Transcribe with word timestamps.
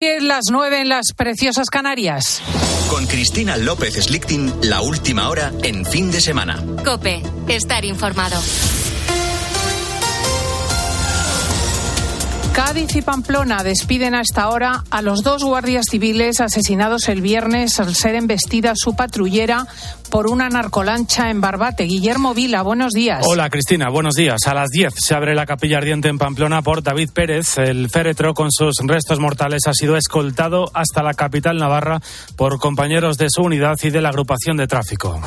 Las 0.00 0.44
nueve 0.52 0.80
en 0.80 0.88
las 0.88 1.06
preciosas 1.16 1.70
Canarias. 1.70 2.40
Con 2.88 3.04
Cristina 3.08 3.56
López 3.56 3.94
Slichting, 3.94 4.60
la 4.62 4.80
última 4.80 5.28
hora 5.28 5.52
en 5.64 5.84
fin 5.84 6.12
de 6.12 6.20
semana. 6.20 6.64
Cope, 6.84 7.20
estar 7.48 7.84
informado. 7.84 8.40
Cádiz 12.58 12.96
y 12.96 13.02
Pamplona 13.02 13.62
despiden 13.62 14.16
a 14.16 14.20
esta 14.20 14.48
hora 14.48 14.82
a 14.90 15.00
los 15.00 15.22
dos 15.22 15.44
guardias 15.44 15.86
civiles 15.88 16.40
asesinados 16.40 17.08
el 17.08 17.22
viernes 17.22 17.78
al 17.78 17.94
ser 17.94 18.16
embestida 18.16 18.72
su 18.74 18.96
patrullera 18.96 19.64
por 20.10 20.26
una 20.26 20.48
narcolancha 20.48 21.30
en 21.30 21.40
Barbate. 21.40 21.84
Guillermo 21.84 22.34
Vila, 22.34 22.62
buenos 22.62 22.94
días. 22.94 23.24
Hola 23.28 23.48
Cristina, 23.48 23.90
buenos 23.90 24.16
días. 24.16 24.40
A 24.48 24.54
las 24.54 24.70
10 24.70 24.92
se 24.92 25.14
abre 25.14 25.36
la 25.36 25.46
capilla 25.46 25.78
ardiente 25.78 26.08
en 26.08 26.18
Pamplona 26.18 26.60
por 26.60 26.82
David 26.82 27.10
Pérez. 27.14 27.58
El 27.58 27.88
féretro 27.90 28.34
con 28.34 28.50
sus 28.50 28.74
restos 28.84 29.20
mortales 29.20 29.68
ha 29.68 29.72
sido 29.72 29.96
escoltado 29.96 30.68
hasta 30.74 31.04
la 31.04 31.14
capital 31.14 31.58
navarra 31.58 32.00
por 32.34 32.58
compañeros 32.58 33.18
de 33.18 33.28
su 33.30 33.42
unidad 33.42 33.76
y 33.84 33.90
de 33.90 34.00
la 34.00 34.08
agrupación 34.08 34.56
de 34.56 34.66
tráfico. 34.66 35.20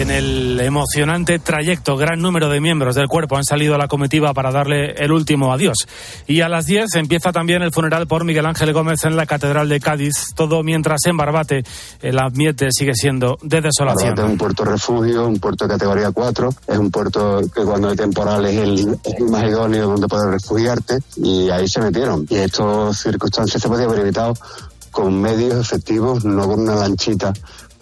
En 0.00 0.10
el 0.10 0.58
emocionante 0.62 1.38
trayecto, 1.38 1.94
gran 1.94 2.22
número 2.22 2.48
de 2.48 2.58
miembros 2.58 2.94
del 2.94 3.06
cuerpo 3.06 3.36
han 3.36 3.44
salido 3.44 3.74
a 3.74 3.78
la 3.78 3.86
comitiva 3.86 4.32
para 4.32 4.50
darle 4.50 4.92
el 4.92 5.12
último 5.12 5.52
adiós. 5.52 5.86
Y 6.26 6.40
a 6.40 6.48
las 6.48 6.64
10 6.64 6.94
empieza 6.94 7.32
también 7.32 7.60
el 7.60 7.70
funeral 7.70 8.06
por 8.06 8.24
Miguel 8.24 8.46
Ángel 8.46 8.72
Gómez 8.72 9.04
en 9.04 9.14
la 9.14 9.26
Catedral 9.26 9.68
de 9.68 9.78
Cádiz, 9.78 10.32
todo 10.34 10.62
mientras 10.62 11.04
en 11.04 11.18
Barbate 11.18 11.64
el 12.00 12.18
ambiente 12.18 12.68
sigue 12.70 12.94
siendo 12.94 13.36
de 13.42 13.60
desolación. 13.60 14.14
Barbate 14.14 14.22
es 14.22 14.32
un 14.32 14.38
puerto 14.38 14.64
refugio, 14.64 15.26
un 15.26 15.38
puerto 15.38 15.66
de 15.66 15.74
categoría 15.74 16.10
4, 16.10 16.48
es 16.68 16.78
un 16.78 16.90
puerto 16.90 17.42
que 17.54 17.62
cuando 17.62 17.90
hay 17.90 17.96
temporales 17.96 18.54
es 18.54 18.62
el, 18.62 18.98
el 19.18 19.24
más 19.24 19.44
idóneo 19.44 19.86
donde 19.86 20.08
poder 20.08 20.30
refugiarte 20.30 20.98
y 21.16 21.50
ahí 21.50 21.68
se 21.68 21.82
metieron. 21.82 22.26
Y 22.30 22.36
estas 22.36 23.02
circunstancias 23.02 23.60
se 23.60 23.68
podían 23.68 23.90
haber 23.90 24.00
evitado 24.00 24.32
con 24.90 25.20
medios 25.20 25.60
efectivos, 25.60 26.24
no 26.24 26.48
con 26.48 26.60
una 26.60 26.76
lanchita 26.76 27.34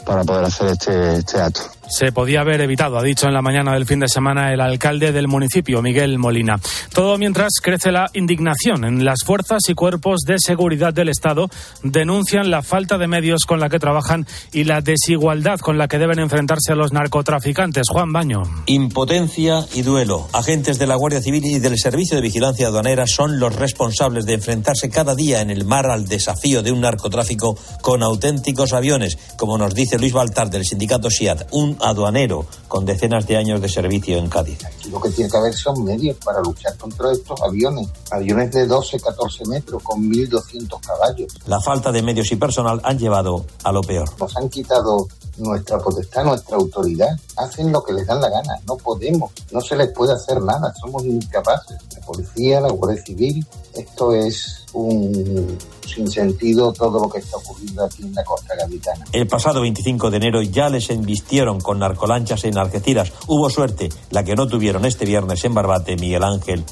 para 0.05 0.25
poder 0.25 0.47
hacer 0.47 0.67
este, 0.73 1.19
este 1.19 1.41
acto 1.41 1.78
se 1.89 2.13
podía 2.13 2.41
haber 2.41 2.61
evitado, 2.61 2.99
ha 2.99 3.03
dicho 3.03 3.27
en 3.27 3.35
la 3.35 3.43
mañana 3.43 3.73
del 3.73 3.87
fin 3.87 4.01
de 4.01 4.09
semana 4.09 4.53
el 4.53 4.61
alcalde 4.61 5.13
del 5.13 5.29
municipio, 5.29 5.83
Miguel 5.83 6.19
Molina. 6.19 6.61
Todo 6.93 7.19
mientras 7.19 7.61
crece 7.63 7.93
la 7.93 8.11
indignación 8.13 8.85
en 8.85 9.05
las 9.05 9.25
fuerzas 9.25 9.63
y 9.69 9.75
cuerpos 9.75 10.21
de 10.27 10.37
seguridad 10.39 10.93
del 10.93 11.09
Estado 11.09 11.49
denuncian 11.83 12.51
la 12.51 12.63
falta 12.63 12.99
de 12.99 13.09
medios 13.09 13.45
con 13.47 13.61
la 13.61 13.69
que 13.69 13.79
trabajan 13.79 14.27
y 14.53 14.65
la 14.65 14.81
desigualdad 14.81 15.59
con 15.61 15.79
la 15.79 15.89
que 15.89 15.99
deben 15.99 16.19
enfrentarse 16.19 16.73
a 16.73 16.77
los 16.77 16.93
narcotraficantes. 16.93 17.87
Juan 17.91 18.13
Baño. 18.13 18.43
Impotencia 18.67 19.65
y 19.75 19.83
duelo. 19.83 20.29
Agentes 20.33 20.79
de 20.79 20.87
la 20.87 20.97
Guardia 20.97 21.23
Civil 21.23 21.45
y 21.45 21.59
del 21.59 21.79
Servicio 21.79 22.17
de 22.17 22.23
Vigilancia 22.23 22.69
Aduanera 22.69 23.07
son 23.07 23.39
los 23.39 23.57
responsables 23.57 24.27
de 24.27 24.35
enfrentarse 24.35 24.91
cada 24.91 25.15
día 25.15 25.41
en 25.41 25.51
el 25.51 25.65
mar 25.65 25.87
al 25.91 26.07
desafío 26.07 26.63
de 26.63 26.73
un 26.73 26.81
narcotráfico 26.81 27.57
con 27.81 28.03
auténticos 28.03 28.73
aviones, 28.73 29.19
como 29.37 29.59
nos 29.59 29.75
dice 29.75 29.99
Luis 29.99 30.13
Baltar 30.13 30.51
del 30.51 30.65
sindicato 30.65 31.11
SIAT, 31.11 31.49
un 31.53 31.78
aduanero 31.81 32.47
con 32.67 32.85
decenas 32.85 33.27
de 33.27 33.37
años 33.37 33.61
de 33.61 33.69
servicio 33.69 34.19
en 34.19 34.29
Cádiz. 34.29 34.59
lo 34.91 35.01
que 35.01 35.11
tiene 35.11 35.31
que 35.31 35.37
haber 35.37 35.55
son 35.55 35.85
medios 35.85 36.17
para 36.25 36.41
luchar 36.41 36.77
contra 36.77 37.13
estos 37.13 37.41
aviones, 37.43 37.89
aviones 38.11 38.51
de 38.53 38.67
12, 38.67 39.01
14 39.01 39.47
metros 39.47 39.83
con 39.83 40.03
1.200 40.03 40.81
caballos. 40.81 41.33
La 41.47 41.61
falta 41.61 41.93
de 41.93 42.03
medios 42.03 42.31
y 42.33 42.37
personal 42.37 42.81
han 42.85 42.99
llevado 42.99 43.45
a 43.65 43.73
lo 43.73 43.81
peor. 43.83 44.09
Nos 44.19 44.37
han 44.37 44.49
quitado 44.49 45.09
nuestra 45.39 45.79
potestad, 45.79 46.25
nuestra 46.25 46.57
autoridad. 46.57 47.19
Hacen 47.37 47.73
lo 47.73 47.83
que 47.83 47.93
les 47.93 48.07
dan 48.07 48.21
la 48.21 48.29
gana. 48.29 48.55
No 48.67 48.77
podemos, 48.77 49.33
no 49.51 49.61
se 49.61 49.77
les 49.77 49.93
puede 49.93 50.13
hacer 50.13 50.41
nada. 50.43 50.73
Somos 50.81 51.05
incapaces. 51.05 51.79
La 51.95 52.01
policía, 52.01 52.61
la 52.61 52.71
Guardia 52.71 53.03
Civil, 53.03 53.47
esto 53.75 54.13
es 54.13 54.65
un 54.73 55.59
sentido 55.87 56.73
todo 56.73 57.01
lo 57.01 57.09
que 57.09 57.19
está 57.19 57.37
ocurriendo 57.37 57.85
aquí 57.85 58.03
en 58.03 58.15
la 58.15 58.25
costa 58.25 58.55
gaditana. 58.55 59.05
El 59.13 59.27
pasado 59.27 59.61
25 59.61 60.11
de 60.11 60.17
enero 60.17 60.43
ya 60.43 60.69
les 60.69 60.91
embistieron 60.91 61.61
con 61.61 61.79
narcolanchas 61.79 62.45
en 62.45 62.59
Algeciras. 62.59 63.13
Hubo 63.27 63.51
suerte, 63.51 63.89
la 64.11 64.25
que 64.25 64.35
no 64.35 64.47
tuvieron 64.47 64.85
este 64.85 65.05
viernes 65.05 65.45
en 65.45 65.55
Barbate 65.55 65.97
Miguel 65.97 66.25
Ángel 66.25 66.65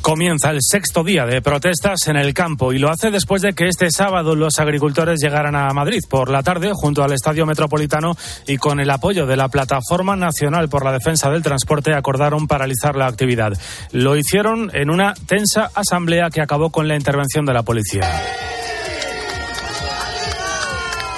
Comienza 0.00 0.50
el 0.50 0.58
sexto 0.60 1.04
día 1.04 1.26
de 1.26 1.42
protestas 1.42 2.08
en 2.08 2.16
el 2.16 2.32
campo 2.34 2.72
y 2.72 2.78
lo 2.78 2.90
hace 2.90 3.10
después 3.10 3.42
de 3.42 3.52
que 3.52 3.68
este 3.68 3.90
sábado 3.90 4.34
los 4.34 4.58
agricultores 4.58 5.20
llegaran 5.22 5.54
a 5.54 5.68
Madrid 5.72 6.00
por 6.08 6.30
la 6.30 6.42
tarde 6.42 6.72
junto 6.74 7.02
al 7.02 7.12
Estadio 7.12 7.46
Metropolitano 7.46 8.16
y 8.46 8.56
con 8.56 8.80
el 8.80 8.90
apoyo 8.90 9.26
de 9.26 9.36
la 9.36 9.48
Plataforma 9.48 10.16
Nacional 10.16 10.68
por 10.68 10.84
la 10.84 10.92
Defensa 10.92 11.30
del 11.30 11.42
Transporte 11.42 11.94
acordaron 11.94 12.46
paralizar 12.46 12.96
la 12.96 13.06
actividad. 13.06 13.52
Lo 13.92 14.16
hicieron 14.16 14.70
en 14.74 14.90
una 14.90 15.14
tensa 15.14 15.70
asamblea 15.74 16.30
que 16.30 16.40
acabó 16.40 16.70
con 16.70 16.88
la 16.88 16.96
intervención 16.96 17.44
de 17.44 17.54
la 17.54 17.62
policía. 17.62 18.10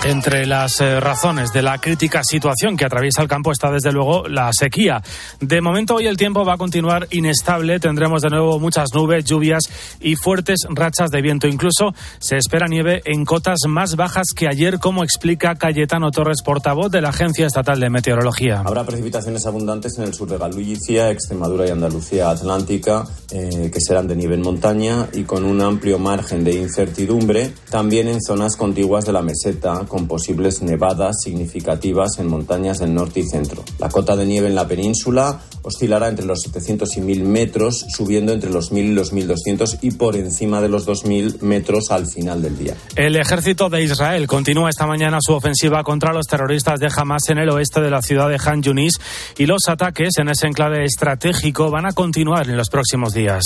Entre 0.06 0.47
las 0.47 0.81
eh, 0.81 1.00
razones 1.00 1.53
de 1.53 1.62
la 1.62 1.78
crítica 1.78 2.22
situación 2.22 2.77
que 2.77 2.84
atraviesa 2.84 3.22
el 3.22 3.28
campo 3.28 3.50
está 3.50 3.72
desde 3.72 3.91
luego 3.91 4.28
la 4.28 4.50
sequía. 4.56 5.03
De 5.41 5.61
momento 5.61 5.97
hoy 5.97 6.06
el 6.06 6.17
tiempo 6.17 6.44
va 6.44 6.55
a 6.55 6.59
continuar 6.59 7.09
inestable, 7.11 7.81
tendremos 7.81 8.22
de 8.22 8.31
nuevo 8.31 8.61
muchas 8.61 8.95
nubes, 8.95 9.25
lluvias 9.25 9.65
y 9.99 10.15
fuertes 10.15 10.61
rachas 10.71 11.11
de 11.11 11.22
viento. 11.22 11.49
Incluso 11.49 11.93
se 12.21 12.37
espera 12.37 12.69
nieve 12.69 13.03
en 13.05 13.25
cotas 13.25 13.59
más 13.66 13.97
bajas 13.97 14.27
que 14.33 14.47
ayer, 14.47 14.78
como 14.78 15.03
explica 15.03 15.56
Cayetano 15.56 16.12
Torres, 16.12 16.41
portavoz 16.45 16.93
de 16.93 17.00
la 17.00 17.09
Agencia 17.09 17.49
Estatal 17.49 17.81
de 17.81 17.91
Meteorología. 17.91 18.62
Habrá 18.65 18.84
precipitaciones 18.87 19.45
abundantes 19.45 19.99
en 19.99 20.05
el 20.05 20.15
sur 20.15 20.28
de 20.28 20.39
Galicia, 20.39 21.11
Extremadura 21.11 21.66
y 21.66 21.71
Andalucía 21.71 22.31
Atlántica, 22.31 23.05
eh, 23.33 23.72
que 23.72 23.81
serán 23.81 24.06
de 24.06 24.15
nivel 24.15 24.39
montaña 24.39 25.09
y 25.12 25.25
con 25.25 25.45
un 25.45 25.61
amplio 25.61 25.99
margen 25.99 26.45
de 26.45 26.55
incertidumbre, 26.55 27.53
también 27.71 28.06
en 28.06 28.22
zonas 28.22 28.55
contiguas 28.55 29.05
de 29.05 29.12
la 29.12 29.22
meseta 29.22 29.84
con 29.96 29.96
posibles 30.05 30.62
nevadas 30.62 31.23
significativas 31.23 32.19
en 32.19 32.29
montañas 32.29 32.79
del 32.79 32.95
norte 32.95 33.21
y 33.21 33.25
centro. 33.25 33.65
La 33.79 33.89
cota 33.89 34.17
de 34.17 34.27
nieve 34.27 34.49
en 34.49 34.55
la 34.55 34.69
península 34.69 35.41
oscilará 35.62 36.09
entre 36.09 36.27
los 36.27 36.43
700 36.43 36.97
y 36.97 37.01
1000 37.01 37.25
metros, 37.25 37.87
subiendo 37.89 38.33
entre 38.33 38.51
los 38.51 38.71
1000 38.71 38.84
y 38.84 38.93
los 38.95 39.12
1200 39.12 39.79
y 39.83 39.91
por 39.93 40.17
encima 40.17 40.61
de 40.61 40.69
los 40.69 40.84
2000 40.84 41.39
metros 41.41 41.91
al 41.91 42.07
final 42.07 42.43
del 42.43 42.57
día. 42.57 42.75
El 42.95 43.17
ejército 43.17 43.69
de 43.69 43.83
Israel 43.83 44.27
continúa 44.27 44.71
esta 44.71 44.87
mañana 44.87 45.19
su 45.21 45.33
ofensiva 45.33 45.83
contra 45.83 46.13
los 46.13 46.27
terroristas 46.27 46.78
de 46.78 46.89
Hamas 46.95 47.28
en 47.31 47.39
el 47.39 47.49
oeste 47.51 47.81
de 47.81 47.91
la 47.91 48.03
ciudad 48.03 48.28
de 48.28 48.39
Han 48.45 48.63
Yunis 48.63 49.01
y 49.39 49.47
los 49.47 49.69
ataques 49.69 50.11
en 50.19 50.28
ese 50.28 50.47
enclave 50.47 50.84
estratégico 50.84 51.71
van 51.71 51.87
a 51.87 51.93
continuar 51.93 52.49
en 52.49 52.57
los 52.57 52.69
próximos 52.69 53.13
días. 53.13 53.45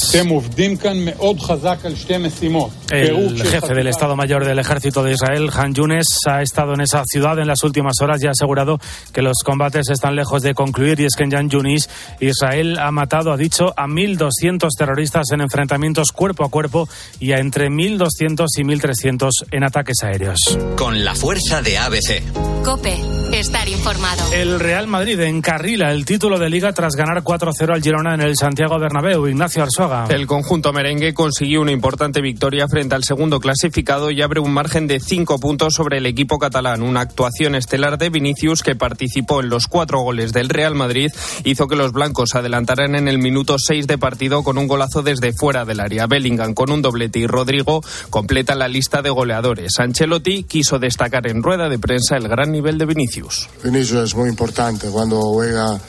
El 2.90 3.42
jefe 3.42 3.74
del 3.74 3.86
Estado 3.86 4.16
Mayor 4.16 4.44
del 4.44 4.58
Ejército 4.58 5.02
de 5.02 5.12
Israel, 5.12 5.50
Han 5.54 5.74
Yunis, 5.74 6.06
ha 6.26 6.39
estado 6.42 6.74
en 6.74 6.80
esa 6.80 7.02
ciudad 7.04 7.38
en 7.38 7.46
las 7.46 7.62
últimas 7.64 8.00
horas 8.00 8.22
y 8.22 8.26
ha 8.26 8.30
asegurado 8.30 8.78
que 9.12 9.22
los 9.22 9.38
combates 9.44 9.90
están 9.90 10.16
lejos 10.16 10.42
de 10.42 10.54
concluir 10.54 11.00
y 11.00 11.04
es 11.04 11.14
que 11.16 11.24
en 11.24 11.30
Jan 11.30 11.50
Yunis 11.50 11.88
Israel 12.20 12.78
ha 12.78 12.90
matado, 12.90 13.32
ha 13.32 13.36
dicho, 13.36 13.72
a 13.76 13.86
1.200 13.86 14.68
terroristas 14.76 15.30
en 15.32 15.40
enfrentamientos 15.40 16.12
cuerpo 16.12 16.44
a 16.44 16.50
cuerpo 16.50 16.88
y 17.18 17.32
a 17.32 17.38
entre 17.38 17.68
1.200 17.68 18.46
y 18.56 18.62
1.300 18.62 19.30
en 19.50 19.64
ataques 19.64 20.02
aéreos. 20.02 20.38
Con 20.76 21.04
la 21.04 21.14
fuerza 21.14 21.62
de 21.62 21.78
ABC. 21.78 22.22
Cope, 22.64 22.96
estar 23.34 23.68
informado. 23.68 24.32
El 24.32 24.58
Real 24.58 24.86
Madrid 24.86 25.20
encarrila 25.20 25.92
el 25.92 26.04
título 26.04 26.38
de 26.38 26.50
liga 26.50 26.72
tras 26.72 26.94
ganar 26.96 27.22
4-0 27.22 27.72
al 27.72 27.82
Girona 27.82 28.14
en 28.14 28.22
el 28.22 28.36
Santiago 28.36 28.78
Bernabéu. 28.78 29.28
Ignacio 29.28 29.62
Arzuaga. 29.62 30.06
El 30.08 30.26
conjunto 30.26 30.72
merengue 30.72 31.14
consiguió 31.14 31.60
una 31.60 31.72
importante 31.72 32.20
victoria 32.20 32.66
frente 32.68 32.94
al 32.94 33.04
segundo 33.04 33.40
clasificado 33.40 34.10
y 34.10 34.22
abre 34.22 34.40
un 34.40 34.52
margen 34.52 34.86
de 34.86 35.00
5 35.00 35.38
puntos 35.38 35.74
sobre 35.74 35.98
el 35.98 36.06
equipo 36.06 36.38
catalán. 36.38 36.82
Una 36.82 37.00
actuación 37.00 37.54
estelar 37.54 37.98
de 37.98 38.10
Vinicius 38.10 38.62
que 38.62 38.74
participó 38.74 39.40
en 39.40 39.48
los 39.48 39.66
cuatro 39.66 40.00
goles 40.00 40.32
del 40.32 40.48
Real 40.48 40.74
Madrid 40.74 41.10
hizo 41.44 41.68
que 41.68 41.76
los 41.76 41.92
blancos 41.92 42.34
adelantaran 42.34 42.94
en 42.94 43.08
el 43.08 43.18
minuto 43.18 43.56
6 43.58 43.86
de 43.86 43.98
partido 43.98 44.42
con 44.42 44.58
un 44.58 44.66
golazo 44.66 45.02
desde 45.02 45.32
fuera 45.32 45.64
del 45.64 45.80
área. 45.80 46.06
Bellingham 46.06 46.54
con 46.54 46.70
un 46.70 46.82
doblete 46.82 47.20
y 47.20 47.26
Rodrigo 47.26 47.82
completa 48.10 48.54
la 48.54 48.68
lista 48.68 49.02
de 49.02 49.10
goleadores. 49.10 49.78
Ancelotti 49.78 50.44
quiso 50.44 50.78
destacar 50.78 51.26
en 51.28 51.42
rueda 51.42 51.68
de 51.68 51.78
prensa 51.78 52.16
el 52.16 52.28
gran 52.28 52.50
nivel 52.50 52.78
de 52.78 52.86
Vinicius. 52.86 53.19
Vinicius 53.62 54.04
es 54.04 54.14
muy 54.14 54.28
importante 54.28 54.88
cuando 54.88 55.20
juega 55.20 55.80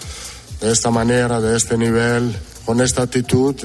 de 0.60 0.72
esta 0.72 0.92
manera, 0.92 1.40
de 1.40 1.58
este 1.58 1.78
nivel, 1.78 2.36
con 2.66 2.82
esta 2.82 3.04
actitud. 3.04 3.56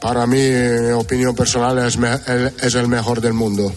Para 0.00 0.26
mí, 0.26 0.38
mi 0.38 0.90
opinión 0.92 1.34
personal, 1.34 1.78
es 1.78 2.74
el 2.74 2.88
mejor 2.88 3.20
del 3.20 3.32
mundo. 3.32 3.72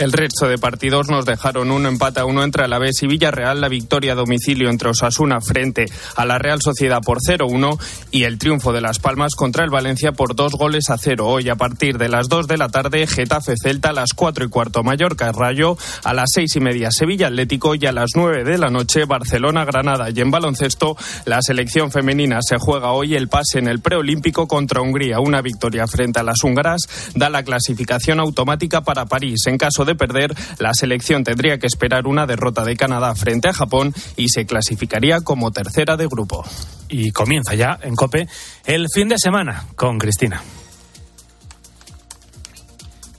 El 0.00 0.12
resto 0.12 0.48
de 0.48 0.56
partidos 0.56 1.10
nos 1.10 1.26
dejaron 1.26 1.70
uno 1.70 1.86
empate 1.86 2.20
a 2.20 2.24
uno 2.24 2.42
entre 2.42 2.64
Alavés 2.64 3.02
y 3.02 3.06
Villarreal, 3.06 3.60
la 3.60 3.68
victoria 3.68 4.12
a 4.12 4.14
domicilio 4.14 4.70
entre 4.70 4.88
Osasuna 4.88 5.42
frente 5.42 5.84
a 6.16 6.24
la 6.24 6.38
Real 6.38 6.62
Sociedad 6.62 7.02
por 7.04 7.18
0-1 7.18 7.78
y 8.10 8.22
el 8.22 8.38
triunfo 8.38 8.72
de 8.72 8.80
Las 8.80 8.98
Palmas 8.98 9.34
contra 9.34 9.62
el 9.62 9.68
Valencia 9.68 10.12
por 10.12 10.34
dos 10.34 10.54
goles 10.54 10.88
a 10.88 10.96
cero. 10.96 11.26
Hoy 11.28 11.50
a 11.50 11.56
partir 11.56 11.98
de 11.98 12.08
las 12.08 12.30
2 12.30 12.46
de 12.46 12.56
la 12.56 12.70
tarde, 12.70 13.06
Getafe 13.06 13.56
Celta 13.62 13.90
a 13.90 13.92
las 13.92 14.14
4 14.14 14.46
y 14.46 14.48
cuarto 14.48 14.82
Mallorca 14.82 15.32
Rayo, 15.32 15.76
a 16.02 16.14
las 16.14 16.30
seis 16.32 16.56
y 16.56 16.60
media 16.60 16.90
Sevilla 16.90 17.26
Atlético 17.26 17.74
y 17.74 17.84
a 17.84 17.92
las 17.92 18.12
9 18.14 18.44
de 18.44 18.56
la 18.56 18.70
noche 18.70 19.04
Barcelona 19.04 19.66
Granada. 19.66 20.08
Y 20.08 20.18
en 20.22 20.30
baloncesto, 20.30 20.96
la 21.26 21.42
selección 21.42 21.90
femenina 21.90 22.38
se 22.40 22.56
juega 22.56 22.92
hoy 22.92 23.16
el 23.16 23.28
pase 23.28 23.58
en 23.58 23.68
el 23.68 23.80
preolímpico 23.80 24.48
contra 24.48 24.80
Hungría. 24.80 25.20
Una 25.20 25.42
victoria 25.42 25.86
frente 25.86 26.20
a 26.20 26.22
las 26.22 26.42
húngaras 26.42 26.88
da 27.14 27.28
la 27.28 27.42
clasificación 27.42 28.18
automática 28.18 28.80
para 28.80 29.04
París. 29.04 29.42
En 29.44 29.58
caso 29.58 29.84
de 29.84 29.89
de 29.90 29.96
perder, 29.96 30.34
la 30.58 30.72
selección 30.74 31.24
tendría 31.24 31.58
que 31.58 31.66
esperar 31.66 32.06
una 32.06 32.26
derrota 32.26 32.64
de 32.64 32.76
Canadá 32.76 33.14
frente 33.14 33.48
a 33.48 33.52
Japón 33.52 33.92
y 34.16 34.28
se 34.28 34.46
clasificaría 34.46 35.20
como 35.20 35.50
tercera 35.50 35.96
de 35.96 36.06
grupo. 36.06 36.44
Y 36.88 37.10
comienza 37.10 37.54
ya 37.54 37.78
en 37.82 37.96
Cope 37.96 38.28
el 38.64 38.86
fin 38.92 39.08
de 39.08 39.18
semana 39.18 39.66
con 39.76 39.98
Cristina. 39.98 40.42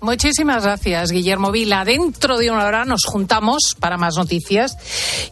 Muchísimas 0.02 0.64
gracias, 0.64 1.12
Guillermo 1.12 1.52
Vila. 1.52 1.86
Dentro 1.86 2.40
de 2.40 2.50
una 2.50 2.66
hora 2.66 2.86
nos 2.86 3.04
juntamos 3.06 3.76
para 3.80 3.98
más 3.98 4.16
noticias. 4.18 4.76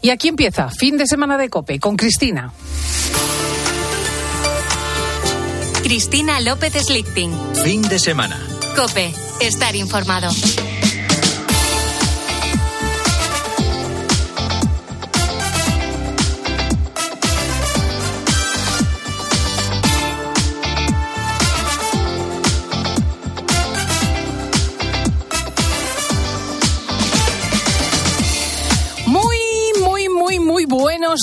Y 0.01 0.12
aquí 0.12 0.27
empieza, 0.27 0.69
fin 0.69 0.95
de 0.97 1.07
semana 1.07 1.38
de 1.38 1.50
Cope, 1.50 1.80
con 1.80 1.97
Cristina. 1.97 2.53
Cristina 5.81 6.39
López 6.39 6.74
Slichting. 6.74 7.31
Fin 7.63 7.81
de 7.81 7.97
semana. 7.97 8.39
Cope, 8.75 9.12
estar 9.42 9.75
informado. 9.75 10.30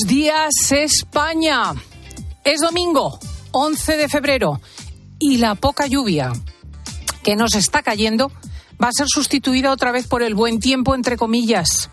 Días 0.06 0.52
España. 0.70 1.74
Es 2.44 2.60
domingo, 2.60 3.18
11 3.50 3.96
de 3.96 4.08
febrero, 4.08 4.60
y 5.18 5.38
la 5.38 5.56
poca 5.56 5.86
lluvia 5.86 6.32
que 7.24 7.34
nos 7.34 7.54
está 7.56 7.82
cayendo 7.82 8.30
va 8.82 8.88
a 8.88 8.92
ser 8.96 9.08
sustituida 9.08 9.72
otra 9.72 9.90
vez 9.90 10.06
por 10.06 10.22
el 10.22 10.34
buen 10.34 10.60
tiempo, 10.60 10.94
entre 10.94 11.16
comillas, 11.16 11.90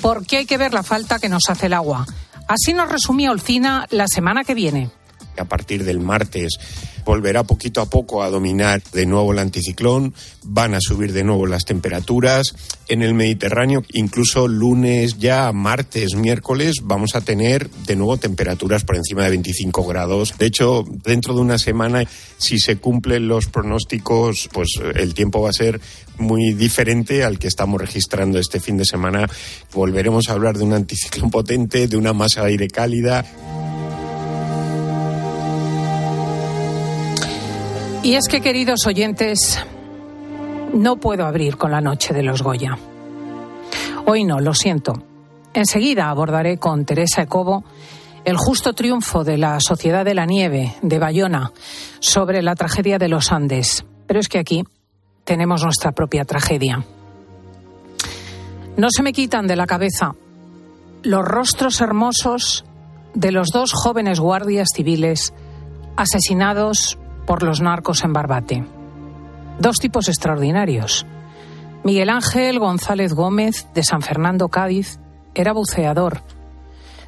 porque 0.00 0.38
hay 0.38 0.46
que 0.46 0.56
ver 0.56 0.72
la 0.72 0.82
falta 0.82 1.18
que 1.18 1.28
nos 1.28 1.42
hace 1.48 1.66
el 1.66 1.74
agua. 1.74 2.06
Así 2.48 2.72
nos 2.72 2.90
resumía 2.90 3.30
Olcina 3.30 3.86
la 3.90 4.08
semana 4.08 4.44
que 4.44 4.54
viene. 4.54 4.90
A 5.38 5.44
partir 5.44 5.84
del 5.84 6.00
martes 6.00 6.58
volverá 7.04 7.44
poquito 7.44 7.80
a 7.80 7.86
poco 7.86 8.22
a 8.22 8.30
dominar 8.30 8.82
de 8.92 9.06
nuevo 9.06 9.32
el 9.32 9.38
anticiclón, 9.38 10.14
van 10.42 10.74
a 10.74 10.80
subir 10.80 11.12
de 11.12 11.24
nuevo 11.24 11.46
las 11.46 11.64
temperaturas. 11.64 12.54
En 12.88 13.02
el 13.02 13.14
Mediterráneo, 13.14 13.82
incluso 13.92 14.48
lunes, 14.48 15.18
ya 15.18 15.50
martes, 15.52 16.14
miércoles, 16.14 16.76
vamos 16.82 17.14
a 17.14 17.20
tener 17.20 17.70
de 17.70 17.96
nuevo 17.96 18.16
temperaturas 18.16 18.84
por 18.84 18.96
encima 18.96 19.24
de 19.24 19.30
25 19.30 19.84
grados. 19.84 20.34
De 20.38 20.46
hecho, 20.46 20.84
dentro 21.04 21.34
de 21.34 21.40
una 21.40 21.58
semana, 21.58 22.04
si 22.38 22.58
se 22.58 22.76
cumplen 22.76 23.28
los 23.28 23.46
pronósticos, 23.46 24.48
pues 24.52 24.68
el 24.94 25.14
tiempo 25.14 25.42
va 25.42 25.50
a 25.50 25.54
ser 25.54 25.80
muy 26.18 26.52
diferente 26.54 27.24
al 27.24 27.38
que 27.38 27.48
estamos 27.48 27.80
registrando 27.80 28.38
este 28.38 28.60
fin 28.60 28.76
de 28.76 28.84
semana. 28.84 29.28
Volveremos 29.72 30.28
a 30.28 30.32
hablar 30.32 30.56
de 30.58 30.64
un 30.64 30.72
anticiclón 30.72 31.30
potente, 31.30 31.88
de 31.88 31.96
una 31.96 32.12
masa 32.12 32.42
de 32.42 32.48
aire 32.48 32.68
cálida. 32.68 33.24
Y 38.04 38.16
es 38.16 38.28
que, 38.28 38.42
queridos 38.42 38.86
oyentes, 38.86 39.58
no 40.74 40.96
puedo 40.96 41.24
abrir 41.24 41.56
con 41.56 41.70
la 41.70 41.80
noche 41.80 42.12
de 42.12 42.22
los 42.22 42.42
Goya. 42.42 42.76
Hoy 44.04 44.24
no, 44.24 44.40
lo 44.40 44.52
siento. 44.52 44.92
Enseguida 45.54 46.10
abordaré 46.10 46.58
con 46.58 46.84
Teresa 46.84 47.22
Ecobo 47.22 47.64
el 48.26 48.36
justo 48.36 48.74
triunfo 48.74 49.24
de 49.24 49.38
la 49.38 49.58
Sociedad 49.58 50.04
de 50.04 50.12
la 50.12 50.26
Nieve 50.26 50.74
de 50.82 50.98
Bayona 50.98 51.50
sobre 51.98 52.42
la 52.42 52.54
tragedia 52.54 52.98
de 52.98 53.08
los 53.08 53.32
Andes. 53.32 53.86
Pero 54.06 54.20
es 54.20 54.28
que 54.28 54.38
aquí 54.38 54.64
tenemos 55.24 55.64
nuestra 55.64 55.92
propia 55.92 56.26
tragedia. 56.26 56.84
No 58.76 58.88
se 58.90 59.02
me 59.02 59.14
quitan 59.14 59.46
de 59.46 59.56
la 59.56 59.66
cabeza 59.66 60.14
los 61.02 61.24
rostros 61.24 61.80
hermosos 61.80 62.66
de 63.14 63.32
los 63.32 63.48
dos 63.48 63.72
jóvenes 63.72 64.20
guardias 64.20 64.68
civiles 64.74 65.32
asesinados 65.96 66.98
por 67.26 67.42
los 67.42 67.60
narcos 67.60 68.04
en 68.04 68.12
Barbate. 68.12 68.64
Dos 69.58 69.78
tipos 69.78 70.08
extraordinarios. 70.08 71.06
Miguel 71.84 72.10
Ángel 72.10 72.58
González 72.58 73.12
Gómez, 73.12 73.66
de 73.74 73.82
San 73.82 74.02
Fernando, 74.02 74.48
Cádiz, 74.48 74.98
era 75.34 75.52
buceador 75.52 76.22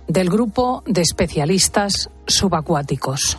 del 0.09 0.29
grupo 0.31 0.83
de 0.87 1.03
especialistas 1.03 2.11
subacuáticos. 2.27 3.39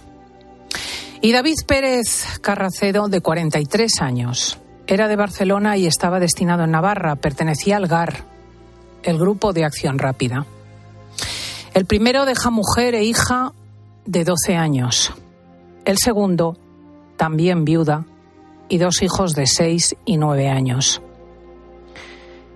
Y 1.22 1.32
David 1.32 1.56
Pérez 1.66 2.40
Carracedo, 2.42 3.08
de 3.08 3.22
43 3.22 4.02
años, 4.02 4.60
era 4.86 5.08
de 5.08 5.16
Barcelona 5.16 5.78
y 5.78 5.88
estaba 5.88 6.20
destinado 6.20 6.64
en 6.64 6.72
Navarra, 6.72 7.16
pertenecía 7.16 7.78
al 7.78 7.88
GAR, 7.88 8.24
el 9.04 9.18
Grupo 9.18 9.54
de 9.54 9.66
Acción 9.66 10.00
Rápida. 10.00 10.46
El 11.74 11.86
primero 11.86 12.26
deja 12.26 12.50
mujer 12.50 12.96
e 12.96 13.04
hija 13.04 13.54
de 14.06 14.24
12 14.24 14.56
años. 14.56 15.14
El 15.86 15.98
segundo 15.98 16.58
también 17.18 17.66
viuda, 17.66 18.06
y 18.70 18.78
dos 18.78 19.02
hijos 19.02 19.34
de 19.34 19.48
seis 19.48 19.96
y 20.06 20.18
nueve 20.18 20.50
años. 20.50 21.02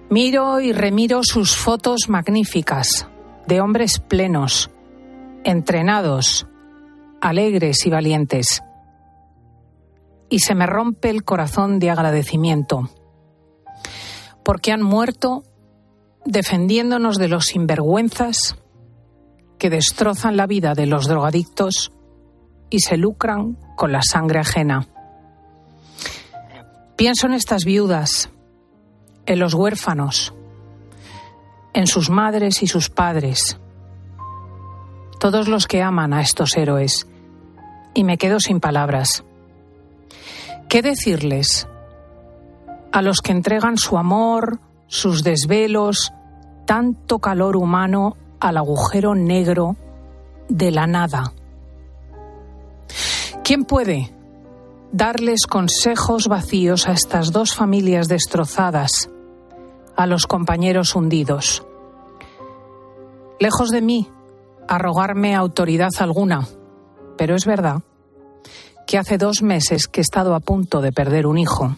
Miro 0.10 0.60
y 0.60 0.74
remiro 0.74 1.22
sus 1.24 1.56
fotos 1.56 2.10
magníficas 2.10 3.08
de 3.48 3.62
hombres 3.62 4.00
plenos, 4.00 4.70
entrenados, 5.44 6.48
alegres 7.22 7.86
y 7.86 7.90
valientes. 7.90 8.62
Y 10.30 10.40
se 10.40 10.56
me 10.56 10.66
rompe 10.66 11.10
el 11.10 11.24
corazón 11.24 11.80
de 11.80 11.90
agradecimiento, 11.90 12.90
porque 14.44 14.72
han 14.72 14.82
muerto 14.82 15.44
defendiéndonos 16.26 17.18
de 17.18 17.28
los 17.28 17.46
sinvergüenzas 17.46 18.56
que 19.58 19.70
destrozan 19.70 20.38
la 20.38 20.48
vida 20.48 20.74
de 20.74 20.88
los 20.88 21.08
drogadictos 21.08 21.92
y 22.70 22.80
se 22.80 22.98
lucran 22.98 23.58
con 23.82 23.92
la 23.92 24.04
sangre 24.04 24.38
ajena. 24.38 24.86
Pienso 26.96 27.26
en 27.26 27.34
estas 27.34 27.66
viudas, 27.66 28.30
en 29.26 29.40
los 29.40 29.56
huérfanos, 29.56 30.36
en 31.74 31.88
sus 31.88 32.12
madres 32.12 32.62
y 32.62 32.68
sus 32.68 32.92
padres, 32.92 33.58
todos 35.20 35.48
los 35.48 35.66
que 35.66 35.82
aman 35.82 36.14
a 36.14 36.22
estos 36.22 36.56
héroes, 36.58 37.08
y 37.96 38.04
me 38.04 38.20
quedo 38.20 38.40
sin 38.40 38.60
palabras. 38.60 39.24
¿Qué 40.70 40.84
decirles 40.84 41.68
a 42.92 43.02
los 43.02 43.22
que 43.22 43.32
entregan 43.32 43.80
su 43.80 43.98
amor, 43.98 44.60
sus 44.86 45.24
desvelos, 45.24 46.14
tanto 46.68 47.18
calor 47.18 47.58
humano 47.58 48.16
al 48.40 48.58
agujero 48.58 49.16
negro 49.16 49.76
de 50.50 50.70
la 50.70 50.86
nada? 50.86 51.34
¿Quién 53.52 53.66
puede 53.66 54.10
darles 54.94 55.46
consejos 55.46 56.30
vacíos 56.30 56.88
a 56.88 56.94
estas 56.94 57.34
dos 57.34 57.54
familias 57.54 58.08
destrozadas, 58.08 59.10
a 59.98 60.06
los 60.06 60.26
compañeros 60.26 60.96
hundidos? 60.96 61.62
Lejos 63.42 63.70
de 63.72 63.82
mí 63.82 64.08
arrogarme 64.70 65.36
autoridad 65.36 65.90
alguna, 66.00 66.48
pero 67.18 67.36
es 67.36 67.46
verdad 67.46 67.82
que 68.88 68.98
hace 68.98 69.18
dos 69.18 69.42
meses 69.42 69.90
que 69.90 70.00
he 70.00 70.04
estado 70.04 70.34
a 70.34 70.40
punto 70.40 70.80
de 70.80 70.94
perder 70.94 71.28
un 71.28 71.38
hijo 71.38 71.76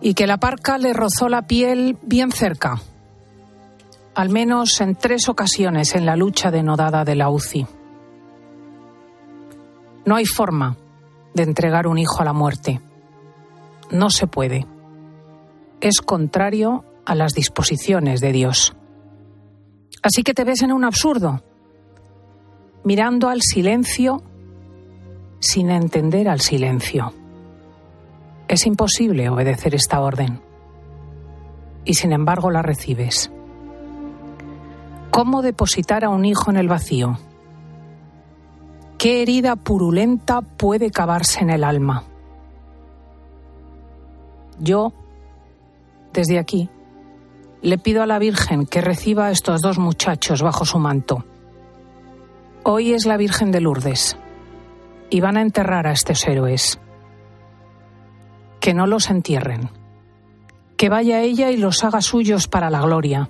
y 0.00 0.14
que 0.14 0.28
la 0.28 0.36
parca 0.36 0.78
le 0.78 0.92
rozó 0.92 1.28
la 1.28 1.48
piel 1.48 1.98
bien 2.02 2.30
cerca, 2.30 2.80
al 4.14 4.30
menos 4.30 4.80
en 4.80 4.94
tres 4.94 5.28
ocasiones 5.28 5.96
en 5.96 6.06
la 6.06 6.14
lucha 6.14 6.52
denodada 6.52 7.04
de 7.04 7.16
la 7.16 7.28
UCI. 7.28 7.66
No 10.06 10.16
hay 10.16 10.24
forma 10.24 10.76
de 11.34 11.42
entregar 11.42 11.86
un 11.86 11.98
hijo 11.98 12.20
a 12.20 12.24
la 12.24 12.32
muerte. 12.32 12.80
No 13.90 14.08
se 14.08 14.26
puede. 14.26 14.66
Es 15.80 16.00
contrario 16.00 16.84
a 17.04 17.14
las 17.14 17.34
disposiciones 17.34 18.20
de 18.20 18.32
Dios. 18.32 18.74
Así 20.02 20.22
que 20.22 20.32
te 20.34 20.44
ves 20.44 20.62
en 20.62 20.72
un 20.72 20.84
absurdo, 20.84 21.42
mirando 22.84 23.28
al 23.28 23.42
silencio 23.42 24.22
sin 25.40 25.70
entender 25.70 26.28
al 26.28 26.40
silencio. 26.40 27.12
Es 28.48 28.64
imposible 28.66 29.28
obedecer 29.28 29.74
esta 29.74 30.00
orden. 30.00 30.40
y 31.84 31.94
sin 31.94 32.12
embargo 32.12 32.50
la 32.50 32.62
recibes. 32.62 33.30
¿Cómo 35.12 35.40
depositar 35.40 36.04
a 36.04 36.08
un 36.10 36.24
hijo 36.24 36.50
en 36.50 36.56
el 36.56 36.66
vacío? 36.68 37.16
¿Qué 38.98 39.20
herida 39.20 39.56
purulenta 39.56 40.40
puede 40.40 40.90
cavarse 40.90 41.40
en 41.40 41.50
el 41.50 41.64
alma? 41.64 42.04
Yo, 44.58 44.94
desde 46.14 46.38
aquí, 46.38 46.70
le 47.60 47.76
pido 47.76 48.02
a 48.02 48.06
la 48.06 48.18
Virgen 48.18 48.64
que 48.64 48.80
reciba 48.80 49.26
a 49.26 49.30
estos 49.30 49.60
dos 49.60 49.78
muchachos 49.78 50.40
bajo 50.40 50.64
su 50.64 50.78
manto. 50.78 51.24
Hoy 52.62 52.94
es 52.94 53.04
la 53.04 53.18
Virgen 53.18 53.52
de 53.52 53.60
Lourdes 53.60 54.16
y 55.10 55.20
van 55.20 55.36
a 55.36 55.42
enterrar 55.42 55.86
a 55.86 55.92
estos 55.92 56.26
héroes. 56.26 56.80
Que 58.60 58.72
no 58.72 58.86
los 58.86 59.10
entierren. 59.10 59.70
Que 60.78 60.88
vaya 60.88 61.20
ella 61.20 61.50
y 61.50 61.58
los 61.58 61.84
haga 61.84 62.00
suyos 62.00 62.48
para 62.48 62.70
la 62.70 62.80
gloria. 62.80 63.28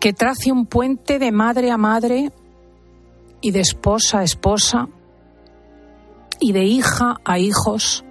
Que 0.00 0.12
trace 0.12 0.50
un 0.50 0.66
puente 0.66 1.18
de 1.18 1.30
madre 1.30 1.70
a 1.70 1.76
madre 1.76 2.32
y 3.40 3.50
de 3.50 3.60
esposa 3.60 4.20
a 4.20 4.22
esposa 4.24 4.88
y 6.40 6.52
de 6.52 6.64
hija 6.64 7.16
a 7.24 7.38
hijos 7.38 8.04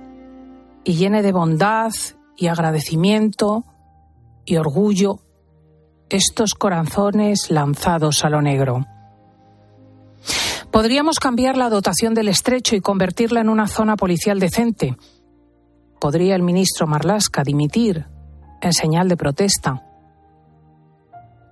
y 0.83 0.93
llene 0.93 1.21
de 1.21 1.31
bondad 1.31 1.91
y 2.35 2.47
agradecimiento 2.47 3.65
y 4.45 4.57
orgullo 4.57 5.19
estos 6.09 6.53
corazones 6.53 7.51
lanzados 7.51 8.23
a 8.23 8.29
lo 8.29 8.41
negro. 8.41 8.85
Podríamos 10.71 11.19
cambiar 11.19 11.57
la 11.57 11.69
dotación 11.69 12.13
del 12.13 12.27
estrecho 12.27 12.75
y 12.75 12.81
convertirla 12.81 13.41
en 13.41 13.49
una 13.49 13.67
zona 13.67 13.95
policial 13.95 14.39
decente. 14.39 14.95
Podría 15.99 16.35
el 16.35 16.43
ministro 16.43 16.87
Marlasca 16.87 17.43
dimitir 17.43 18.05
en 18.61 18.73
señal 18.73 19.07
de 19.07 19.17
protesta. 19.17 19.83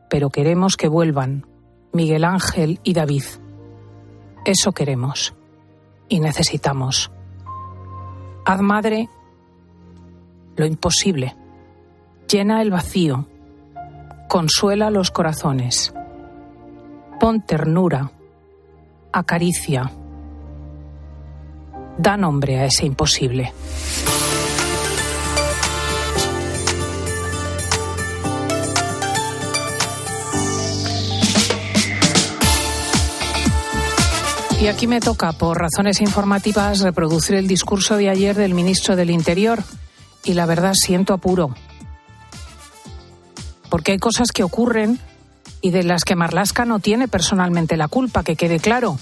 Pero 0.10 0.30
queremos 0.30 0.78
que 0.78 0.88
vuelvan 0.88 1.46
Miguel 1.92 2.24
Ángel 2.24 2.80
y 2.84 2.94
David. 2.94 3.24
Eso 4.46 4.72
queremos 4.74 5.34
y 6.08 6.20
necesitamos. 6.20 7.12
Haz 8.46 8.62
madre 8.62 9.10
lo 10.56 10.66
imposible. 10.68 11.36
Llena 12.32 12.62
el 12.62 12.70
vacío. 12.70 13.28
Consuela 14.30 14.92
los 14.92 15.10
corazones. 15.10 15.94
Pon 17.20 17.42
ternura. 17.42 18.12
Acaricia. 19.12 19.92
Da 21.98 22.16
nombre 22.16 22.60
a 22.60 22.66
ese 22.66 22.86
imposible. 22.86 23.52
Y 34.66 34.68
aquí 34.68 34.88
me 34.88 35.00
toca, 35.00 35.32
por 35.32 35.60
razones 35.60 36.02
informativas, 36.02 36.80
reproducir 36.80 37.36
el 37.36 37.48
discurso 37.48 37.98
de 37.98 38.10
ayer 38.10 38.36
del 38.36 38.56
ministro 38.56 38.96
del 38.96 39.12
Interior. 39.12 39.64
Y 40.24 40.34
la 40.34 40.48
verdad 40.48 40.74
siento 40.74 41.14
apuro. 41.14 41.54
Porque 43.70 43.92
hay 43.92 44.00
cosas 44.00 44.32
que 44.32 44.42
ocurren 44.42 45.00
y 45.62 45.70
de 45.70 45.84
las 45.84 46.04
que 46.04 46.16
Marlasca 46.16 46.66
no 46.66 46.80
tiene 46.80 47.08
personalmente 47.08 47.78
la 47.78 47.90
culpa, 47.90 48.24
que 48.24 48.36
quede 48.36 48.60
claro. 48.60 48.98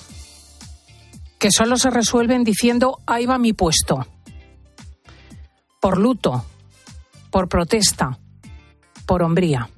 Que 1.39 1.48
solo 1.50 1.77
se 1.77 1.91
resuelven 1.91 2.43
diciendo, 2.43 3.00
ahí 3.05 3.25
va 3.25 3.38
mi 3.38 3.53
puesto. 3.53 4.05
Por 5.79 5.98
luto, 5.98 6.43
por 7.32 7.48
protesta, 7.48 8.20
por 9.05 9.24
hombría. 9.24 9.70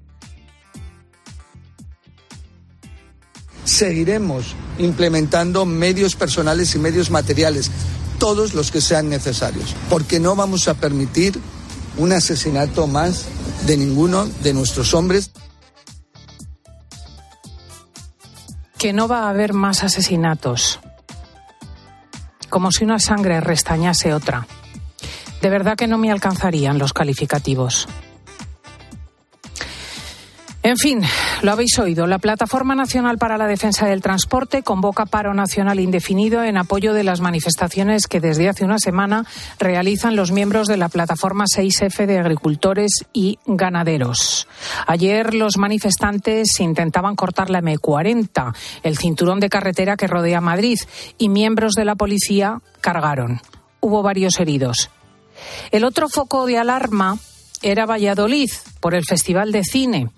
Seguiremos 3.66 4.56
implementando 4.78 5.66
medios 5.66 6.16
personales 6.16 6.74
y 6.76 6.80
medios 6.80 7.12
materiales, 7.12 7.72
todos 8.20 8.54
los 8.54 8.72
que 8.72 8.80
sean 8.80 9.10
necesarios, 9.10 9.76
porque 9.90 10.20
no 10.20 10.36
vamos 10.36 10.68
a 10.68 10.76
permitir 10.76 11.40
un 11.98 12.14
asesinato 12.14 12.88
más 12.88 13.26
de 13.66 13.78
ninguno 13.78 14.26
de 14.42 14.54
nuestros 14.54 14.94
hombres. 14.94 15.32
Que 18.78 18.94
no 18.94 19.08
va 19.08 19.24
a 19.24 19.30
haber 19.30 19.54
más 19.54 19.84
asesinatos, 19.84 20.80
como 22.50 22.72
si 22.72 22.84
una 22.84 23.00
sangre 23.00 23.42
restañase 23.42 24.14
otra. 24.14 24.48
De 25.42 25.50
verdad 25.50 25.76
que 25.76 25.88
no 25.88 25.98
me 25.98 26.12
alcanzarían 26.12 26.78
los 26.78 26.94
calificativos. 26.94 27.88
En 30.66 30.78
fin, 30.78 31.04
lo 31.44 31.52
habéis 31.52 31.78
oído. 31.78 32.08
La 32.08 32.18
Plataforma 32.18 32.74
Nacional 32.74 33.20
para 33.20 33.38
la 33.38 33.46
Defensa 33.46 33.86
del 33.86 34.02
Transporte 34.02 34.64
convoca 34.64 35.06
paro 35.06 35.32
nacional 35.36 35.80
indefinido 35.80 36.44
en 36.44 36.58
apoyo 36.58 36.96
de 36.96 37.04
las 37.04 37.22
manifestaciones 37.22 38.08
que 38.08 38.20
desde 38.20 38.50
hace 38.50 38.66
una 38.66 38.80
semana 38.80 39.28
realizan 39.60 40.16
los 40.16 40.32
miembros 40.32 40.68
de 40.68 40.78
la 40.78 40.90
Plataforma 40.90 41.46
6F 41.46 42.08
de 42.08 42.18
Agricultores 42.18 43.06
y 43.14 43.38
Ganaderos. 43.46 44.48
Ayer 44.88 45.36
los 45.36 45.58
manifestantes 45.58 46.60
intentaban 46.60 47.16
cortar 47.16 47.52
la 47.52 47.62
M40, 47.62 48.56
el 48.82 48.98
cinturón 48.98 49.40
de 49.40 49.50
carretera 49.50 49.98
que 49.98 50.08
rodea 50.08 50.42
Madrid, 50.42 50.80
y 51.20 51.30
miembros 51.30 51.74
de 51.74 51.86
la 51.86 51.94
policía 51.94 52.60
cargaron. 52.82 53.40
Hubo 53.82 54.02
varios 54.02 54.40
heridos. 54.40 54.90
El 55.70 55.84
otro 55.84 56.10
foco 56.10 56.48
de 56.48 56.58
alarma 56.58 57.20
era 57.62 57.86
Valladolid 57.86 58.50
por 58.80 58.96
el 58.96 59.06
Festival 59.06 59.52
de 59.52 59.64
Cine 59.64 60.10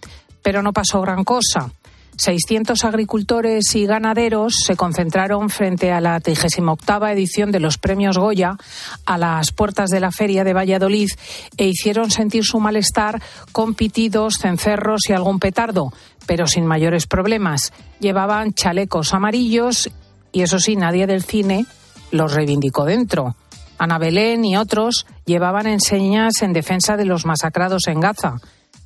pero 0.42 0.62
no 0.62 0.74
pasó 0.74 1.02
gran 1.02 1.24
cosa. 1.24 1.72
600 2.18 2.84
agricultores 2.84 3.76
y 3.76 3.86
ganaderos 3.86 4.56
se 4.66 4.76
concentraron 4.76 5.50
frente 5.50 5.92
a 5.92 6.02
la 6.02 6.20
38 6.20 7.08
edición 7.08 7.52
de 7.52 7.60
los 7.60 7.78
premios 7.78 8.18
Goya 8.18 8.58
a 9.06 9.18
las 9.18 9.52
puertas 9.52 9.90
de 9.90 10.00
la 10.00 10.12
feria 10.12 10.44
de 10.44 10.54
Valladolid 10.54 11.10
e 11.58 11.68
hicieron 11.68 12.10
sentir 12.10 12.44
su 12.44 12.60
malestar 12.60 13.22
con 13.52 13.76
pitidos, 13.76 14.36
cencerros 14.42 15.02
y 15.10 15.14
algún 15.14 15.40
petardo, 15.40 15.94
pero 16.26 16.48
sin 16.48 16.66
mayores 16.66 17.06
problemas. 17.06 17.72
Llevaban 18.00 18.54
chalecos 18.54 19.14
amarillos 19.14 19.90
y 20.32 20.42
eso 20.42 20.60
sí, 20.60 20.76
nadie 20.76 21.06
del 21.06 21.24
cine 21.24 21.66
los 22.12 22.34
reivindicó 22.34 22.86
dentro. 22.86 23.36
Ana 23.78 24.00
Belén 24.00 24.44
y 24.44 24.58
otros 24.58 25.06
llevaban 25.26 25.68
enseñas 25.68 26.42
en 26.42 26.54
defensa 26.54 26.98
de 26.98 27.06
los 27.06 27.26
masacrados 27.26 27.88
en 27.88 28.00
Gaza, 28.00 28.38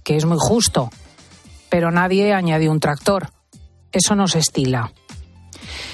que 0.03 0.17
es 0.17 0.25
muy 0.25 0.37
justo 0.37 0.89
pero 1.71 1.89
nadie 1.89 2.33
añadió 2.33 2.69
un 2.69 2.81
tractor. 2.81 3.29
Eso 3.93 4.13
no 4.13 4.27
se 4.27 4.39
estila. 4.39 4.91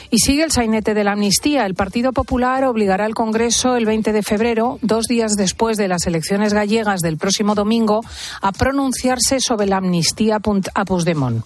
Y 0.10 0.20
sigue 0.20 0.44
el 0.44 0.52
sainete 0.52 0.94
de 0.94 1.04
la 1.04 1.12
amnistía. 1.12 1.66
El 1.66 1.76
Partido 1.76 2.14
Popular 2.14 2.64
obligará 2.64 3.06
al 3.06 3.14
Congreso 3.14 3.76
el 3.76 3.86
20 3.86 4.12
de 4.12 4.24
febrero, 4.24 4.80
dos 4.82 5.06
días 5.06 5.34
después 5.34 5.78
de 5.78 5.88
las 5.88 6.08
elecciones 6.08 6.54
gallegas 6.54 7.02
del 7.02 7.18
próximo 7.18 7.56
domingo, 7.56 8.02
a 8.42 8.52
pronunciarse 8.54 9.40
sobre 9.40 9.68
la 9.68 9.78
amnistía 9.78 10.38
a. 10.38 11.44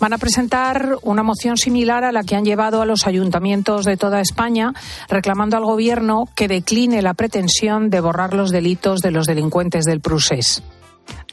Van 0.00 0.12
a 0.12 0.18
presentar 0.18 0.96
una 1.02 1.22
moción 1.22 1.56
similar 1.56 2.02
a 2.04 2.12
la 2.12 2.24
que 2.24 2.34
han 2.34 2.44
llevado 2.44 2.82
a 2.82 2.86
los 2.86 3.06
ayuntamientos 3.06 3.84
de 3.84 3.96
toda 3.96 4.20
España, 4.20 4.72
reclamando 5.08 5.56
al 5.56 5.64
Gobierno 5.64 6.24
que 6.34 6.48
decline 6.48 7.02
la 7.02 7.14
pretensión 7.14 7.90
de 7.90 8.00
borrar 8.00 8.34
los 8.34 8.50
delitos 8.50 9.00
de 9.00 9.10
los 9.12 9.26
delincuentes 9.26 9.84
del 9.84 10.00
Prusés. 10.00 10.62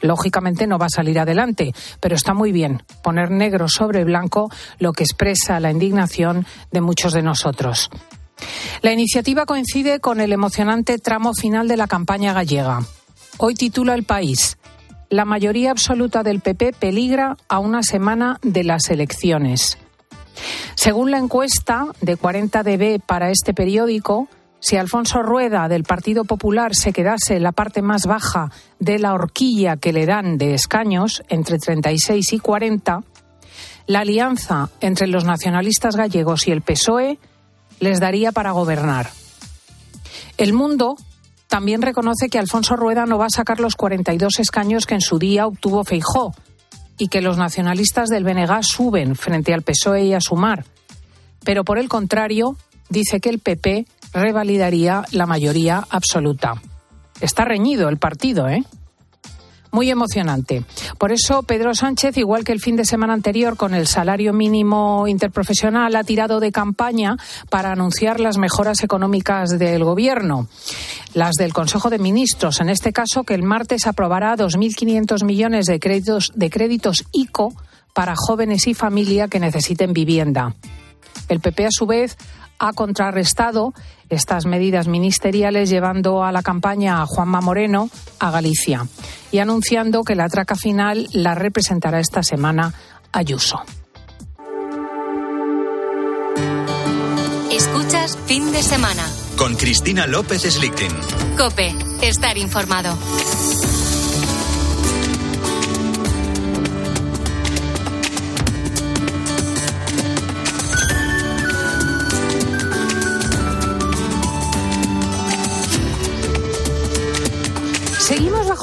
Lógicamente 0.00 0.66
no 0.66 0.78
va 0.78 0.86
a 0.86 0.94
salir 0.94 1.18
adelante, 1.18 1.72
pero 2.00 2.14
está 2.14 2.34
muy 2.34 2.52
bien 2.52 2.82
poner 3.02 3.30
negro 3.30 3.68
sobre 3.68 4.04
blanco 4.04 4.50
lo 4.78 4.92
que 4.92 5.04
expresa 5.04 5.60
la 5.60 5.70
indignación 5.70 6.46
de 6.70 6.80
muchos 6.80 7.12
de 7.12 7.22
nosotros. 7.22 7.90
La 8.82 8.92
iniciativa 8.92 9.46
coincide 9.46 10.00
con 10.00 10.20
el 10.20 10.32
emocionante 10.32 10.98
tramo 10.98 11.34
final 11.34 11.68
de 11.68 11.76
la 11.76 11.88
campaña 11.88 12.32
gallega. 12.32 12.80
Hoy 13.38 13.54
titula 13.54 13.94
El 13.94 14.04
País. 14.04 14.58
La 15.10 15.24
mayoría 15.24 15.70
absoluta 15.70 16.22
del 16.22 16.40
PP 16.40 16.74
peligra 16.78 17.36
a 17.48 17.58
una 17.58 17.82
semana 17.82 18.38
de 18.42 18.64
las 18.64 18.90
elecciones. 18.90 19.78
Según 20.74 21.10
la 21.10 21.18
encuesta 21.18 21.86
de 22.00 22.16
40 22.16 22.62
dB 22.62 23.00
para 23.04 23.30
este 23.30 23.54
periódico, 23.54 24.28
si 24.60 24.76
Alfonso 24.76 25.22
Rueda 25.22 25.68
del 25.68 25.84
Partido 25.84 26.24
Popular 26.24 26.74
se 26.74 26.92
quedase 26.92 27.36
en 27.36 27.42
la 27.42 27.52
parte 27.52 27.82
más 27.82 28.06
baja 28.06 28.50
de 28.78 28.98
la 28.98 29.14
horquilla 29.14 29.76
que 29.76 29.92
le 29.92 30.06
dan 30.06 30.36
de 30.36 30.54
escaños, 30.54 31.22
entre 31.28 31.58
36 31.58 32.32
y 32.32 32.38
40, 32.38 33.04
la 33.86 34.00
alianza 34.00 34.70
entre 34.80 35.06
los 35.06 35.24
nacionalistas 35.24 35.96
gallegos 35.96 36.48
y 36.48 36.50
el 36.50 36.62
PSOE 36.62 37.18
les 37.80 38.00
daría 38.00 38.32
para 38.32 38.50
gobernar. 38.50 39.10
El 40.36 40.52
mundo 40.52 40.96
también 41.46 41.80
reconoce 41.80 42.28
que 42.28 42.38
Alfonso 42.38 42.76
Rueda 42.76 43.06
no 43.06 43.16
va 43.16 43.26
a 43.26 43.30
sacar 43.30 43.60
los 43.60 43.76
42 43.76 44.40
escaños 44.40 44.86
que 44.86 44.94
en 44.94 45.00
su 45.00 45.18
día 45.18 45.46
obtuvo 45.46 45.84
Feijó 45.84 46.34
y 46.98 47.08
que 47.08 47.22
los 47.22 47.38
nacionalistas 47.38 48.08
del 48.08 48.24
BNG 48.24 48.62
suben 48.62 49.14
frente 49.14 49.54
al 49.54 49.62
PSOE 49.62 50.04
y 50.04 50.14
a 50.14 50.20
Sumar. 50.20 50.64
Pero 51.44 51.64
por 51.64 51.78
el 51.78 51.88
contrario, 51.88 52.56
dice 52.90 53.20
que 53.20 53.30
el 53.30 53.38
PP 53.38 53.86
revalidaría 54.12 55.04
la 55.12 55.26
mayoría 55.26 55.84
absoluta. 55.90 56.54
Está 57.20 57.44
reñido 57.44 57.88
el 57.88 57.98
partido, 57.98 58.48
¿eh? 58.48 58.64
muy 59.70 59.90
emocionante. 59.90 60.64
Por 60.98 61.12
eso 61.12 61.42
Pedro 61.42 61.74
Sánchez, 61.74 62.16
igual 62.16 62.44
que 62.44 62.52
el 62.52 62.60
fin 62.60 62.76
de 62.76 62.84
semana 62.84 63.12
anterior 63.12 63.56
con 63.56 63.74
el 63.74 63.86
salario 63.86 64.32
mínimo 64.32 65.06
interprofesional, 65.06 65.94
ha 65.96 66.04
tirado 66.04 66.40
de 66.40 66.52
campaña 66.52 67.16
para 67.50 67.72
anunciar 67.72 68.20
las 68.20 68.38
mejoras 68.38 68.82
económicas 68.82 69.50
del 69.58 69.84
Gobierno, 69.84 70.48
las 71.14 71.34
del 71.34 71.52
Consejo 71.52 71.90
de 71.90 71.98
Ministros, 71.98 72.60
en 72.60 72.70
este 72.70 72.92
caso 72.92 73.24
que 73.24 73.34
el 73.34 73.42
martes 73.42 73.86
aprobará 73.86 74.36
2.500 74.36 75.24
millones 75.24 75.66
de 75.66 75.78
créditos, 75.78 76.32
de 76.34 76.50
créditos 76.50 77.04
ICO 77.12 77.54
para 77.94 78.14
jóvenes 78.16 78.66
y 78.66 78.74
familia 78.74 79.28
que 79.28 79.40
necesiten 79.40 79.92
vivienda. 79.92 80.54
El 81.28 81.40
PP, 81.40 81.66
a 81.66 81.70
su 81.70 81.86
vez, 81.86 82.16
ha 82.58 82.72
contrarrestado 82.72 83.72
estas 84.08 84.46
medidas 84.46 84.88
ministeriales 84.88 85.70
llevando 85.70 86.24
a 86.24 86.32
la 86.32 86.42
campaña 86.42 87.02
a 87.02 87.06
Juanma 87.06 87.40
Moreno 87.40 87.90
a 88.18 88.30
Galicia 88.30 88.86
y 89.30 89.38
anunciando 89.38 90.02
que 90.02 90.14
la 90.14 90.28
traca 90.28 90.56
final 90.56 91.08
la 91.12 91.34
representará 91.34 92.00
esta 92.00 92.22
semana 92.22 92.74
Ayuso. 93.12 93.62
Escuchas 97.50 98.16
fin 98.26 98.52
de 98.52 98.62
semana. 98.62 99.02
Con 99.36 99.56
Cristina 99.56 100.06
López 100.06 100.42
Slichting. 100.42 100.92
Cope, 101.36 101.74
estar 102.02 102.36
informado. 102.38 102.96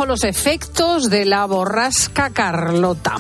Los 0.05 0.23
efectos 0.23 1.09
de 1.09 1.25
la 1.25 1.45
borrasca 1.45 2.29
Carlota. 2.29 3.15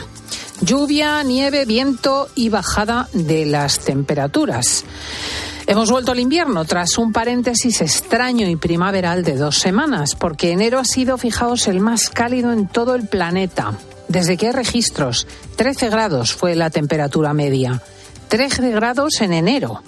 Lluvia, 0.61 1.23
nieve, 1.23 1.65
viento 1.65 2.27
y 2.35 2.49
bajada 2.49 3.09
de 3.13 3.45
las 3.45 3.79
temperaturas. 3.79 4.85
Hemos 5.67 5.89
vuelto 5.89 6.11
al 6.11 6.19
invierno 6.19 6.63
tras 6.65 6.97
un 6.97 7.11
paréntesis 7.11 7.81
extraño 7.81 8.47
y 8.47 8.55
primaveral 8.55 9.23
de 9.23 9.35
dos 9.35 9.57
semanas, 9.57 10.15
porque 10.15 10.51
enero 10.51 10.79
ha 10.79 10.85
sido, 10.85 11.17
fijaos, 11.17 11.67
el 11.67 11.79
más 11.79 12.09
cálido 12.09 12.51
en 12.51 12.67
todo 12.67 12.93
el 12.93 13.07
planeta. 13.07 13.73
Desde 14.07 14.37
que 14.37 14.47
hay 14.47 14.53
registros, 14.53 15.27
13 15.55 15.89
grados 15.89 16.33
fue 16.33 16.55
la 16.55 16.69
temperatura 16.69 17.33
media. 17.33 17.81
13 18.27 18.71
grados 18.71 19.21
en 19.21 19.33
enero. 19.33 19.81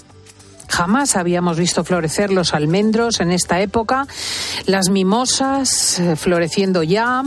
Jamás 0.67 1.15
habíamos 1.15 1.57
visto 1.57 1.83
florecer 1.83 2.31
los 2.31 2.53
almendros 2.53 3.19
en 3.19 3.31
esta 3.31 3.61
época, 3.61 4.07
las 4.65 4.89
mimosas 4.89 5.99
eh, 5.99 6.15
floreciendo 6.15 6.83
ya, 6.83 7.23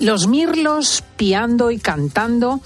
los 0.00 0.26
mirlos 0.26 1.04
piando 1.16 1.70
y 1.70 1.78
cantando. 1.78 2.60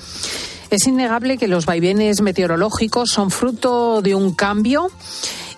Es 0.71 0.87
innegable 0.87 1.37
que 1.37 1.49
los 1.49 1.67
vaivenes 1.67 2.23
meteorológicos 2.23 3.11
son 3.11 3.31
fruto 3.31 4.01
de 4.01 4.15
un 4.15 4.35
cambio 4.35 4.91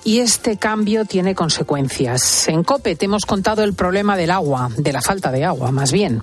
y 0.05 0.21
este 0.21 0.59
cambio 0.59 1.07
tiene 1.07 1.35
consecuencias. 1.35 2.47
En 2.49 2.63
COPE 2.63 2.95
te 2.95 3.07
hemos 3.07 3.25
contado 3.25 3.65
el 3.65 3.73
problema 3.73 4.17
del 4.17 4.31
agua, 4.31 4.71
de 4.77 4.93
la 4.93 5.01
falta 5.01 5.33
de 5.33 5.45
agua 5.45 5.71
más 5.73 5.93
bien. 5.93 6.23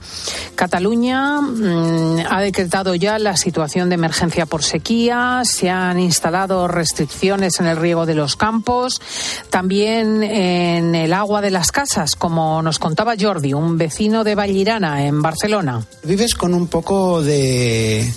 Cataluña 0.56 1.42
mmm, 1.42 2.20
ha 2.30 2.42
decretado 2.42 2.94
ya 2.96 3.18
la 3.18 3.36
situación 3.36 3.90
de 3.90 3.96
emergencia 3.96 4.46
por 4.46 4.64
sequía, 4.64 5.42
se 5.44 5.70
han 5.70 6.00
instalado 6.00 6.68
restricciones 6.68 7.60
en 7.60 7.66
el 7.66 7.78
riego 7.78 8.06
de 8.06 8.16
los 8.16 8.36
campos, 8.36 9.02
también 9.50 10.22
en 10.24 10.94
el 10.94 11.14
agua 11.14 11.42
de 11.42 11.52
las 11.52 11.72
casas, 11.72 12.16
como 12.16 12.62
nos 12.62 12.78
contaba 12.78 13.16
Jordi, 13.20 13.54
un 13.54 13.78
vecino 13.78 14.24
de 14.24 14.36
Vallirana 14.36 15.06
en 15.06 15.22
Barcelona. 15.22 15.86
Vives 16.04 16.36
con 16.36 16.54
un 16.54 16.68
poco 16.68 17.24
de, 17.24 18.08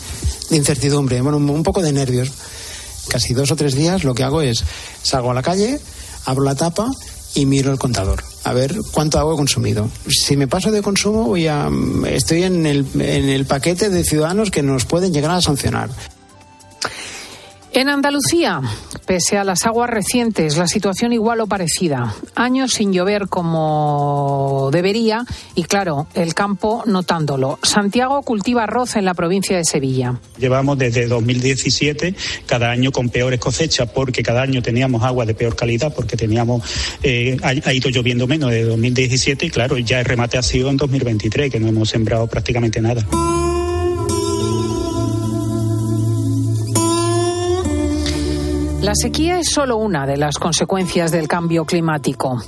de 0.51 0.57
incertidumbre, 0.57 1.23
bueno, 1.23 1.39
un 1.39 1.63
poco 1.63 1.81
de 1.81 1.93
nervios 1.93 2.33
casi 3.09 3.35
dos 3.35 3.51
o 3.51 3.57
tres 3.57 3.75
días 3.75 4.05
lo 4.05 4.15
que 4.15 4.25
hago 4.25 4.43
es 4.43 4.65
salgo 5.03 5.31
a 5.31 5.35
la 5.35 5.43
calle, 5.43 5.81
abro 6.25 6.45
la 6.45 6.55
tapa 6.55 6.91
y 7.35 7.47
miro 7.47 7.73
el 7.73 7.79
contador 7.79 8.23
a 8.45 8.53
ver 8.53 8.77
cuánto 8.93 9.19
agua 9.19 9.35
he 9.35 9.37
consumido. 9.37 9.89
Si 10.07 10.37
me 10.37 10.47
paso 10.47 10.71
de 10.71 10.83
consumo, 10.83 11.25
voy 11.25 11.49
a, 11.49 11.71
estoy 12.07 12.43
en 12.43 12.67
el, 12.67 12.87
en 12.95 13.29
el 13.29 13.47
paquete 13.47 13.89
de 13.89 14.05
ciudadanos 14.05 14.51
que 14.51 14.63
nos 14.63 14.85
pueden 14.85 15.13
llegar 15.13 15.31
a 15.31 15.41
sancionar. 15.41 15.89
En 17.77 17.89
Andalucía, 17.89 18.61
pese 19.05 19.37
a 19.37 19.43
las 19.43 19.67
aguas 19.67 19.91
recientes, 19.91 20.57
la 20.57 20.69
situación 20.69 21.13
igual 21.13 21.41
o 21.41 21.49
parecida. 21.49 22.15
Años 22.37 22.71
sin 22.71 22.93
llover 22.93 23.27
como 23.27 24.71
debería 24.73 25.25
y, 25.57 25.65
claro, 25.65 26.07
el 26.15 26.35
campo 26.35 26.85
notándolo. 26.87 27.59
Santiago 27.65 28.23
cultiva 28.23 28.63
arroz 28.63 28.95
en 28.95 29.05
la 29.05 29.15
provincia 29.15 29.57
de 29.57 29.65
Sevilla. 29.65 30.21
Llevamos 30.39 30.79
desde 30.79 31.09
2017 31.09 32.15
cada 32.47 32.71
año 32.71 32.93
con 32.93 33.09
peores 33.09 33.41
cosechas 33.41 33.91
porque 33.93 34.23
cada 34.23 34.43
año 34.43 34.63
teníamos 34.63 35.03
agua 35.03 35.27
de 35.27 35.35
peor 35.35 35.57
calidad 35.57 35.93
porque 35.93 36.17
teníamos 36.17 36.63
eh, 37.03 37.37
ha, 37.43 37.73
ido 37.73 37.91
lloviendo 37.91 38.29
menos 38.29 38.53
de 38.53 38.63
2017 38.63 39.47
y, 39.47 39.51
claro, 39.51 39.77
ya 39.79 39.99
el 39.99 40.05
remate 40.05 40.39
ha 40.39 40.43
sido 40.43 40.71
en 40.71 40.77
2023 40.77 41.51
que 41.51 41.59
no 41.59 41.67
hemos 41.67 41.89
sembrado 41.89 42.29
prácticamente 42.29 42.81
nada. 42.81 43.05
La 48.85 48.95
sequía 48.95 49.39
es 49.39 49.49
solo 49.49 49.79
una 49.79 50.07
de 50.07 50.19
las 50.19 50.37
consecuencias 50.37 51.11
del 51.11 51.27
cambio 51.27 51.65
climático. 51.65 52.43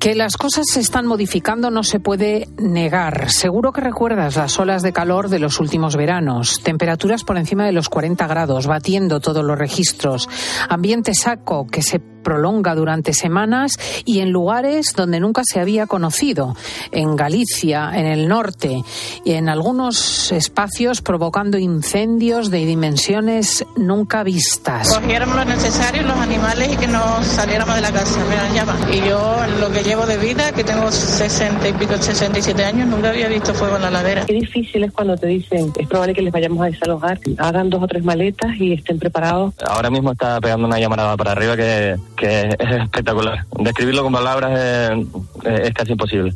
Que 0.00 0.16
las 0.16 0.36
cosas 0.36 0.64
se 0.68 0.80
están 0.80 1.06
modificando 1.06 1.70
no 1.70 1.84
se 1.84 2.00
puede 2.00 2.48
negar. 2.58 3.30
Seguro 3.30 3.72
que 3.72 3.80
recuerdas 3.80 4.34
las 4.34 4.58
olas 4.58 4.82
de 4.82 4.92
calor 4.92 5.28
de 5.28 5.38
los 5.38 5.60
últimos 5.60 5.94
veranos, 5.94 6.60
temperaturas 6.64 7.22
por 7.22 7.38
encima 7.38 7.64
de 7.64 7.70
los 7.70 7.88
40 7.88 8.26
grados, 8.26 8.66
batiendo 8.66 9.20
todos 9.20 9.44
los 9.44 9.56
registros, 9.56 10.28
ambiente 10.68 11.14
saco 11.14 11.68
que 11.68 11.82
se 11.82 12.00
prolonga 12.22 12.74
durante 12.74 13.12
semanas 13.12 13.72
y 14.04 14.20
en 14.20 14.30
lugares 14.30 14.94
donde 14.94 15.20
nunca 15.20 15.42
se 15.44 15.60
había 15.60 15.86
conocido, 15.86 16.56
en 16.92 17.16
Galicia, 17.16 17.90
en 17.94 18.06
el 18.06 18.28
norte 18.28 18.82
y 19.24 19.32
en 19.32 19.48
algunos 19.48 20.32
espacios 20.32 21.02
provocando 21.02 21.58
incendios 21.58 22.50
de 22.50 22.64
dimensiones 22.64 23.64
nunca 23.76 24.22
vistas. 24.22 24.94
Cogiéramos 24.94 25.36
lo 25.36 25.44
necesario 25.44 26.02
los 26.02 26.16
animales 26.16 26.72
y 26.72 26.76
que 26.76 26.86
no 26.86 27.22
saliéramos 27.22 27.74
de 27.74 27.80
la 27.80 27.92
casa, 27.92 28.24
me 28.28 28.36
dan 28.36 28.54
llama. 28.54 28.78
Y 28.92 29.08
yo 29.08 29.36
lo 29.60 29.70
que 29.70 29.82
llevo 29.82 30.06
de 30.06 30.16
vida, 30.16 30.52
que 30.52 30.64
tengo 30.64 30.90
60 30.90 31.68
y 31.68 31.72
pico, 31.74 31.96
67 31.96 32.64
años, 32.64 32.88
nunca 32.88 33.10
había 33.10 33.28
visto 33.28 33.54
fuego 33.54 33.76
en 33.76 33.82
la 33.82 33.90
ladera. 33.90 34.24
Qué 34.26 34.34
difícil 34.34 34.84
es 34.84 34.92
cuando 34.92 35.16
te 35.16 35.26
dicen, 35.26 35.72
es 35.78 35.88
probable 35.88 36.14
que 36.14 36.22
les 36.22 36.32
vayamos 36.32 36.62
a 36.62 36.66
desalojar, 36.66 37.18
hagan 37.38 37.70
dos 37.70 37.82
o 37.82 37.86
tres 37.86 38.04
maletas 38.04 38.56
y 38.58 38.74
estén 38.74 38.98
preparados. 38.98 39.54
Ahora 39.66 39.90
mismo 39.90 40.12
está 40.12 40.40
pegando 40.40 40.66
una 40.66 40.78
llamarada 40.78 41.16
para 41.16 41.32
arriba 41.32 41.56
que 41.56 41.96
que 42.16 42.48
es 42.48 42.82
espectacular. 42.82 43.46
Describirlo 43.58 44.02
con 44.02 44.12
palabras 44.12 44.58
es, 44.58 45.06
es, 45.44 45.74
casi 45.74 45.92
imposible. 45.92 46.34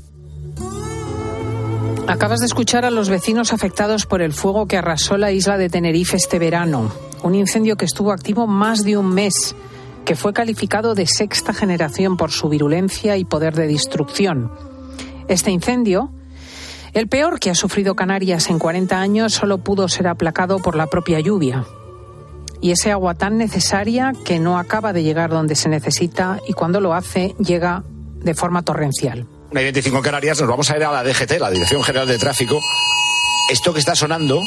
Acabas 2.06 2.40
de 2.40 2.46
escuchar 2.46 2.84
a 2.84 2.90
los 2.90 3.08
vecinos 3.08 3.52
afectados 3.52 4.06
por 4.06 4.20
el 4.20 4.32
fuego 4.32 4.66
que 4.66 4.76
arrasó 4.76 5.16
la 5.16 5.32
isla 5.32 5.56
de 5.56 5.68
Tenerife 5.68 6.16
este 6.16 6.38
verano. 6.38 6.92
Un 7.22 7.34
incendio 7.34 7.76
que 7.76 7.86
estuvo 7.86 8.12
activo 8.12 8.46
más 8.46 8.84
de 8.84 8.96
un 8.98 9.14
mes, 9.14 9.56
que 10.04 10.14
fue 10.14 10.32
calificado 10.32 10.94
de 10.94 11.06
sexta 11.06 11.54
generación 11.54 12.16
por 12.16 12.30
su 12.30 12.48
virulencia 12.48 13.16
y 13.16 13.24
poder 13.24 13.54
de 13.54 13.66
destrucción. 13.66 14.52
Este 15.28 15.50
incendio, 15.50 16.10
el 16.92 17.08
peor 17.08 17.40
que 17.40 17.50
ha 17.50 17.54
sufrido 17.54 17.94
Canarias 17.94 18.50
en 18.50 18.58
40 18.58 19.00
años, 19.00 19.32
solo 19.32 19.58
pudo 19.58 19.88
ser 19.88 20.06
aplacado 20.06 20.58
por 20.58 20.76
la 20.76 20.86
propia 20.88 21.20
lluvia 21.20 21.64
y 22.64 22.70
ese 22.70 22.90
agua 22.90 23.12
tan 23.14 23.36
necesaria 23.36 24.14
que 24.24 24.38
no 24.38 24.58
acaba 24.58 24.94
de 24.94 25.02
llegar 25.02 25.28
donde 25.28 25.54
se 25.54 25.68
necesita 25.68 26.40
y 26.48 26.54
cuando 26.54 26.80
lo 26.80 26.94
hace 26.94 27.34
llega 27.38 27.84
de 28.22 28.34
forma 28.34 28.62
torrencial. 28.62 29.26
Una 29.50 29.60
25 29.60 29.98
en 29.98 30.02
Canarias, 30.02 30.40
nos 30.40 30.48
vamos 30.48 30.70
a 30.70 30.76
ir 30.78 30.82
a 30.82 30.90
la 30.90 31.04
DGT, 31.04 31.32
la 31.40 31.50
Dirección 31.50 31.82
General 31.82 32.08
de 32.08 32.16
Tráfico. 32.16 32.58
Esto 33.50 33.74
que 33.74 33.80
está 33.80 33.94
sonando 33.94 34.40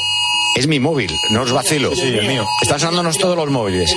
es 0.55 0.65
mi 0.65 0.79
móvil, 0.79 1.11
no 1.29 1.43
os 1.43 1.51
vacilo. 1.51 1.93
Sí, 1.93 2.07
el 2.07 2.27
mío. 2.27 2.43
Están 2.59 2.79
sonándonos 2.79 3.19
todos 3.19 3.37
los 3.37 3.51
móviles. 3.51 3.95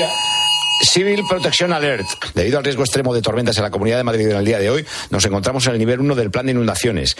Civil 0.82 1.24
Protection 1.26 1.72
Alert. 1.72 2.06
Debido 2.34 2.58
al 2.58 2.64
riesgo 2.64 2.82
extremo 2.82 3.14
de 3.14 3.22
tormentas 3.22 3.56
en 3.56 3.62
la 3.62 3.70
Comunidad 3.70 3.96
de 3.96 4.04
Madrid 4.04 4.28
en 4.28 4.36
el 4.36 4.44
día 4.44 4.58
de 4.58 4.68
hoy, 4.68 4.86
nos 5.08 5.24
encontramos 5.24 5.66
en 5.66 5.72
el 5.72 5.78
nivel 5.78 5.98
1 5.98 6.14
del 6.14 6.30
plan 6.30 6.44
de 6.44 6.52
inundaciones. 6.52 7.16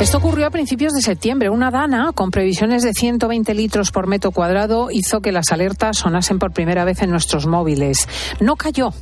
Esto 0.00 0.18
ocurrió 0.18 0.46
a 0.46 0.50
principios 0.50 0.92
de 0.92 1.02
septiembre. 1.02 1.50
Una 1.50 1.72
dana 1.72 2.12
con 2.14 2.30
previsiones 2.30 2.84
de 2.84 2.94
120 2.94 3.52
litros 3.52 3.90
por 3.90 4.06
metro 4.06 4.30
cuadrado 4.30 4.92
hizo 4.92 5.20
que 5.20 5.32
las 5.32 5.50
alertas 5.50 5.98
sonasen 5.98 6.38
por 6.38 6.52
primera 6.52 6.84
vez 6.84 7.02
en 7.02 7.10
nuestros 7.10 7.48
móviles. 7.48 8.08
No 8.38 8.54
cayó 8.54 8.92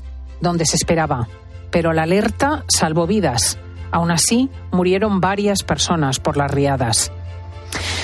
donde 0.41 0.65
se 0.65 0.77
esperaba, 0.77 1.29
pero 1.71 1.93
la 1.93 2.05
alerta 2.05 2.65
salvó 2.67 3.07
vidas. 3.07 3.59
Aún 3.91 4.11
así, 4.11 4.49
murieron 4.73 5.21
varias 5.21 5.65
personas 5.65 6.19
por 6.19 6.39
las 6.39 6.51
riadas. 6.51 7.13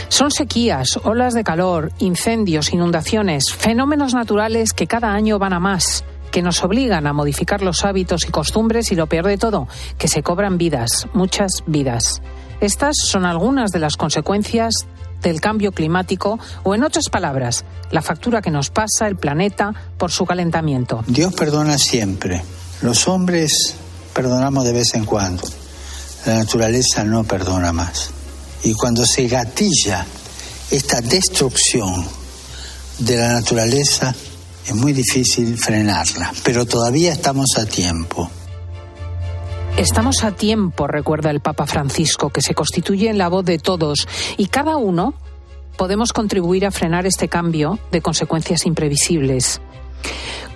Son 0.09 0.31
sequías, 0.31 1.01
olas 1.03 1.33
de 1.33 1.45
calor, 1.45 1.93
incendios, 1.99 2.75
inundaciones, 2.75 3.55
fenómenos 3.55 4.13
naturales 4.13 4.75
que 4.75 4.87
cada 4.87 5.15
año 5.15 5.39
van 5.39 5.55
a 5.55 5.61
más 5.61 6.05
que 6.31 6.43
nos 6.43 6.65
obligan 6.65 7.07
a 7.07 7.13
modificar 7.13 7.63
los 7.63 7.85
hábitos 7.85 8.27
y 8.27 8.31
costumbres 8.31 8.91
y 8.91 8.97
lo 8.97 9.07
peor 9.07 9.27
de 9.27 9.37
todo, 9.37 9.69
que 9.99 10.09
se 10.09 10.23
cobran 10.23 10.57
vidas, 10.57 11.07
muchas 11.13 11.63
vidas. 11.67 12.23
Estas 12.63 12.95
son 12.97 13.25
algunas 13.25 13.73
de 13.73 13.81
las 13.81 13.97
consecuencias 13.97 14.87
del 15.21 15.41
cambio 15.41 15.73
climático 15.73 16.39
o, 16.63 16.77
en 16.77 16.85
otras 16.85 17.09
palabras, 17.09 17.65
la 17.91 18.03
factura 18.03 18.41
que 18.41 18.53
nos 18.53 18.71
pasa 18.71 19.09
el 19.09 19.17
planeta 19.17 19.75
por 19.99 20.13
su 20.13 20.25
calentamiento. 20.25 21.03
Dios 21.09 21.35
perdona 21.35 21.77
siempre. 21.77 22.41
Los 22.83 23.09
hombres 23.09 23.75
perdonamos 24.15 24.65
de 24.65 24.73
vez 24.75 24.95
en 24.95 25.05
cuando. 25.05 25.43
La 26.25 26.37
naturaleza 26.37 27.03
no 27.03 27.25
perdona 27.25 27.73
más. 27.73 28.11
Y 28.63 28.75
cuando 28.75 29.05
se 29.07 29.27
gatilla 29.27 30.07
esta 30.71 31.01
destrucción 31.01 32.07
de 33.01 33.17
la 33.17 33.33
naturaleza, 33.33 34.15
es 34.69 34.75
muy 34.77 34.93
difícil 34.93 35.59
frenarla, 35.59 36.33
pero 36.45 36.65
todavía 36.65 37.13
estamos 37.13 37.59
a 37.59 37.67
tiempo. 37.67 38.31
Estamos 39.77 40.23
a 40.23 40.33
tiempo, 40.33 40.87
recuerda 40.87 41.31
el 41.31 41.41
Papa 41.41 41.67
Francisco, 41.67 42.29
que 42.29 42.43
se 42.43 42.55
constituye 42.55 43.09
en 43.09 43.17
la 43.17 43.29
voz 43.29 43.45
de 43.45 43.59
todos 43.59 44.07
y 44.37 44.47
cada 44.47 44.77
uno 44.77 45.15
podemos 45.79 46.13
contribuir 46.13 46.67
a 46.67 46.71
frenar 46.71 47.07
este 47.07 47.29
cambio 47.29 47.79
de 47.91 48.03
consecuencias 48.03 48.67
imprevisibles. 48.67 49.63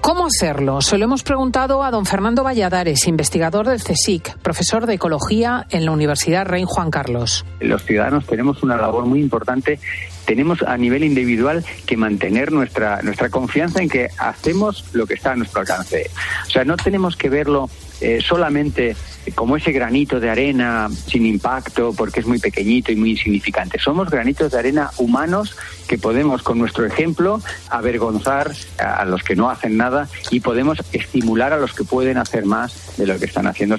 ¿Cómo 0.00 0.26
hacerlo? 0.26 0.80
Se 0.82 0.98
lo 0.98 1.04
hemos 1.04 1.24
preguntado 1.24 1.82
a 1.82 1.90
don 1.90 2.06
Fernando 2.06 2.44
Valladares, 2.44 3.08
investigador 3.08 3.66
del 3.66 3.82
CSIC, 3.82 4.38
profesor 4.38 4.86
de 4.86 4.94
Ecología 4.94 5.66
en 5.70 5.84
la 5.84 5.90
Universidad 5.90 6.46
Rey 6.46 6.62
Juan 6.64 6.92
Carlos. 6.92 7.44
Los 7.58 7.84
ciudadanos 7.84 8.24
tenemos 8.24 8.62
una 8.62 8.76
labor 8.76 9.06
muy 9.06 9.20
importante. 9.20 9.80
Tenemos 10.24 10.62
a 10.62 10.76
nivel 10.76 11.02
individual 11.02 11.64
que 11.86 11.96
mantener 11.96 12.52
nuestra, 12.52 13.02
nuestra 13.02 13.30
confianza 13.30 13.82
en 13.82 13.88
que 13.88 14.08
hacemos 14.18 14.84
lo 14.92 15.06
que 15.06 15.14
está 15.14 15.32
a 15.32 15.36
nuestro 15.36 15.62
alcance. 15.62 16.08
O 16.46 16.50
sea, 16.50 16.64
no 16.64 16.76
tenemos 16.76 17.16
que 17.16 17.28
verlo 17.28 17.68
eh, 18.00 18.20
solamente 18.24 18.94
como 19.34 19.56
ese 19.56 19.72
granito 19.72 20.20
de 20.20 20.30
arena 20.30 20.88
sin 21.06 21.26
impacto 21.26 21.92
porque 21.92 22.20
es 22.20 22.26
muy 22.26 22.38
pequeñito 22.38 22.92
y 22.92 22.96
muy 22.96 23.10
insignificante. 23.10 23.78
Somos 23.78 24.10
granitos 24.10 24.52
de 24.52 24.58
arena 24.58 24.90
humanos 24.98 25.56
que 25.88 25.98
podemos 25.98 26.42
con 26.42 26.58
nuestro 26.58 26.86
ejemplo 26.86 27.40
avergonzar 27.70 28.52
a 28.78 29.04
los 29.04 29.22
que 29.22 29.36
no 29.36 29.50
hacen 29.50 29.76
nada 29.76 30.08
y 30.30 30.40
podemos 30.40 30.82
estimular 30.92 31.52
a 31.52 31.58
los 31.58 31.74
que 31.74 31.84
pueden 31.84 32.18
hacer 32.18 32.44
más 32.44 32.96
de 32.96 33.06
lo 33.06 33.18
que 33.18 33.26
están 33.26 33.46
haciendo. 33.46 33.78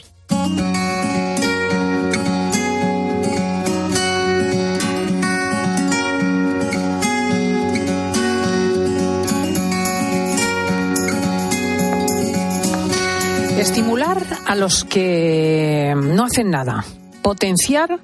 A 14.48 14.56
los 14.56 14.86
que 14.86 15.94
no 15.98 16.24
hacen 16.24 16.50
nada, 16.50 16.86
potenciar 17.22 18.00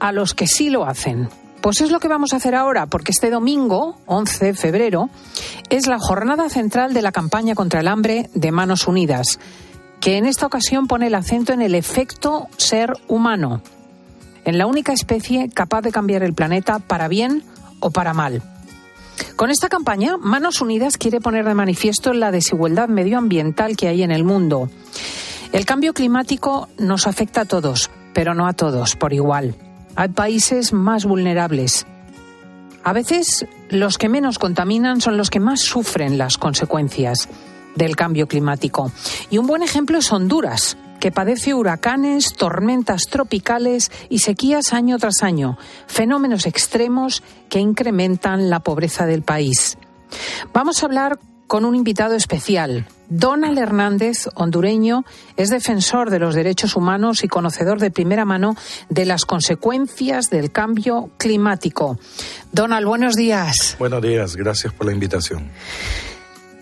a 0.00 0.12
los 0.12 0.32
que 0.32 0.46
sí 0.46 0.70
lo 0.70 0.86
hacen. 0.86 1.28
Pues 1.60 1.82
es 1.82 1.90
lo 1.90 2.00
que 2.00 2.08
vamos 2.08 2.32
a 2.32 2.36
hacer 2.36 2.54
ahora, 2.54 2.86
porque 2.86 3.12
este 3.12 3.28
domingo, 3.28 3.98
11 4.06 4.46
de 4.46 4.54
febrero, 4.54 5.10
es 5.68 5.86
la 5.86 5.98
jornada 5.98 6.48
central 6.48 6.94
de 6.94 7.02
la 7.02 7.12
campaña 7.12 7.54
contra 7.54 7.80
el 7.80 7.88
hambre 7.88 8.30
de 8.32 8.50
Manos 8.50 8.88
Unidas, 8.88 9.38
que 10.00 10.16
en 10.16 10.24
esta 10.24 10.46
ocasión 10.46 10.86
pone 10.86 11.08
el 11.08 11.14
acento 11.14 11.52
en 11.52 11.60
el 11.60 11.74
efecto 11.74 12.48
ser 12.56 12.94
humano, 13.06 13.60
en 14.46 14.56
la 14.56 14.66
única 14.66 14.94
especie 14.94 15.50
capaz 15.50 15.82
de 15.82 15.92
cambiar 15.92 16.22
el 16.22 16.32
planeta 16.32 16.78
para 16.78 17.08
bien 17.08 17.42
o 17.80 17.90
para 17.90 18.14
mal. 18.14 18.42
Con 19.36 19.50
esta 19.50 19.68
campaña, 19.68 20.16
Manos 20.16 20.62
Unidas 20.62 20.96
quiere 20.96 21.20
poner 21.20 21.44
de 21.44 21.54
manifiesto 21.54 22.14
la 22.14 22.30
desigualdad 22.30 22.88
medioambiental 22.88 23.76
que 23.76 23.88
hay 23.88 24.02
en 24.02 24.12
el 24.12 24.24
mundo. 24.24 24.70
El 25.52 25.66
cambio 25.66 25.94
climático 25.94 26.68
nos 26.78 27.06
afecta 27.06 27.42
a 27.42 27.44
todos, 27.44 27.90
pero 28.12 28.34
no 28.34 28.46
a 28.46 28.52
todos 28.52 28.96
por 28.96 29.12
igual. 29.12 29.54
Hay 29.96 30.08
países 30.08 30.72
más 30.72 31.04
vulnerables. 31.04 31.86
A 32.82 32.92
veces 32.92 33.46
los 33.70 33.96
que 33.96 34.08
menos 34.08 34.38
contaminan 34.38 35.00
son 35.00 35.16
los 35.16 35.30
que 35.30 35.40
más 35.40 35.60
sufren 35.60 36.18
las 36.18 36.36
consecuencias 36.36 37.28
del 37.76 37.96
cambio 37.96 38.28
climático. 38.28 38.92
Y 39.30 39.38
un 39.38 39.46
buen 39.46 39.62
ejemplo 39.62 39.98
es 39.98 40.12
Honduras, 40.12 40.76
que 41.00 41.12
padece 41.12 41.54
huracanes, 41.54 42.34
tormentas 42.34 43.02
tropicales 43.10 43.90
y 44.08 44.20
sequías 44.20 44.72
año 44.72 44.98
tras 44.98 45.22
año, 45.22 45.58
fenómenos 45.86 46.46
extremos 46.46 47.22
que 47.48 47.58
incrementan 47.58 48.48
la 48.48 48.60
pobreza 48.60 49.06
del 49.06 49.22
país. 49.22 49.76
Vamos 50.52 50.82
a 50.82 50.86
hablar 50.86 51.18
con 51.46 51.64
un 51.64 51.74
invitado 51.74 52.14
especial. 52.14 52.86
Donald 53.08 53.58
Hernández, 53.58 54.28
hondureño, 54.34 55.04
es 55.36 55.50
defensor 55.50 56.10
de 56.10 56.18
los 56.18 56.34
derechos 56.34 56.74
humanos 56.74 57.22
y 57.22 57.28
conocedor 57.28 57.78
de 57.78 57.90
primera 57.90 58.24
mano 58.24 58.56
de 58.88 59.04
las 59.04 59.24
consecuencias 59.24 60.30
del 60.30 60.50
cambio 60.50 61.10
climático. 61.16 61.98
Donald, 62.52 62.86
buenos 62.86 63.14
días. 63.14 63.76
Buenos 63.78 64.02
días, 64.02 64.36
gracias 64.36 64.72
por 64.72 64.86
la 64.86 64.92
invitación. 64.92 65.50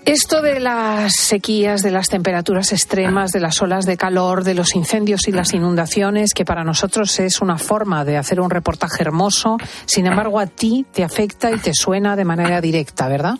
Esto 0.04 0.42
de 0.42 0.58
las 0.58 1.14
sequías, 1.14 1.80
de 1.82 1.92
las 1.92 2.08
temperaturas 2.08 2.72
extremas, 2.72 3.30
de 3.30 3.38
las 3.38 3.62
olas 3.62 3.86
de 3.86 3.96
calor, 3.96 4.42
de 4.42 4.54
los 4.54 4.74
incendios 4.74 5.28
y 5.28 5.32
las 5.32 5.54
inundaciones, 5.54 6.34
que 6.34 6.44
para 6.44 6.64
nosotros 6.64 7.20
es 7.20 7.40
una 7.40 7.56
forma 7.56 8.04
de 8.04 8.16
hacer 8.16 8.40
un 8.40 8.50
reportaje 8.50 9.00
hermoso, 9.02 9.58
sin 9.86 10.06
embargo 10.06 10.40
a 10.40 10.48
ti 10.48 10.84
te 10.92 11.04
afecta 11.04 11.52
y 11.52 11.58
te 11.58 11.72
suena 11.72 12.16
de 12.16 12.24
manera 12.24 12.60
directa, 12.60 13.06
¿verdad? 13.06 13.34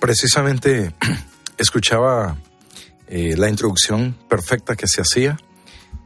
Precisamente 0.00 0.94
escuchaba 1.58 2.38
eh, 3.06 3.36
la 3.36 3.48
introducción 3.48 4.16
perfecta 4.28 4.76
que 4.76 4.88
se 4.88 5.02
hacía 5.02 5.38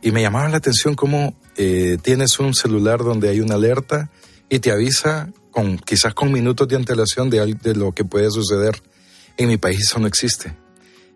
y 0.03 0.11
me 0.11 0.23
llamaba 0.23 0.49
la 0.49 0.57
atención 0.57 0.95
cómo 0.95 1.35
eh, 1.57 1.99
tienes 2.03 2.39
un 2.39 2.55
celular 2.55 2.99
donde 3.05 3.29
hay 3.29 3.41
una 3.41 3.55
alerta 3.55 4.11
y 4.49 4.59
te 4.59 4.73
avisa 4.73 5.33
con 5.51 5.79
quizás 5.79 6.13
con 6.13 6.33
minutos 6.33 6.67
de 6.69 6.77
antelación 6.77 7.31
de, 7.31 7.55
de 7.55 7.75
lo 7.75 7.93
que 7.93 8.05
puede 8.05 8.31
suceder 8.31 8.83
en 9.37 9.49
mi 9.49 9.57
país 9.57 9.81
eso 9.83 9.99
no 9.99 10.07
existe. 10.07 10.57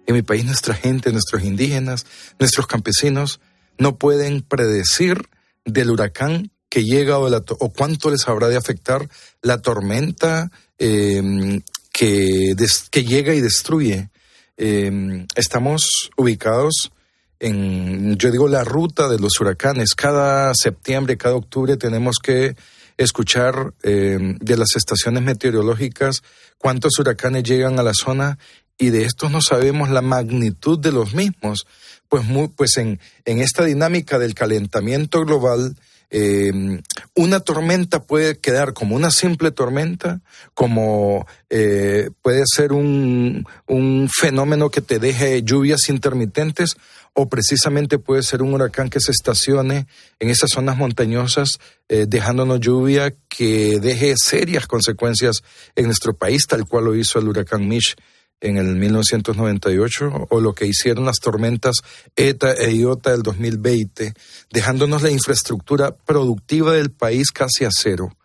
En 0.07 0.15
mi 0.15 0.23
país 0.23 0.45
nuestra 0.45 0.75
gente, 0.75 1.13
nuestros 1.13 1.43
indígenas, 1.43 2.07
nuestros 2.39 2.67
campesinos 2.67 3.41
no 3.77 3.97
pueden 3.97 4.43
predecir 4.43 5.29
del 5.65 5.91
huracán 5.91 6.51
que 6.69 6.85
llega 6.85 7.19
o, 7.19 7.27
o 7.27 7.73
cuánto 7.73 8.11
les 8.11 8.29
habrá 8.29 8.49
de 8.49 8.57
afectar 8.57 9.09
la 9.43 9.61
tormenta 9.61 10.51
em, 10.79 11.63
que, 11.99 13.03
llega 13.05 13.35
y 13.35 13.41
destruye. 13.41 14.09
Em, 14.57 15.27
estamos 15.35 16.11
ubicados 16.17 16.93
en, 17.41 18.17
yo 18.17 18.31
digo, 18.31 18.49
la 18.49 18.65
ruta 18.65 19.09
de 19.09 19.19
los 19.19 19.41
huracanes. 19.41 19.95
Cada 19.95 20.53
septiembre, 20.55 21.17
cada 21.17 21.35
octubre 21.35 21.77
tenemos 21.77 22.19
que 22.23 22.57
escuchar 22.97 23.75
em, 23.83 24.37
de 24.39 24.57
las 24.57 24.77
estaciones 24.77 25.23
meteorológicas 25.23 26.23
cuántos 26.57 26.99
huracanes 26.99 27.45
llegan 27.45 27.79
a 27.79 27.85
la 27.85 27.95
zona 27.95 28.39
y 28.77 28.91
de 28.91 29.05
estos 29.05 29.31
no 29.31 29.41
sabemos 29.41 29.91
la 29.91 30.03
magnitud 30.03 30.79
de 30.79 30.93
los 30.93 31.15
mismos. 31.15 31.67
Pues, 32.09 32.25
pues 32.57 32.77
en, 32.77 33.01
en 33.25 33.41
esta 33.41 33.65
dinámica 33.65 34.19
del 34.19 34.35
calentamiento 34.35 35.21
global, 35.25 35.77
em, 36.11 36.81
una 37.15 37.41
tormenta 37.41 38.03
puede 38.03 38.39
quedar 38.39 38.73
como 38.73 38.97
una 38.97 39.11
simple 39.11 39.51
tormenta, 39.51 40.21
como 40.55 41.27
eh, 41.51 42.11
puede 42.23 42.45
ser 42.47 42.73
un, 42.73 43.47
un, 43.67 44.09
fenómeno 44.09 44.71
que 44.71 44.81
te 44.81 44.99
deje 44.99 45.43
lluvias 45.43 45.89
intermitentes, 45.89 46.77
o 47.15 47.29
precisamente 47.29 47.99
puede 47.99 48.23
ser 48.23 48.43
un 48.43 48.55
huracán 48.55 48.91
que 48.91 49.01
se 49.01 49.11
estacione 49.11 49.87
en 50.21 50.31
esas 50.31 50.51
zonas 50.51 50.77
montañosas, 50.77 51.59
eh, 51.89 52.07
dejándonos 52.09 52.61
lluvia 52.61 53.13
que 53.29 53.81
deje 53.81 54.15
serias 54.17 54.67
consecuencias 54.67 55.43
en 55.75 55.87
nuestro 55.87 56.15
país, 56.15 56.47
tal 56.47 56.67
cual 56.67 56.85
lo 56.85 56.95
hizo 56.95 57.19
el 57.19 57.29
huracán 57.29 57.67
Mish 57.67 57.97
en 58.41 58.57
el 58.57 58.77
1998, 58.77 60.27
o 60.31 60.41
lo 60.41 60.55
que 60.55 60.67
hicieron 60.67 61.05
las 61.05 61.19
tormentas 61.19 61.77
ETA 62.15 62.53
e 62.53 62.73
IOTA 62.73 63.11
del 63.11 63.23
2020, 63.23 64.15
dejándonos 64.51 65.03
la 65.03 65.11
infraestructura 65.11 65.97
productiva 65.97 66.73
del 66.73 66.91
país 66.91 67.31
casi 67.33 67.65
a 67.65 67.71
cero. 67.71 68.17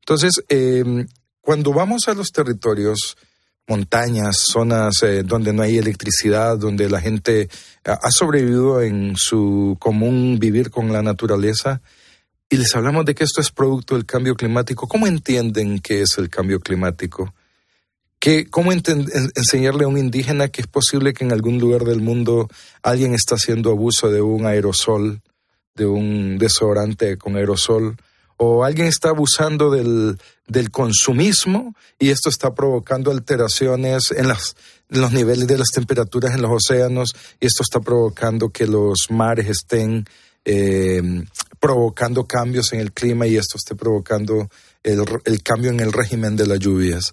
Entonces, 0.00 0.42
eh, 0.48 1.06
cuando 1.40 1.72
vamos 1.72 2.08
a 2.08 2.14
los 2.14 2.28
territorios 2.28 3.16
montañas, 3.66 4.36
zonas 4.38 5.02
eh, 5.02 5.22
donde 5.22 5.52
no 5.52 5.62
hay 5.62 5.78
electricidad, 5.78 6.58
donde 6.58 6.90
la 6.90 7.00
gente 7.00 7.48
ha 7.84 8.10
sobrevivido 8.10 8.82
en 8.82 9.14
su 9.16 9.76
común 9.78 10.38
vivir 10.38 10.70
con 10.70 10.92
la 10.92 11.02
naturaleza, 11.02 11.80
y 12.52 12.58
les 12.58 12.74
hablamos 12.76 13.06
de 13.06 13.14
que 13.14 13.24
esto 13.24 13.40
es 13.40 13.50
producto 13.50 13.94
del 13.94 14.04
cambio 14.04 14.34
climático, 14.34 14.86
¿cómo 14.86 15.06
entienden 15.06 15.78
qué 15.78 16.02
es 16.02 16.18
el 16.18 16.28
cambio 16.28 16.60
climático? 16.60 17.32
¿Qué, 18.22 18.46
¿Cómo 18.48 18.70
enseñarle 18.70 19.82
a 19.82 19.88
un 19.88 19.98
indígena 19.98 20.46
que 20.46 20.60
es 20.60 20.68
posible 20.68 21.12
que 21.12 21.24
en 21.24 21.32
algún 21.32 21.58
lugar 21.58 21.82
del 21.82 22.00
mundo 22.00 22.48
alguien 22.80 23.14
está 23.14 23.34
haciendo 23.34 23.72
abuso 23.72 24.12
de 24.12 24.22
un 24.22 24.46
aerosol, 24.46 25.22
de 25.74 25.86
un 25.86 26.38
desodorante 26.38 27.16
con 27.18 27.34
aerosol, 27.34 27.96
o 28.36 28.62
alguien 28.62 28.86
está 28.86 29.08
abusando 29.08 29.72
del, 29.72 30.20
del 30.46 30.70
consumismo 30.70 31.74
y 31.98 32.10
esto 32.10 32.28
está 32.28 32.54
provocando 32.54 33.10
alteraciones 33.10 34.12
en 34.12 34.28
los 34.28 35.12
niveles 35.12 35.48
de 35.48 35.58
las 35.58 35.70
temperaturas 35.74 36.32
en 36.32 36.42
los 36.42 36.52
océanos 36.52 37.16
y 37.40 37.46
esto 37.46 37.64
está 37.64 37.80
provocando 37.80 38.50
que 38.50 38.68
los 38.68 39.06
mares 39.10 39.48
estén 39.48 40.04
eh, 40.44 41.02
provocando 41.58 42.24
cambios 42.24 42.72
en 42.72 42.78
el 42.78 42.92
clima 42.92 43.26
y 43.26 43.36
esto 43.36 43.56
esté 43.56 43.74
provocando 43.74 44.48
el, 44.82 45.42
cambio 45.42 45.70
en 45.70 45.80
el 45.80 45.92
régimen 45.92 46.36
de 46.36 46.46
las 46.46 46.58
lluvias. 46.58 47.12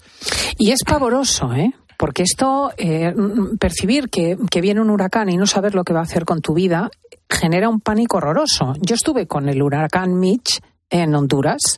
Y 0.57 0.71
es 0.71 0.83
pavoroso, 0.83 1.53
¿eh? 1.53 1.73
Porque 1.97 2.23
esto, 2.23 2.71
eh, 2.77 3.13
percibir 3.59 4.09
que, 4.09 4.37
que 4.49 4.61
viene 4.61 4.79
un 4.79 4.89
huracán 4.89 5.29
y 5.29 5.35
no 5.35 5.45
saber 5.45 5.75
lo 5.75 5.83
que 5.83 5.93
va 5.93 5.99
a 5.99 6.03
hacer 6.03 6.23
con 6.23 6.41
tu 6.41 6.53
vida, 6.53 6.89
genera 7.29 7.67
un 7.69 7.81
pánico 7.81 8.17
horroroso. 8.17 8.73
Yo 8.81 8.95
estuve 8.95 9.27
con 9.27 9.49
el 9.49 9.61
huracán 9.61 10.17
Mitch 10.17 10.61
en 10.89 11.13
Honduras, 11.15 11.77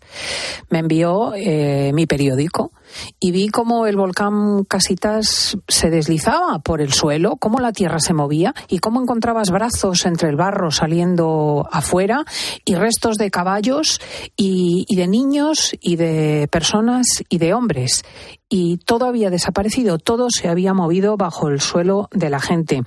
me 0.70 0.80
envió 0.80 1.34
eh, 1.36 1.92
mi 1.94 2.06
periódico 2.06 2.72
y 3.20 3.32
vi 3.32 3.50
cómo 3.50 3.88
el 3.88 3.96
volcán 3.96 4.64
Casitas 4.66 5.58
se 5.68 5.90
deslizaba 5.90 6.60
por 6.60 6.82
el 6.82 6.94
suelo, 6.94 7.38
cómo 7.38 7.60
la 7.60 7.72
tierra 7.72 8.00
se 8.00 8.14
movía 8.14 8.54
y 8.68 8.80
cómo 8.80 9.02
encontrabas 9.02 9.50
brazos 9.50 10.06
entre 10.06 10.30
el 10.30 10.36
barro 10.36 10.72
saliendo 10.72 11.68
afuera 11.72 12.26
y 12.66 12.76
restos 12.76 13.18
de 13.18 13.32
caballos 13.32 14.00
y, 14.36 14.86
y 14.88 14.96
de 14.96 15.08
niños 15.08 15.76
y 15.80 15.96
de 15.96 16.48
personas 16.52 17.24
y 17.30 17.38
de 17.38 17.54
hombres. 17.54 18.04
Y 18.50 18.78
todo 18.78 19.06
había 19.06 19.30
desaparecido, 19.30 19.98
todo 19.98 20.28
se 20.30 20.50
había 20.50 20.74
movido 20.74 21.16
bajo 21.16 21.48
el 21.48 21.62
suelo 21.62 22.10
de 22.12 22.30
la 22.30 22.42
gente. 22.42 22.82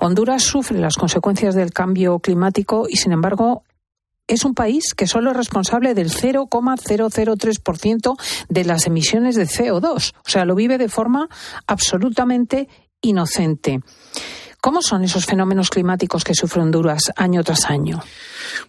Honduras 0.00 0.42
sufre 0.42 0.78
las 0.78 0.96
consecuencias 0.96 1.54
del 1.54 1.72
cambio 1.72 2.18
climático 2.18 2.86
y, 2.88 2.96
sin 2.96 3.12
embargo, 3.12 3.62
es 4.26 4.44
un 4.44 4.54
país 4.54 4.94
que 4.94 5.06
solo 5.06 5.30
es 5.30 5.36
responsable 5.36 5.94
del 5.94 6.10
0,003% 6.10 8.16
de 8.48 8.64
las 8.64 8.86
emisiones 8.86 9.36
de 9.36 9.46
CO2. 9.46 10.14
O 10.14 10.28
sea, 10.28 10.44
lo 10.44 10.54
vive 10.54 10.78
de 10.78 10.88
forma 10.88 11.28
absolutamente 11.66 12.68
inocente. 13.00 13.80
¿Cómo 14.60 14.82
son 14.82 15.04
esos 15.04 15.26
fenómenos 15.26 15.70
climáticos 15.70 16.24
que 16.24 16.34
sufre 16.34 16.60
Honduras 16.60 17.12
año 17.14 17.44
tras 17.44 17.66
año? 17.66 18.02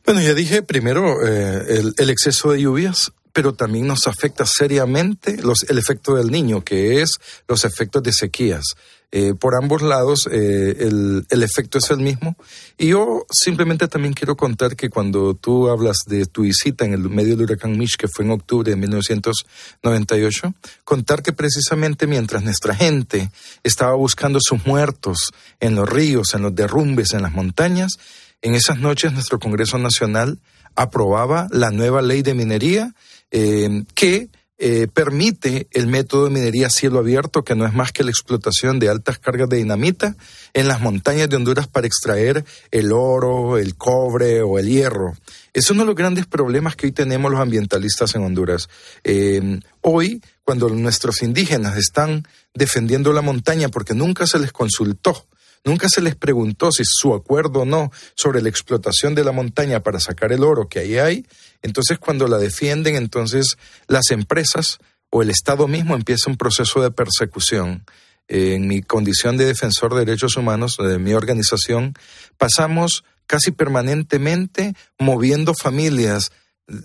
Bueno, 0.05 0.21
ya 0.21 0.35
dije 0.35 0.61
primero 0.61 1.25
eh, 1.25 1.81
el, 1.97 2.09
exceso 2.11 2.51
de 2.51 2.61
lluvias, 2.61 3.11
pero 3.33 3.55
también 3.55 3.87
nos 3.87 4.05
afecta 4.05 4.45
seriamente 4.45 5.39
el 5.69 5.77
efecto 5.77 6.13
del 6.15 6.29
niño, 6.29 6.63
que 6.63 7.01
es 7.01 7.13
los 7.47 7.65
efectos 7.65 8.03
de 8.03 8.13
sequías. 8.13 8.75
Eh, 9.09 9.33
por 9.39 9.55
ambos 9.55 9.81
lados 9.81 10.27
eh, 10.29 10.75
el, 10.79 11.25
el, 11.29 11.43
efecto 11.43 11.77
es 11.77 11.89
el 11.91 11.99
mismo. 11.99 12.35
Y 12.77 12.87
yo 12.87 13.25
simplemente 13.31 13.87
también 13.87 14.13
quiero 14.13 14.35
contar 14.35 14.75
que 14.75 14.89
cuando 14.89 15.33
tú 15.33 15.69
hablas 15.69 15.99
de 16.07 16.25
tu 16.25 16.41
visita 16.41 16.83
en 16.83 16.93
el 16.93 17.09
medio 17.09 17.37
del 17.37 17.45
huracán 17.45 17.77
Mitch, 17.77 17.95
que 17.95 18.09
fue 18.09 18.25
en 18.25 18.31
octubre 18.31 18.69
de 18.69 18.75
1998, 18.75 20.53
contar 20.83 21.23
que 21.23 21.31
precisamente 21.31 22.05
mientras 22.05 22.43
nuestra 22.43 22.75
gente 22.75 23.31
estaba 23.63 23.95
buscando 23.95 24.39
sus 24.41 24.65
muertos 24.65 25.31
en 25.61 25.75
los 25.75 25.87
ríos, 25.87 26.33
en 26.33 26.41
los 26.41 26.53
derrumbes, 26.53 27.13
en 27.13 27.21
las 27.21 27.31
montañas, 27.31 27.93
en 28.41 28.55
esas 28.55 28.77
noches 28.79 29.13
nuestro 29.13 29.39
Congreso 29.39 29.77
Nacional 29.77 30.39
aprobaba 30.75 31.47
la 31.51 31.71
nueva 31.71 32.01
ley 32.01 32.23
de 32.23 32.33
minería 32.33 32.93
eh, 33.31 33.83
que 33.95 34.29
eh, 34.59 34.87
permite 34.91 35.67
el 35.71 35.85
método 35.87 36.25
de 36.25 36.31
minería 36.31 36.69
cielo 36.69 36.99
abierto, 36.99 37.43
que 37.43 37.55
no 37.55 37.65
es 37.65 37.73
más 37.73 37.91
que 37.91 38.03
la 38.03 38.09
explotación 38.09 38.79
de 38.79 38.89
altas 38.89 39.19
cargas 39.19 39.49
de 39.49 39.57
dinamita 39.57 40.15
en 40.53 40.67
las 40.67 40.81
montañas 40.81 41.29
de 41.29 41.35
Honduras 41.35 41.67
para 41.67 41.85
extraer 41.85 42.43
el 42.71 42.91
oro, 42.91 43.57
el 43.57 43.75
cobre 43.75 44.41
o 44.41 44.57
el 44.57 44.67
hierro. 44.67 45.13
Es 45.53 45.69
uno 45.69 45.81
de 45.81 45.87
los 45.87 45.95
grandes 45.95 46.25
problemas 46.25 46.75
que 46.75 46.87
hoy 46.87 46.91
tenemos 46.91 47.31
los 47.31 47.39
ambientalistas 47.39 48.15
en 48.15 48.23
Honduras. 48.23 48.67
Eh, 49.03 49.59
hoy, 49.81 50.21
cuando 50.43 50.69
nuestros 50.69 51.21
indígenas 51.21 51.77
están 51.77 52.27
defendiendo 52.53 53.13
la 53.13 53.21
montaña 53.21 53.69
porque 53.69 53.93
nunca 53.93 54.25
se 54.25 54.39
les 54.39 54.51
consultó, 54.51 55.27
Nunca 55.63 55.87
se 55.89 56.01
les 56.01 56.15
preguntó 56.15 56.71
si 56.71 56.83
su 56.85 57.13
acuerdo 57.13 57.61
o 57.61 57.65
no 57.65 57.91
sobre 58.15 58.41
la 58.41 58.49
explotación 58.49 59.15
de 59.15 59.23
la 59.23 59.31
montaña 59.31 59.81
para 59.81 59.99
sacar 59.99 60.31
el 60.31 60.43
oro 60.43 60.67
que 60.67 60.79
ahí 60.79 60.97
hay. 60.97 61.25
Entonces, 61.61 61.99
cuando 61.99 62.27
la 62.27 62.37
defienden, 62.37 62.95
entonces 62.95 63.57
las 63.87 64.11
empresas 64.11 64.79
o 65.09 65.21
el 65.21 65.29
Estado 65.29 65.67
mismo 65.67 65.95
empieza 65.95 66.29
un 66.29 66.37
proceso 66.37 66.81
de 66.81 66.91
persecución. 66.91 67.85
En 68.27 68.67
mi 68.67 68.81
condición 68.81 69.37
de 69.37 69.45
defensor 69.45 69.93
de 69.93 70.05
derechos 70.05 70.35
humanos 70.35 70.77
de 70.77 70.99
mi 70.99 71.13
organización, 71.13 71.93
pasamos 72.37 73.05
casi 73.25 73.51
permanentemente 73.51 74.73
moviendo 74.99 75.53
familias 75.53 76.31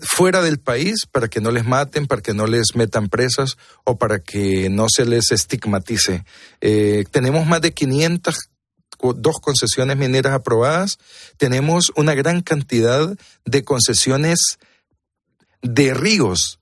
fuera 0.01 0.41
del 0.41 0.59
país 0.59 1.05
para 1.11 1.27
que 1.27 1.41
no 1.41 1.51
les 1.51 1.65
maten, 1.65 2.07
para 2.07 2.21
que 2.21 2.33
no 2.33 2.47
les 2.47 2.75
metan 2.75 3.09
presas 3.09 3.57
o 3.83 3.97
para 3.97 4.19
que 4.19 4.69
no 4.69 4.87
se 4.89 5.05
les 5.05 5.31
estigmatice. 5.31 6.23
Eh, 6.61 7.03
tenemos 7.11 7.45
más 7.45 7.61
de 7.61 7.73
500 7.73 8.49
dos 9.11 9.41
concesiones 9.41 9.97
mineras 9.97 10.33
aprobadas, 10.33 10.97
tenemos 11.37 11.91
una 11.97 12.13
gran 12.13 12.41
cantidad 12.41 13.17
de 13.43 13.63
concesiones 13.65 14.57
de 15.61 15.93
ríos, 15.93 16.59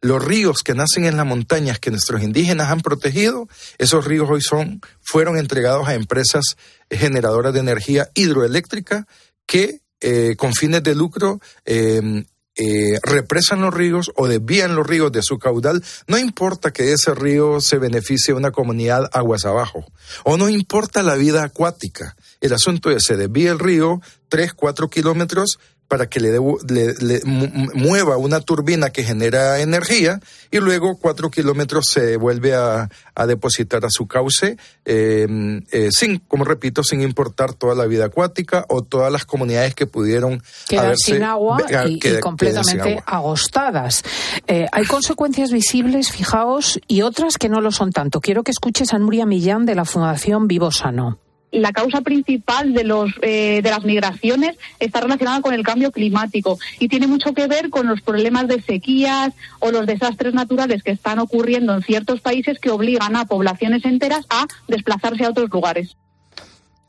los 0.00 0.24
ríos 0.24 0.62
que 0.62 0.74
nacen 0.74 1.04
en 1.04 1.16
las 1.16 1.26
montañas 1.26 1.78
que 1.78 1.90
nuestros 1.90 2.22
indígenas 2.22 2.70
han 2.70 2.80
protegido, 2.80 3.48
esos 3.78 4.04
ríos 4.04 4.30
hoy 4.30 4.40
son, 4.40 4.80
fueron 5.02 5.36
entregados 5.36 5.88
a 5.88 5.94
empresas 5.94 6.56
generadoras 6.90 7.52
de 7.52 7.60
energía 7.60 8.08
hidroeléctrica 8.14 9.06
que 9.46 9.80
eh, 10.00 10.36
con 10.36 10.54
fines 10.54 10.82
de 10.82 10.94
lucro 10.94 11.40
eh, 11.64 12.24
eh, 12.56 12.98
represan 13.02 13.60
los 13.60 13.74
ríos 13.74 14.10
o 14.16 14.28
desvían 14.28 14.74
los 14.74 14.86
ríos 14.86 15.12
de 15.12 15.22
su 15.22 15.38
caudal, 15.38 15.82
no 16.06 16.18
importa 16.18 16.72
que 16.72 16.92
ese 16.92 17.14
río 17.14 17.60
se 17.60 17.78
beneficie 17.78 18.32
a 18.32 18.36
una 18.36 18.50
comunidad 18.50 19.08
aguas 19.12 19.44
abajo, 19.44 19.84
o 20.24 20.36
no 20.36 20.48
importa 20.48 21.02
la 21.02 21.16
vida 21.16 21.42
acuática. 21.42 22.16
El 22.40 22.52
asunto 22.52 22.90
es, 22.90 23.04
se 23.04 23.16
desvía 23.16 23.52
el 23.52 23.58
río 23.58 24.00
tres, 24.28 24.54
cuatro 24.54 24.88
kilómetros 24.88 25.58
para 25.88 26.08
que 26.08 26.20
le, 26.20 26.32
le, 26.68 26.94
le, 27.00 27.20
mueva 27.24 28.16
una 28.16 28.40
turbina 28.40 28.90
que 28.90 29.04
genera 29.04 29.60
energía 29.60 30.20
y 30.50 30.58
luego 30.58 30.96
cuatro 30.96 31.30
kilómetros 31.30 31.86
se 31.92 32.16
vuelve 32.16 32.54
a, 32.54 32.88
a 33.14 33.26
depositar 33.26 33.84
a 33.84 33.90
su 33.90 34.06
cauce, 34.06 34.56
eh, 34.84 35.62
eh, 35.70 35.88
sin, 35.90 36.18
como 36.18 36.44
repito, 36.44 36.82
sin 36.82 37.02
importar 37.02 37.54
toda 37.54 37.74
la 37.74 37.86
vida 37.86 38.06
acuática 38.06 38.64
o 38.68 38.82
todas 38.82 39.12
las 39.12 39.24
comunidades 39.24 39.74
que 39.74 39.86
pudieron 39.86 40.42
quedar 40.68 40.96
sin 40.96 41.22
agua 41.22 41.62
y, 41.86 41.98
que, 41.98 42.14
y 42.14 42.20
completamente 42.20 42.90
agua. 42.90 43.02
agostadas. 43.06 44.02
Eh, 44.46 44.66
hay 44.72 44.84
consecuencias 44.86 45.50
visibles, 45.50 46.10
fijaos, 46.10 46.80
y 46.88 47.02
otras 47.02 47.38
que 47.38 47.48
no 47.48 47.60
lo 47.60 47.70
son 47.70 47.92
tanto. 47.92 48.20
Quiero 48.20 48.42
que 48.42 48.50
escuches 48.50 48.92
a 48.92 48.98
Nuria 48.98 49.26
Millán 49.26 49.66
de 49.66 49.74
la 49.74 49.84
Fundación 49.84 50.48
Vivo 50.48 50.70
Sano 50.70 51.18
la 51.60 51.72
causa 51.72 52.00
principal 52.02 52.74
de, 52.74 52.84
los, 52.84 53.10
eh, 53.22 53.60
de 53.62 53.70
las 53.70 53.84
migraciones 53.84 54.56
está 54.78 55.00
relacionada 55.00 55.40
con 55.40 55.54
el 55.54 55.62
cambio 55.62 55.90
climático 55.90 56.58
y 56.78 56.88
tiene 56.88 57.06
mucho 57.06 57.32
que 57.32 57.46
ver 57.46 57.70
con 57.70 57.86
los 57.86 58.00
problemas 58.02 58.48
de 58.48 58.60
sequías 58.62 59.32
o 59.60 59.70
los 59.70 59.86
desastres 59.86 60.34
naturales 60.34 60.82
que 60.82 60.90
están 60.90 61.18
ocurriendo 61.18 61.74
en 61.74 61.82
ciertos 61.82 62.20
países 62.20 62.58
que 62.58 62.70
obligan 62.70 63.16
a 63.16 63.24
poblaciones 63.24 63.84
enteras 63.84 64.26
a 64.30 64.46
desplazarse 64.68 65.24
a 65.24 65.30
otros 65.30 65.50
lugares. 65.50 65.96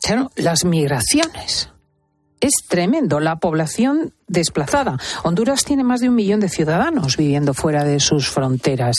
Claro, 0.01 0.31
las 0.35 0.63
migraciones 0.63 1.69
es 2.47 2.67
tremendo 2.67 3.19
la 3.19 3.37
población 3.37 4.13
desplazada. 4.27 4.97
Honduras 5.23 5.63
tiene 5.63 5.83
más 5.83 6.01
de 6.01 6.09
un 6.09 6.15
millón 6.15 6.39
de 6.39 6.49
ciudadanos 6.49 7.15
viviendo 7.15 7.53
fuera 7.53 7.83
de 7.83 7.99
sus 7.99 8.29
fronteras 8.29 8.95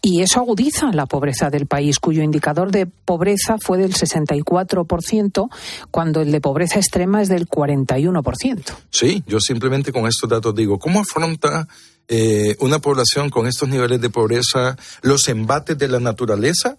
y 0.00 0.22
eso 0.22 0.40
agudiza 0.40 0.92
la 0.92 1.06
pobreza 1.06 1.50
del 1.50 1.66
país, 1.66 1.98
cuyo 1.98 2.22
indicador 2.22 2.70
de 2.70 2.86
pobreza 2.86 3.56
fue 3.58 3.78
del 3.78 3.94
64%, 3.94 5.48
cuando 5.90 6.20
el 6.20 6.30
de 6.30 6.40
pobreza 6.40 6.78
extrema 6.78 7.22
es 7.22 7.28
del 7.28 7.48
41%. 7.48 8.62
Sí, 8.90 9.24
yo 9.26 9.40
simplemente 9.40 9.92
con 9.92 10.06
estos 10.06 10.28
datos 10.28 10.54
digo, 10.54 10.78
¿cómo 10.78 11.00
afronta 11.00 11.66
eh, 12.06 12.56
una 12.60 12.78
población 12.78 13.30
con 13.30 13.46
estos 13.46 13.68
niveles 13.68 14.00
de 14.00 14.10
pobreza 14.10 14.76
los 15.02 15.28
embates 15.28 15.76
de 15.78 15.88
la 15.88 16.00
naturaleza? 16.00 16.78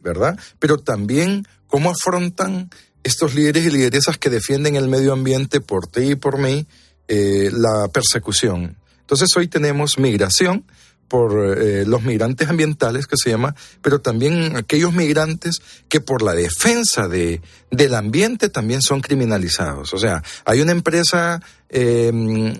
¿Verdad? 0.00 0.38
Pero 0.58 0.76
también 0.78 1.46
cómo 1.66 1.90
afrontan 1.90 2.70
estos 3.04 3.34
líderes 3.34 3.64
y 3.66 3.70
lideresas 3.70 4.18
que 4.18 4.30
defienden 4.30 4.76
el 4.76 4.88
medio 4.88 5.12
ambiente 5.12 5.60
por 5.60 5.86
ti 5.86 6.12
y 6.12 6.14
por 6.16 6.38
mí, 6.38 6.66
eh, 7.06 7.50
la 7.52 7.88
persecución. 7.88 8.76
Entonces 9.00 9.28
hoy 9.36 9.46
tenemos 9.46 9.98
migración 9.98 10.64
por 11.06 11.58
eh, 11.58 11.84
los 11.86 12.02
migrantes 12.02 12.48
ambientales 12.48 13.06
que 13.06 13.16
se 13.22 13.30
llama, 13.30 13.54
pero 13.82 14.00
también 14.00 14.56
aquellos 14.56 14.94
migrantes 14.94 15.60
que 15.88 16.00
por 16.00 16.22
la 16.22 16.32
defensa 16.32 17.06
de, 17.06 17.42
del 17.70 17.94
ambiente 17.94 18.48
también 18.48 18.80
son 18.80 19.02
criminalizados. 19.02 19.92
O 19.92 19.98
sea, 19.98 20.22
hay 20.46 20.62
una 20.62 20.72
empresa 20.72 21.42
eh, 21.68 22.50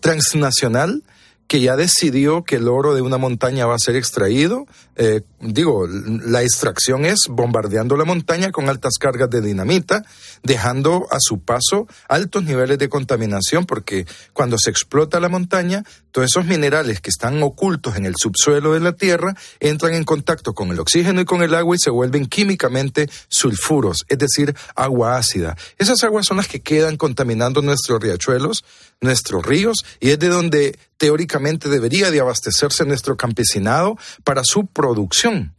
transnacional 0.00 1.04
que 1.50 1.60
ya 1.60 1.74
decidió 1.74 2.44
que 2.44 2.54
el 2.54 2.68
oro 2.68 2.94
de 2.94 3.02
una 3.02 3.18
montaña 3.18 3.66
va 3.66 3.74
a 3.74 3.78
ser 3.80 3.96
extraído. 3.96 4.66
Eh, 4.94 5.22
digo, 5.40 5.84
la 5.88 6.44
extracción 6.44 7.04
es 7.04 7.26
bombardeando 7.28 7.96
la 7.96 8.04
montaña 8.04 8.52
con 8.52 8.68
altas 8.68 8.98
cargas 9.00 9.30
de 9.30 9.40
dinamita, 9.40 10.04
dejando 10.44 11.08
a 11.10 11.16
su 11.18 11.40
paso 11.40 11.88
altos 12.08 12.44
niveles 12.44 12.78
de 12.78 12.88
contaminación, 12.88 13.66
porque 13.66 14.06
cuando 14.32 14.58
se 14.58 14.70
explota 14.70 15.18
la 15.18 15.28
montaña, 15.28 15.82
todos 16.12 16.28
esos 16.30 16.46
minerales 16.46 17.00
que 17.00 17.10
están 17.10 17.42
ocultos 17.42 17.96
en 17.96 18.06
el 18.06 18.14
subsuelo 18.16 18.72
de 18.74 18.78
la 18.78 18.92
Tierra 18.92 19.34
entran 19.58 19.94
en 19.94 20.04
contacto 20.04 20.54
con 20.54 20.70
el 20.70 20.78
oxígeno 20.78 21.20
y 21.20 21.24
con 21.24 21.42
el 21.42 21.56
agua 21.56 21.74
y 21.74 21.80
se 21.80 21.90
vuelven 21.90 22.26
químicamente 22.26 23.10
sulfuros, 23.26 24.04
es 24.08 24.18
decir, 24.18 24.54
agua 24.76 25.16
ácida. 25.16 25.56
Esas 25.78 26.04
aguas 26.04 26.26
son 26.26 26.36
las 26.36 26.46
que 26.46 26.60
quedan 26.60 26.96
contaminando 26.96 27.60
nuestros 27.60 28.00
riachuelos, 28.00 28.64
nuestros 29.00 29.44
ríos, 29.44 29.84
y 29.98 30.10
es 30.10 30.18
de 30.20 30.28
donde 30.28 30.78
teóricamente 31.00 31.70
debería 31.70 32.10
de 32.10 32.20
abastecerse 32.20 32.84
nuestro 32.84 33.16
campesinado 33.16 33.96
para 34.22 34.42
su 34.44 34.66
producción. 34.66 35.54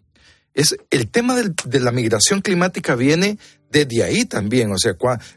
Es, 0.53 0.75
el 0.91 1.09
tema 1.09 1.35
de 1.35 1.79
la 1.79 1.91
migración 1.91 2.41
climática 2.41 2.93
viene 2.93 3.39
desde 3.71 4.03
ahí 4.03 4.25
también, 4.25 4.71
o 4.71 4.77
sea, 4.77 4.93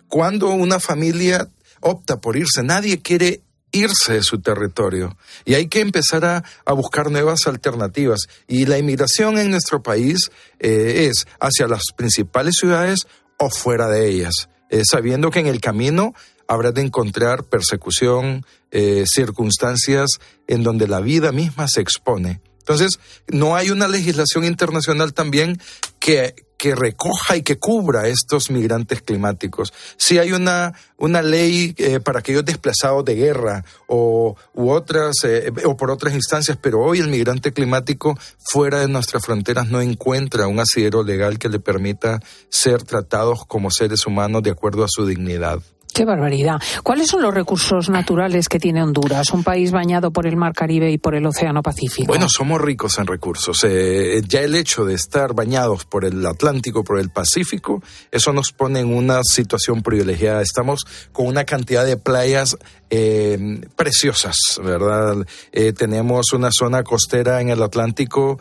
cuando 0.06 0.50
una 0.50 0.78
familia 0.78 1.48
opta 1.80 2.20
por 2.20 2.36
irse, 2.36 2.62
nadie 2.62 3.00
quiere 3.00 3.40
irse 3.72 4.12
de 4.12 4.22
su 4.22 4.42
territorio 4.42 5.16
y 5.46 5.54
hay 5.54 5.68
que 5.68 5.80
empezar 5.80 6.22
a, 6.26 6.72
buscar 6.74 7.10
nuevas 7.10 7.46
alternativas. 7.46 8.26
Y 8.46 8.66
la 8.66 8.76
inmigración 8.76 9.38
en 9.38 9.50
nuestro 9.50 9.82
país 9.82 10.30
eh, 10.60 11.08
es 11.08 11.26
hacia 11.40 11.66
las 11.66 11.82
principales 11.96 12.56
ciudades 12.60 13.06
o 13.38 13.48
fuera 13.48 13.88
de 13.88 14.06
ellas, 14.06 14.50
eh, 14.68 14.82
sabiendo 14.84 15.30
que 15.30 15.40
en 15.40 15.46
el 15.46 15.62
camino 15.62 16.12
habrá 16.48 16.72
de 16.72 16.82
encontrar 16.82 17.44
persecución, 17.44 18.44
eh, 18.70 19.04
circunstancias 19.06 20.18
en 20.46 20.62
donde 20.62 20.88
la 20.88 21.00
vida 21.00 21.32
misma 21.32 21.68
se 21.68 21.80
expone. 21.80 22.40
Entonces, 22.64 22.98
no 23.28 23.56
hay 23.56 23.70
una 23.70 23.88
legislación 23.88 24.44
internacional 24.44 25.12
también 25.12 25.60
que, 26.00 26.34
que 26.56 26.74
recoja 26.74 27.36
y 27.36 27.42
que 27.42 27.58
cubra 27.58 28.08
estos 28.08 28.50
migrantes 28.50 29.02
climáticos. 29.02 29.74
Sí 29.98 30.16
hay 30.16 30.32
una, 30.32 30.72
una 30.96 31.20
ley 31.20 31.74
eh, 31.76 32.00
para 32.00 32.20
aquellos 32.20 32.42
desplazados 32.42 33.04
de 33.04 33.16
guerra 33.16 33.66
o, 33.86 34.34
u 34.54 34.70
otras, 34.70 35.14
eh, 35.24 35.52
o 35.66 35.76
por 35.76 35.90
otras 35.90 36.14
instancias, 36.14 36.56
pero 36.58 36.80
hoy 36.80 37.00
el 37.00 37.08
migrante 37.08 37.52
climático 37.52 38.18
fuera 38.50 38.80
de 38.80 38.88
nuestras 38.88 39.22
fronteras 39.26 39.68
no 39.68 39.82
encuentra 39.82 40.46
un 40.46 40.58
asidero 40.58 41.02
legal 41.02 41.38
que 41.38 41.50
le 41.50 41.60
permita 41.60 42.20
ser 42.48 42.82
tratados 42.82 43.44
como 43.46 43.70
seres 43.70 44.06
humanos 44.06 44.42
de 44.42 44.52
acuerdo 44.52 44.84
a 44.84 44.88
su 44.88 45.04
dignidad. 45.04 45.60
Qué 45.94 46.04
barbaridad. 46.04 46.60
¿Cuáles 46.82 47.06
son 47.06 47.22
los 47.22 47.32
recursos 47.32 47.88
naturales 47.88 48.48
que 48.48 48.58
tiene 48.58 48.82
Honduras, 48.82 49.30
un 49.30 49.44
país 49.44 49.70
bañado 49.70 50.10
por 50.10 50.26
el 50.26 50.36
Mar 50.36 50.52
Caribe 50.52 50.90
y 50.90 50.98
por 50.98 51.14
el 51.14 51.24
Océano 51.24 51.62
Pacífico? 51.62 52.08
Bueno, 52.08 52.26
somos 52.28 52.60
ricos 52.60 52.98
en 52.98 53.06
recursos. 53.06 53.62
Eh, 53.62 54.20
ya 54.26 54.40
el 54.40 54.56
hecho 54.56 54.84
de 54.84 54.94
estar 54.94 55.34
bañados 55.34 55.84
por 55.84 56.04
el 56.04 56.26
Atlántico, 56.26 56.82
por 56.82 56.98
el 56.98 57.10
Pacífico, 57.10 57.80
eso 58.10 58.32
nos 58.32 58.50
pone 58.50 58.80
en 58.80 58.92
una 58.92 59.20
situación 59.22 59.82
privilegiada. 59.82 60.42
Estamos 60.42 60.84
con 61.12 61.28
una 61.28 61.44
cantidad 61.44 61.86
de 61.86 61.96
playas 61.96 62.56
eh, 62.90 63.60
preciosas, 63.76 64.36
¿verdad? 64.64 65.24
Eh, 65.52 65.72
tenemos 65.74 66.32
una 66.32 66.50
zona 66.50 66.82
costera 66.82 67.40
en 67.40 67.50
el 67.50 67.62
Atlántico. 67.62 68.40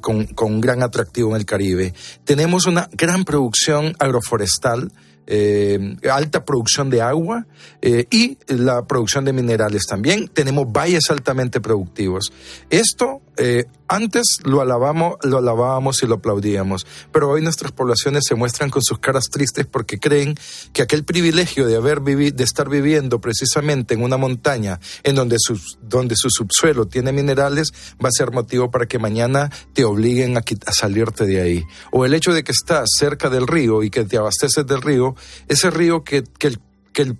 con, 0.00 0.26
con 0.26 0.52
un 0.52 0.60
gran 0.60 0.84
atractivo 0.84 1.30
en 1.30 1.36
el 1.36 1.44
Caribe. 1.44 1.92
Tenemos 2.22 2.66
una 2.66 2.88
gran 2.92 3.24
producción 3.24 3.96
agroforestal 3.98 4.92
eh, 5.26 5.96
alta 6.10 6.44
producción 6.44 6.90
de 6.90 7.02
agua 7.02 7.46
eh, 7.80 8.06
y 8.10 8.38
la 8.48 8.84
producción 8.84 9.24
de 9.24 9.32
minerales 9.32 9.82
también. 9.88 10.28
Tenemos 10.28 10.70
valles 10.70 11.04
altamente 11.10 11.60
productivos. 11.60 12.32
Esto 12.70 13.20
eh, 13.36 13.64
antes 13.88 14.38
lo 14.44 14.60
alabamos, 14.60 15.16
lo 15.22 15.38
alabábamos 15.38 16.02
y 16.02 16.06
lo 16.06 16.16
aplaudíamos, 16.16 16.86
pero 17.12 17.30
hoy 17.30 17.42
nuestras 17.42 17.72
poblaciones 17.72 18.24
se 18.26 18.34
muestran 18.34 18.70
con 18.70 18.82
sus 18.82 18.98
caras 18.98 19.24
tristes 19.30 19.66
porque 19.66 19.98
creen 19.98 20.34
que 20.72 20.82
aquel 20.82 21.04
privilegio 21.04 21.66
de 21.66 21.76
haber 21.76 22.00
vivido, 22.00 22.36
de 22.36 22.44
estar 22.44 22.68
viviendo 22.68 23.20
precisamente 23.20 23.94
en 23.94 24.02
una 24.02 24.16
montaña 24.16 24.80
en 25.02 25.14
donde 25.14 25.36
su, 25.38 25.60
donde 25.82 26.14
su 26.16 26.28
subsuelo 26.30 26.86
tiene 26.86 27.12
minerales 27.12 27.72
va 28.02 28.08
a 28.08 28.12
ser 28.12 28.32
motivo 28.32 28.70
para 28.70 28.86
que 28.86 28.98
mañana 28.98 29.50
te 29.72 29.84
obliguen 29.84 30.36
a, 30.36 30.42
salirte 30.72 31.26
de 31.26 31.40
ahí. 31.40 31.64
O 31.90 32.04
el 32.04 32.14
hecho 32.14 32.32
de 32.32 32.44
que 32.44 32.52
estás 32.52 32.88
cerca 32.98 33.28
del 33.30 33.46
río 33.46 33.82
y 33.82 33.90
que 33.90 34.04
te 34.04 34.16
abasteces 34.16 34.66
del 34.66 34.82
río, 34.82 35.14
ese 35.48 35.70
río 35.70 36.04
que, 36.04 36.24
que 36.38 36.56
que 36.92 37.02
el 37.02 37.16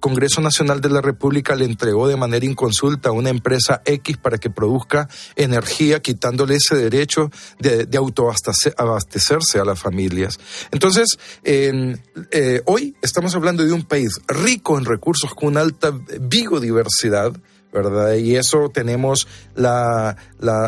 Congreso 0.00 0.40
Nacional 0.40 0.80
de 0.80 0.90
la 0.90 1.00
República 1.00 1.54
le 1.54 1.64
entregó 1.64 2.08
de 2.08 2.16
manera 2.16 2.44
inconsulta 2.44 3.08
a 3.08 3.12
una 3.12 3.30
empresa 3.30 3.82
X 3.84 4.16
para 4.18 4.38
que 4.38 4.50
produzca 4.50 5.08
energía, 5.34 6.00
quitándole 6.00 6.56
ese 6.56 6.76
derecho 6.76 7.30
de, 7.58 7.88
autoabastecerse 7.96 9.58
a 9.58 9.64
las 9.64 9.80
familias. 9.80 10.38
Entonces, 10.70 11.06
eh, 11.44 11.96
hoy 12.66 12.94
estamos 13.00 13.34
hablando 13.34 13.64
de 13.64 13.72
un 13.72 13.84
país 13.84 14.20
rico 14.28 14.78
en 14.78 14.84
recursos 14.84 15.34
con 15.34 15.56
alta 15.56 15.92
biodiversidad, 16.20 17.32
¿verdad? 17.76 18.14
Y 18.14 18.36
eso 18.36 18.70
tenemos 18.70 19.28
la, 19.54 20.16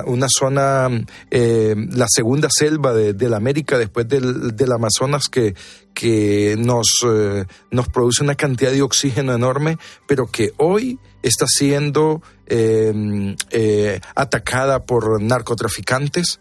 una 0.07 0.27
zona, 0.29 0.89
eh, 1.31 1.75
la 1.91 2.07
segunda 2.09 2.49
selva 2.51 2.93
de, 2.93 3.29
la 3.29 3.39
América 3.39 3.79
después 3.79 4.07
del, 4.09 4.55
del 4.55 4.73
Amazonas 4.73 5.29
que, 5.29 5.55
que 5.95 6.57
nos, 6.59 6.89
eh, 7.07 7.47
nos 7.71 7.89
produce 7.89 8.23
una 8.23 8.35
cantidad 8.35 8.71
de 8.71 8.83
oxígeno 8.83 9.35
enorme, 9.35 9.79
pero 10.07 10.27
que 10.27 10.53
hoy 10.59 10.99
está 11.23 11.47
siendo 11.49 12.23
eh, 12.47 14.01
atacada 14.15 14.85
por 14.85 15.21
narcotraficantes, 15.23 16.41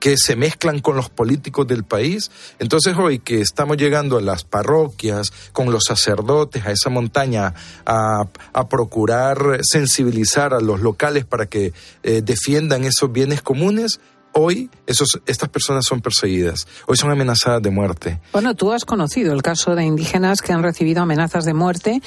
que 0.00 0.16
se 0.16 0.34
mezclan 0.34 0.80
con 0.80 0.96
los 0.96 1.10
políticos 1.10 1.66
del 1.68 1.84
país. 1.84 2.30
Entonces 2.58 2.96
hoy 2.96 3.20
que 3.20 3.40
estamos 3.40 3.76
llegando 3.76 4.16
a 4.16 4.22
las 4.22 4.44
parroquias, 4.44 5.30
con 5.52 5.70
los 5.70 5.84
sacerdotes, 5.84 6.66
a 6.66 6.72
esa 6.72 6.90
montaña, 6.90 7.54
a, 7.86 8.26
procurar 8.68 9.60
sensibilizar 9.62 10.54
a 10.54 10.60
los 10.60 10.80
locales 10.80 11.24
para 11.24 11.46
que 11.46 11.72
eh, 12.02 12.22
defiendan 12.24 12.84
esos 12.84 13.12
bienes 13.12 13.42
comunes, 13.42 14.00
hoy 14.32 14.70
esos, 14.86 15.20
estas 15.26 15.48
personas 15.48 15.84
son 15.86 16.00
perseguidas, 16.00 16.66
hoy 16.86 16.96
son 16.96 17.10
amenazadas 17.10 17.62
de 17.62 17.70
muerte. 17.70 18.20
Bueno, 18.32 18.54
tú 18.54 18.72
has 18.72 18.84
conocido 18.84 19.32
el 19.32 19.42
caso 19.42 19.74
de 19.74 19.84
indígenas 19.84 20.42
que 20.42 20.52
han 20.52 20.62
recibido 20.62 21.02
amenazas 21.02 21.44
de 21.44 21.54
muerte 21.54 22.00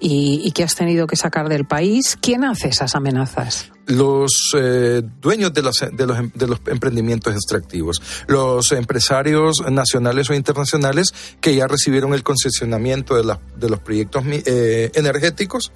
y, 0.00 0.50
que 0.52 0.64
has 0.64 0.74
tenido 0.74 1.06
que 1.06 1.16
sacar 1.16 1.48
del 1.48 1.66
país. 1.66 2.18
¿Quién 2.20 2.44
hace 2.44 2.68
esas 2.68 2.94
amenazas? 2.94 3.70
Los 3.86 4.52
eh, 4.56 5.02
dueños 5.20 5.52
de 5.54 5.62
los, 5.62 5.76
de, 5.92 6.06
los, 6.06 6.18
de 6.34 6.46
los 6.46 6.60
emprendimientos 6.66 7.32
extractivos, 7.32 8.02
los 8.26 8.72
empresarios 8.72 9.62
nacionales 9.70 10.28
o 10.30 10.34
internacionales 10.34 11.14
que 11.40 11.54
ya 11.54 11.66
recibieron 11.66 12.12
el 12.12 12.22
concesionamiento 12.22 13.14
de, 13.14 13.24
la, 13.24 13.40
de 13.56 13.70
los 13.70 13.78
proyectos 13.80 14.24
eh, 14.26 14.90
energéticos 14.94 15.72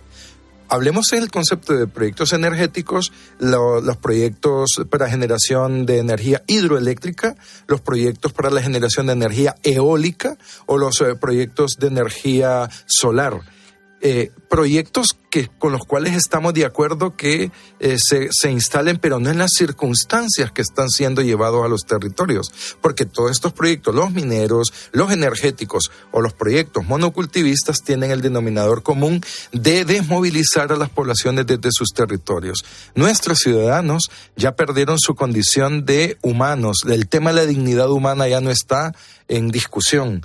Hablemos 0.73 1.13
en 1.13 1.23
el 1.23 1.31
concepto 1.31 1.75
de 1.75 1.87
proyectos 1.87 2.33
energéticos, 2.33 3.13
los 3.39 3.97
proyectos 3.99 4.71
para 4.89 5.11
generación 5.11 5.85
de 5.85 5.99
energía 5.99 6.43
hidroeléctrica, 6.47 7.37
los 7.67 7.83
proyectos 7.83 8.33
para 8.33 8.49
la 8.49 8.63
generación 8.63 9.09
de 9.09 9.13
energía 9.13 9.55
eólica 9.65 10.39
o 10.65 10.79
los 10.79 10.99
eh, 11.03 11.15
proyectos 11.15 11.77
de 11.79 11.89
energía 11.89 12.71
solar. 12.87 13.43
Eh, 14.01 14.31
proyectos 14.49 15.19
que, 15.33 15.49
con 15.59 15.73
los 15.73 15.87
cuales 15.87 16.13
estamos 16.13 16.53
de 16.53 16.67
acuerdo 16.67 17.17
que 17.17 17.51
eh, 17.81 17.97
se, 17.99 18.29
se, 18.31 18.51
instalen, 18.51 18.99
pero 18.99 19.19
no 19.19 19.31
en 19.31 19.39
las 19.39 19.53
circunstancias 19.57 20.53
que 20.53 20.61
están 20.61 20.91
siendo 20.91 21.23
llevados 21.23 21.65
a 21.65 21.69
los 21.69 21.87
territorios, 21.87 22.53
porque 22.83 23.07
todos 23.07 23.31
estos 23.31 23.55
proyectos, 23.55 23.95
los 23.95 24.13
mineros, 24.13 24.75
los 24.93 25.11
energéticos 25.11 25.91
o 26.11 26.21
los 26.21 26.35
proyectos 26.35 26.85
monocultivistas 26.85 27.83
tienen 27.83 28.11
el 28.11 28.21
denominador 28.21 28.83
común 28.83 29.23
de 29.53 29.87
desmovilizar 29.87 30.71
a 30.71 30.77
las 30.77 30.91
poblaciones 30.91 31.47
desde 31.47 31.71
sus 31.73 31.95
territorios. 31.95 32.63
Nuestros 32.95 33.39
ciudadanos 33.39 34.11
ya 34.37 34.55
perdieron 34.55 34.99
su 34.99 35.15
condición 35.15 35.87
de 35.87 36.19
humanos, 36.21 36.83
el 36.87 37.09
tema 37.09 37.31
de 37.31 37.37
la 37.37 37.47
dignidad 37.47 37.91
humana 37.91 38.29
ya 38.29 38.43
no 38.43 38.51
está 38.51 38.93
en 39.33 39.51
discusión. 39.51 40.23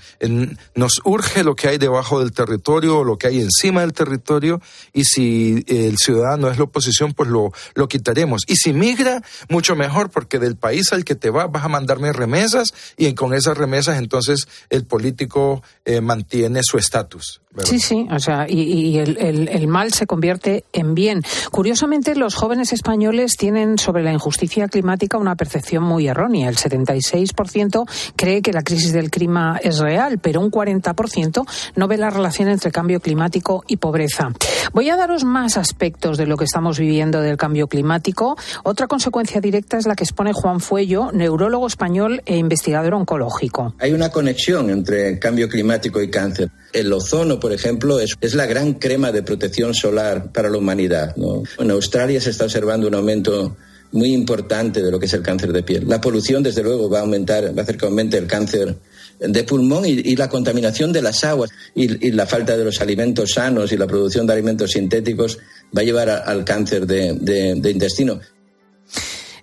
nos 0.75 1.01
urge 1.05 1.45
lo 1.45 1.55
que 1.55 1.69
hay 1.69 1.77
debajo 1.77 2.19
del 2.19 2.33
territorio 2.33 2.99
o 2.99 3.03
lo 3.05 3.17
que 3.17 3.27
hay 3.27 3.39
encima 3.39 3.81
del 3.81 3.93
territorio 3.93 4.61
y 4.97 5.03
si 5.03 5.63
el 5.67 5.95
ciudadano 5.99 6.49
es 6.49 6.57
la 6.57 6.63
oposición, 6.63 7.13
pues 7.13 7.29
lo, 7.29 7.53
lo 7.75 7.88
quitaremos. 7.88 8.41
Y 8.47 8.55
si 8.55 8.73
migra, 8.73 9.21
mucho 9.47 9.75
mejor, 9.75 10.10
porque 10.10 10.39
del 10.39 10.55
país 10.55 10.91
al 10.91 11.05
que 11.05 11.13
te 11.13 11.29
vas 11.29 11.51
vas 11.51 11.63
a 11.63 11.67
mandarme 11.67 12.12
remesas 12.13 12.73
y 12.97 13.13
con 13.13 13.36
esas 13.36 13.55
remesas 13.57 13.99
entonces 13.99 14.47
el 14.71 14.86
político 14.86 15.62
eh, 15.86 16.01
mantiene 16.01 16.62
su 16.63 16.79
estatus. 16.79 17.41
Sí, 17.63 17.79
sí, 17.79 18.07
o 18.12 18.19
sea, 18.19 18.45
y, 18.47 18.97
el, 18.97 19.17
el, 19.17 19.67
mal 19.67 19.91
se 19.91 20.05
convierte 20.05 20.63
en 20.73 20.93
bien. 20.93 21.23
Curiosamente, 21.49 22.15
los 22.15 22.36
jóvenes 22.36 22.71
españoles 22.71 23.36
tienen 23.36 23.79
sobre 23.79 24.03
la 24.03 24.13
injusticia 24.13 24.67
climática 24.67 25.17
una 25.17 25.36
percepción 25.36 25.83
muy 25.83 26.07
errónea. 26.07 26.49
El 26.49 26.57
76% 26.57 27.89
cree 28.15 28.41
que 28.43 28.53
la 28.53 28.62
crisis 28.62 28.93
del 28.93 29.10
clima 29.10 29.60
es 29.63 29.79
real, 29.79 30.19
pero 30.19 30.39
un 30.39 30.52
40% 30.52 31.48
no 31.75 31.87
ve 31.87 31.98
la 31.98 32.12
relación 32.12 32.48
entre 32.50 32.71
cambio 32.71 33.00
climático 33.00 33.63
y 33.67 33.77
pobreza. 33.77 34.29
Voy 34.73 34.87
Voy 34.88 34.94
a 34.94 34.96
daros 34.96 35.25
más 35.25 35.58
aspectos 35.58 36.17
de 36.17 36.25
lo 36.25 36.38
que 36.38 36.46
estamos 36.46 36.79
viviendo 36.79 37.19
del 37.19 37.35
cambio 37.35 37.67
climático. 37.67 38.38
Otra 38.63 38.88
consecuencia 38.88 39.42
directa 39.42 39.77
es 39.77 39.85
la 39.85 39.98
que 39.98 40.06
expone 40.06 40.31
Juan 40.31 40.62
Fuello, 40.62 41.12
neurólogo 41.12 41.67
español 41.67 42.21
e 42.25 42.38
investigador 42.38 42.94
oncológico. 42.94 43.75
Hay 43.79 43.92
una 43.92 44.08
conexión 44.12 44.69
entre 44.69 45.19
cambio 45.19 45.50
climático 45.50 46.02
y 46.02 46.10
cáncer. 46.10 46.52
El 46.71 46.94
ozono, 46.94 47.38
por 47.38 47.52
ejemplo, 47.52 48.00
es, 48.00 48.15
es 48.21 48.33
la 48.33 48.46
gran 48.46 48.75
crema 48.75 49.12
de 49.12 49.23
protección 49.23 49.73
solar 49.73 50.31
para 50.31 50.50
la 50.50 50.58
humanidad. 50.58 51.13
En 51.60 51.69
Australia 51.69 52.21
se 52.21 52.29
está 52.29 52.46
observando 52.46 52.88
un 52.88 52.96
aumento 52.96 53.58
muy 53.92 54.13
importante 54.13 54.81
de 54.81 54.90
lo 54.90 55.02
que 55.02 55.08
es 55.08 55.13
el 55.13 55.21
cáncer 55.21 55.52
de 55.52 55.63
piel. 55.63 55.83
La 55.85 56.00
polución, 56.00 56.44
desde 56.44 56.63
luego, 56.63 56.90
va 56.90 57.00
a 57.00 57.02
aumentar, 57.02 57.44
va 57.54 57.60
a 57.60 57.63
hacer 57.63 57.75
que 57.75 57.85
aumente 57.85 58.17
el 58.17 58.27
cáncer 58.27 58.77
de 59.19 59.43
pulmón 59.43 59.85
y, 59.85 59.91
y 59.91 60.15
la 60.15 60.29
contaminación 60.29 60.93
de 60.93 61.01
las 61.01 61.23
aguas 61.23 61.49
y, 61.73 62.11
la 62.11 62.25
falta 62.25 62.55
de 62.57 62.63
los 62.63 62.81
alimentos 62.81 63.31
sanos 63.33 63.71
y 63.71 63.77
la 63.77 63.87
producción 63.87 64.27
de 64.27 64.33
alimentos 64.33 64.71
sintéticos 64.71 65.39
va 65.75 65.81
a 65.81 65.85
llevar 65.85 66.09
al 66.09 66.43
cáncer 66.45 66.85
de, 66.85 67.13
de 67.13 67.71
intestino. 67.71 68.19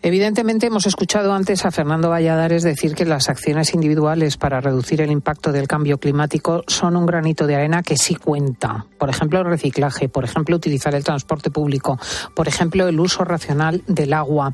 Evidentemente, 0.06 0.66
hemos 0.66 0.84
escuchado 0.84 1.32
antes 1.32 1.64
a 1.64 1.70
Fernando 1.70 2.10
Valladares 2.10 2.62
decir 2.62 2.94
que 2.94 3.06
las 3.06 3.30
acciones 3.30 3.72
individuales 3.72 4.36
para 4.36 4.60
reducir 4.60 5.00
el 5.00 5.10
impacto 5.10 5.50
del 5.50 5.66
cambio 5.66 5.96
climático 5.96 6.62
son 6.66 6.98
un 6.98 7.06
granito 7.06 7.46
de 7.46 7.54
arena 7.54 7.82
que 7.82 7.96
sí 7.96 8.14
cuenta. 8.14 8.84
Por 8.98 9.08
ejemplo, 9.08 9.38
el 9.38 9.46
reciclaje, 9.46 10.10
por 10.10 10.24
ejemplo, 10.24 10.56
utilizar 10.56 10.94
el 10.94 11.04
transporte 11.04 11.50
público, 11.50 11.98
por 12.36 12.48
ejemplo, 12.48 12.86
el 12.86 13.00
uso 13.00 13.24
racional 13.24 13.82
del 13.86 14.12
agua. 14.12 14.52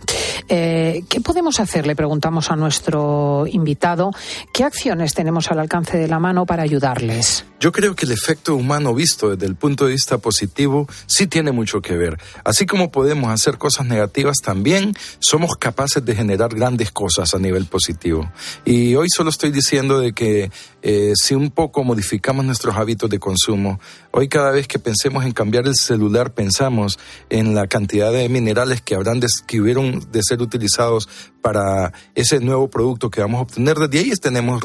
Eh, 0.48 1.02
¿Qué 1.08 1.20
podemos 1.20 1.58
hacer? 1.58 1.84
Le 1.84 1.96
preguntamos 1.96 2.52
a 2.52 2.54
nuestro 2.54 3.44
invitado. 3.48 4.12
¿Qué 4.54 4.62
acciones 4.62 5.14
tenemos 5.14 5.50
al 5.50 5.58
alcance 5.58 5.98
de 5.98 6.06
la 6.06 6.20
mano 6.20 6.46
para 6.46 6.62
ayudarles? 6.62 7.44
Yo 7.58 7.72
creo 7.72 7.94
que 7.94 8.06
el 8.06 8.12
efecto 8.12 8.54
humano 8.54 8.94
visto 8.94 9.30
desde 9.30 9.46
el 9.46 9.54
punto 9.54 9.84
de 9.84 9.92
vista 9.92 10.18
positivo 10.18 10.88
sí 11.06 11.26
tiene 11.26 11.52
mucho 11.52 11.82
que 11.82 11.96
ver. 11.96 12.18
Así 12.42 12.66
como 12.66 12.90
podemos 12.90 13.30
hacer 13.30 13.58
cosas 13.58 13.86
negativas, 13.86 14.38
también 14.42 14.94
somos 15.40 15.56
capaces 15.56 16.04
de 16.04 16.14
generar 16.14 16.54
grandes 16.54 16.92
cosas 16.92 17.34
a 17.34 17.38
nivel 17.38 17.64
positivo. 17.64 18.30
Y 18.66 18.94
hoy 18.94 19.08
solo 19.08 19.30
estoy 19.30 19.50
diciendo 19.50 19.98
de 19.98 20.12
que 20.12 20.50
eh, 20.82 21.12
si 21.14 21.34
un 21.34 21.50
poco 21.50 21.82
modificamos 21.82 22.44
nuestros 22.44 22.76
hábitos 22.76 23.08
de 23.08 23.18
consumo, 23.18 23.80
hoy 24.10 24.28
cada 24.28 24.50
vez 24.50 24.68
que 24.68 24.78
pensemos 24.78 25.24
en 25.24 25.32
cambiar 25.32 25.66
el 25.66 25.76
celular, 25.76 26.34
pensamos 26.34 26.98
en 27.30 27.54
la 27.54 27.68
cantidad 27.68 28.12
de 28.12 28.28
minerales 28.28 28.82
que 28.82 28.94
habrán 28.94 29.18
de, 29.18 29.28
que 29.46 29.62
hubieron 29.62 30.12
de 30.12 30.20
ser 30.22 30.42
utilizados 30.42 31.08
para 31.40 31.92
ese 32.14 32.40
nuevo 32.40 32.68
producto 32.68 33.10
que 33.10 33.20
vamos 33.20 33.38
a 33.38 33.42
obtener. 33.42 33.76
Desde 33.76 33.98
ahí 33.98 34.10
tenemos 34.20 34.62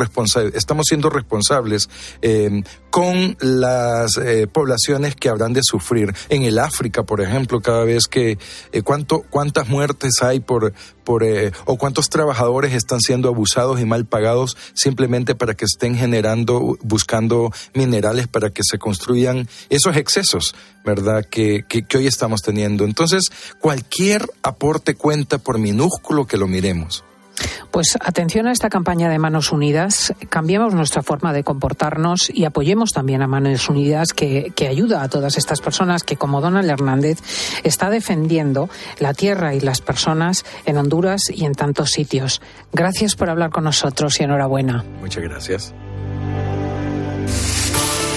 estamos 0.53 0.85
siendo 0.87 1.09
responsables 1.09 1.89
eh, 2.21 2.63
con 2.89 3.37
las 3.39 4.17
eh, 4.17 4.47
poblaciones 4.47 5.15
que 5.15 5.29
habrán 5.29 5.53
de 5.53 5.61
sufrir. 5.63 6.13
En 6.29 6.43
el 6.43 6.59
África, 6.59 7.03
por 7.03 7.21
ejemplo, 7.21 7.61
cada 7.61 7.83
vez 7.83 8.07
que 8.07 8.37
eh, 8.71 8.81
cuánto, 8.81 9.21
cuántas 9.29 9.67
muertes 9.67 10.21
hay 10.21 10.39
por, 10.39 10.73
por 11.05 11.23
eh, 11.23 11.53
o 11.63 11.77
cuántos 11.77 12.09
trabajadores 12.09 12.73
están 12.73 12.99
siendo 12.99 13.29
abusados 13.29 13.79
y 13.79 13.85
mal 13.85 14.05
pagados 14.05 14.57
simplemente 14.73 15.35
para 15.35 15.53
que 15.53 15.63
estén 15.63 15.95
generando, 15.95 16.77
buscando 16.81 17.53
minerales 17.73 18.27
para 18.27 18.49
que 18.49 18.63
se 18.69 18.77
construyan 18.77 19.47
esos 19.69 19.95
excesos, 19.95 20.55
¿verdad? 20.83 21.25
Que, 21.29 21.63
que, 21.69 21.83
que 21.83 21.97
hoy 21.97 22.07
estamos 22.07 22.41
teniendo. 22.41 22.83
Entonces, 22.83 23.29
cualquier 23.61 24.27
aporte 24.43 24.95
cuenta 24.95 25.37
por 25.37 25.59
minúsculo 25.59 26.27
que 26.27 26.37
lo 26.37 26.47
miremos. 26.47 27.05
Pues 27.71 27.97
atención 27.99 28.47
a 28.47 28.51
esta 28.51 28.69
campaña 28.69 29.09
de 29.09 29.19
Manos 29.19 29.51
Unidas, 29.51 30.13
cambiemos 30.29 30.73
nuestra 30.73 31.03
forma 31.03 31.33
de 31.33 31.43
comportarnos 31.43 32.29
y 32.29 32.45
apoyemos 32.45 32.91
también 32.91 33.21
a 33.21 33.27
Manos 33.27 33.69
Unidas 33.69 34.13
que, 34.13 34.51
que, 34.55 34.67
ayuda 34.67 35.03
a 35.03 35.09
todas 35.09 35.37
estas 35.37 35.61
personas 35.61 36.03
que, 36.03 36.15
como 36.15 36.41
Donald 36.41 36.69
Hernández, 36.69 37.19
está 37.63 37.89
defendiendo 37.89 38.69
la 38.99 39.13
tierra 39.13 39.53
y 39.53 39.59
las 39.59 39.81
personas 39.81 40.45
en 40.65 40.77
Honduras 40.77 41.23
y 41.29 41.45
en 41.45 41.53
tantos 41.53 41.91
sitios. 41.91 42.41
Gracias 42.71 43.15
por 43.15 43.29
hablar 43.29 43.51
con 43.51 43.63
nosotros 43.63 44.19
y 44.19 44.23
enhorabuena. 44.23 44.83
Muchas 45.01 45.23
gracias. 45.23 45.73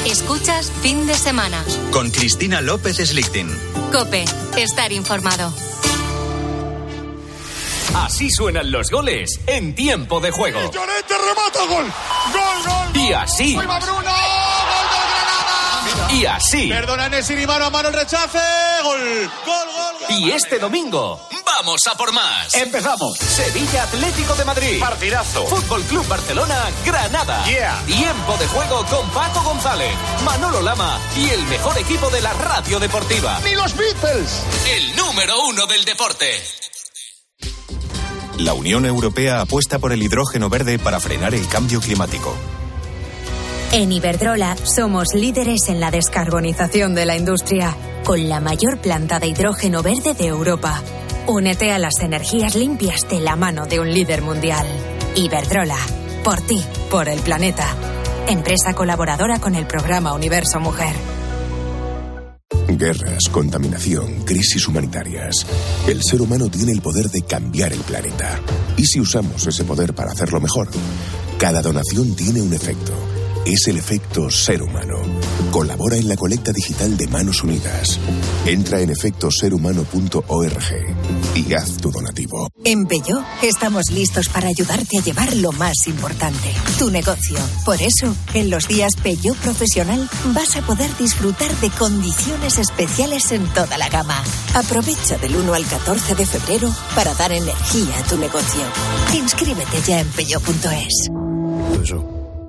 Escuchas 0.06 0.70
fin 0.80 1.06
de 1.06 1.14
semana. 1.14 1.62
Con 1.92 2.10
Cristina 2.10 2.62
López 2.62 2.96
Slichting. 2.96 3.48
Cope, 3.92 4.24
estar 4.56 4.90
informado. 4.92 5.52
Así 7.94 8.30
suenan 8.30 8.70
los 8.70 8.90
goles 8.90 9.40
en 9.46 9.74
tiempo 9.74 10.20
de 10.20 10.30
juego. 10.30 10.60
Y 10.60 10.70
Llorente 10.70 11.14
remata 11.16 11.66
gol. 11.66 11.92
Gol, 12.32 12.72
gol. 12.92 13.02
Y 13.02 13.12
así. 13.12 13.56
Bruno, 13.56 13.72
gol 13.78 13.82
del 13.82 14.04
Granada. 15.10 16.12
Y 16.12 16.26
así. 16.26 16.68
Perdona 16.68 17.08
Nesiri, 17.08 17.46
mano 17.46 17.66
a 17.66 17.70
mano 17.70 17.88
el 17.88 17.94
rechace. 17.94 18.38
Gol. 18.82 19.30
Gol, 19.46 19.66
gol, 19.66 19.94
gol. 20.08 20.16
Y 20.18 20.30
este 20.30 20.58
domingo 20.58 21.28
vamos 21.58 21.86
a 21.86 21.94
por 21.96 22.12
más. 22.12 22.54
Empezamos. 22.54 23.18
Sevilla 23.18 23.82
Atlético 23.84 24.34
de 24.34 24.44
Madrid. 24.44 24.80
Partidazo. 24.80 25.46
Fútbol 25.46 25.82
Club 25.84 26.06
Barcelona, 26.06 26.70
Granada. 26.84 27.44
Yeah. 27.46 27.82
Tiempo 27.86 28.36
de 28.36 28.46
juego 28.46 28.84
con 28.86 29.08
Paco 29.10 29.42
González, 29.42 29.92
Manolo 30.24 30.62
Lama 30.62 31.00
y 31.16 31.30
el 31.30 31.42
mejor 31.46 31.76
equipo 31.78 32.10
de 32.10 32.20
la 32.20 32.32
radio 32.32 32.78
deportiva. 32.78 33.40
¡Ni 33.44 33.54
los 33.54 33.76
Beatles! 33.76 34.42
El 34.70 34.96
número 34.96 35.40
uno 35.46 35.66
del 35.66 35.84
deporte. 35.84 36.30
La 38.38 38.54
Unión 38.54 38.86
Europea 38.86 39.40
apuesta 39.40 39.80
por 39.80 39.92
el 39.92 40.00
hidrógeno 40.00 40.48
verde 40.48 40.78
para 40.78 41.00
frenar 41.00 41.34
el 41.34 41.48
cambio 41.48 41.80
climático. 41.80 42.36
En 43.72 43.90
Iberdrola 43.90 44.56
somos 44.62 45.08
líderes 45.12 45.68
en 45.68 45.80
la 45.80 45.90
descarbonización 45.90 46.94
de 46.94 47.04
la 47.04 47.16
industria, 47.16 47.74
con 48.04 48.28
la 48.28 48.38
mayor 48.38 48.78
planta 48.78 49.18
de 49.18 49.26
hidrógeno 49.26 49.82
verde 49.82 50.14
de 50.14 50.26
Europa. 50.26 50.80
Únete 51.26 51.72
a 51.72 51.80
las 51.80 51.98
energías 52.00 52.54
limpias 52.54 53.08
de 53.10 53.20
la 53.20 53.34
mano 53.34 53.66
de 53.66 53.80
un 53.80 53.92
líder 53.92 54.22
mundial. 54.22 54.66
Iberdrola, 55.16 55.78
por 56.22 56.40
ti, 56.40 56.62
por 56.92 57.08
el 57.08 57.18
planeta. 57.18 57.66
Empresa 58.28 58.72
colaboradora 58.72 59.40
con 59.40 59.56
el 59.56 59.66
programa 59.66 60.12
Universo 60.12 60.60
Mujer. 60.60 60.94
Guerras, 62.50 63.28
contaminación, 63.30 64.24
crisis 64.24 64.66
humanitarias. 64.68 65.46
El 65.86 66.02
ser 66.02 66.22
humano 66.22 66.48
tiene 66.48 66.72
el 66.72 66.80
poder 66.80 67.10
de 67.10 67.22
cambiar 67.22 67.72
el 67.72 67.80
planeta. 67.80 68.40
¿Y 68.76 68.86
si 68.86 69.00
usamos 69.00 69.46
ese 69.46 69.64
poder 69.64 69.94
para 69.94 70.12
hacerlo 70.12 70.40
mejor? 70.40 70.68
Cada 71.38 71.60
donación 71.60 72.14
tiene 72.16 72.40
un 72.40 72.52
efecto. 72.54 72.92
Es 73.48 73.66
el 73.66 73.78
efecto 73.78 74.30
ser 74.30 74.62
humano. 74.62 75.00
Colabora 75.50 75.96
en 75.96 76.06
la 76.06 76.16
colecta 76.16 76.52
digital 76.52 76.98
de 76.98 77.08
Manos 77.08 77.42
Unidas. 77.42 77.98
Entra 78.44 78.82
en 78.82 78.90
efectoserhumano.org 78.90 81.34
y 81.34 81.54
haz 81.54 81.78
tu 81.78 81.90
donativo. 81.90 82.50
En 82.62 82.84
Peugeot 82.84 83.24
estamos 83.42 83.90
listos 83.90 84.28
para 84.28 84.48
ayudarte 84.48 84.98
a 84.98 85.00
llevar 85.00 85.34
lo 85.36 85.52
más 85.52 85.86
importante, 85.86 86.52
tu 86.78 86.90
negocio. 86.90 87.38
Por 87.64 87.80
eso, 87.80 88.14
en 88.34 88.50
los 88.50 88.68
días 88.68 88.92
Peugeot 89.02 89.38
Profesional 89.38 90.10
vas 90.34 90.54
a 90.56 90.60
poder 90.60 90.94
disfrutar 90.98 91.50
de 91.60 91.70
condiciones 91.70 92.58
especiales 92.58 93.32
en 93.32 93.46
toda 93.54 93.78
la 93.78 93.88
gama. 93.88 94.22
Aprovecha 94.52 95.16
del 95.16 95.34
1 95.34 95.54
al 95.54 95.64
14 95.64 96.16
de 96.16 96.26
febrero 96.26 96.70
para 96.94 97.14
dar 97.14 97.32
energía 97.32 97.98
a 97.98 98.02
tu 98.02 98.18
negocio. 98.18 98.60
Inscríbete 99.14 99.80
ya 99.86 100.00
en 100.00 100.08
peugeot.es. 100.08 101.08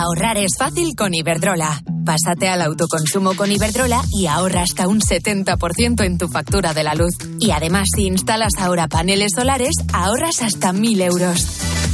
Ahorrar 0.00 0.38
es 0.38 0.56
fácil 0.58 0.94
con 0.96 1.12
Iberdrola. 1.12 1.82
Pásate 2.06 2.48
al 2.48 2.62
autoconsumo 2.62 3.36
con 3.36 3.52
Iberdrola 3.52 4.02
y 4.10 4.28
ahorra 4.28 4.62
hasta 4.62 4.88
un 4.88 4.98
70% 4.98 6.06
en 6.06 6.16
tu 6.16 6.26
factura 6.26 6.72
de 6.72 6.82
la 6.82 6.94
luz. 6.94 7.12
Y 7.38 7.50
además, 7.50 7.86
si 7.94 8.06
instalas 8.06 8.54
ahora 8.58 8.88
paneles 8.88 9.32
solares, 9.36 9.74
ahorras 9.92 10.40
hasta 10.40 10.72
1.000 10.72 11.02
euros. 11.02 11.42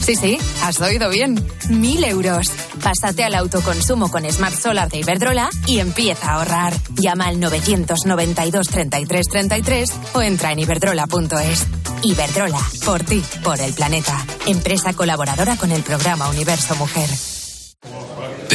Sí, 0.03 0.15
sí, 0.15 0.39
has 0.63 0.81
oído 0.81 1.11
bien. 1.11 1.35
1.000 1.69 2.07
euros. 2.07 2.47
Pásate 2.81 3.25
al 3.25 3.35
autoconsumo 3.35 4.09
con 4.09 4.25
Smart 4.31 4.55
Solar 4.55 4.89
de 4.89 4.99
Iberdrola 4.99 5.51
y 5.67 5.81
empieza 5.81 6.31
a 6.31 6.35
ahorrar. 6.37 6.75
Llama 6.95 7.27
al 7.27 7.41
992 7.41 8.69
33 8.69 9.27
33 9.29 9.91
o 10.15 10.23
entra 10.23 10.53
en 10.53 10.61
iberdrola.es. 10.61 11.67
Iberdrola, 12.05 12.61
por 12.85 13.03
ti, 13.03 13.21
por 13.43 13.61
el 13.61 13.73
planeta. 13.73 14.25
Empresa 14.47 14.93
colaboradora 14.93 15.57
con 15.57 15.73
el 15.73 15.83
programa 15.83 16.29
Universo 16.29 16.77
Mujer. 16.77 17.11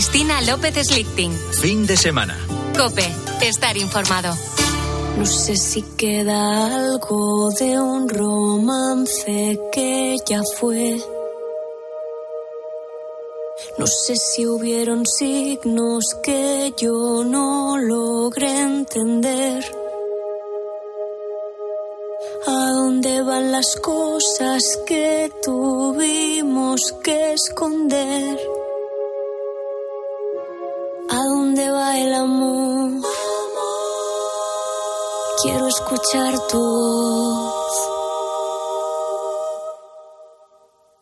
Cristina 0.00 0.40
López 0.40 0.86
Slichting. 0.86 1.30
Fin 1.60 1.86
de 1.86 1.94
semana. 1.94 2.34
Cope, 2.74 3.06
estar 3.42 3.76
informado. 3.76 4.34
No 5.18 5.26
sé 5.26 5.56
si 5.56 5.82
queda 5.82 6.74
algo 6.74 7.50
de 7.50 7.78
un 7.78 8.08
romance 8.08 9.60
que 9.70 10.16
ya 10.26 10.40
fue. 10.56 10.96
No 13.76 13.86
sé 13.86 14.16
si 14.16 14.46
hubieron 14.46 15.04
signos 15.04 16.16
que 16.22 16.72
yo 16.80 17.22
no 17.22 17.76
logré 17.76 18.58
entender. 18.58 19.62
¿A 22.46 22.70
dónde 22.70 23.20
van 23.20 23.52
las 23.52 23.76
cosas 23.76 24.62
que 24.86 25.30
tuvimos 25.42 26.80
que 27.04 27.34
esconder? 27.34 28.59
El 31.64 32.14
amor? 32.14 33.02
Quiero 35.42 35.68
escuchar 35.68 36.34
tu 36.48 36.58
voz. 36.58 37.88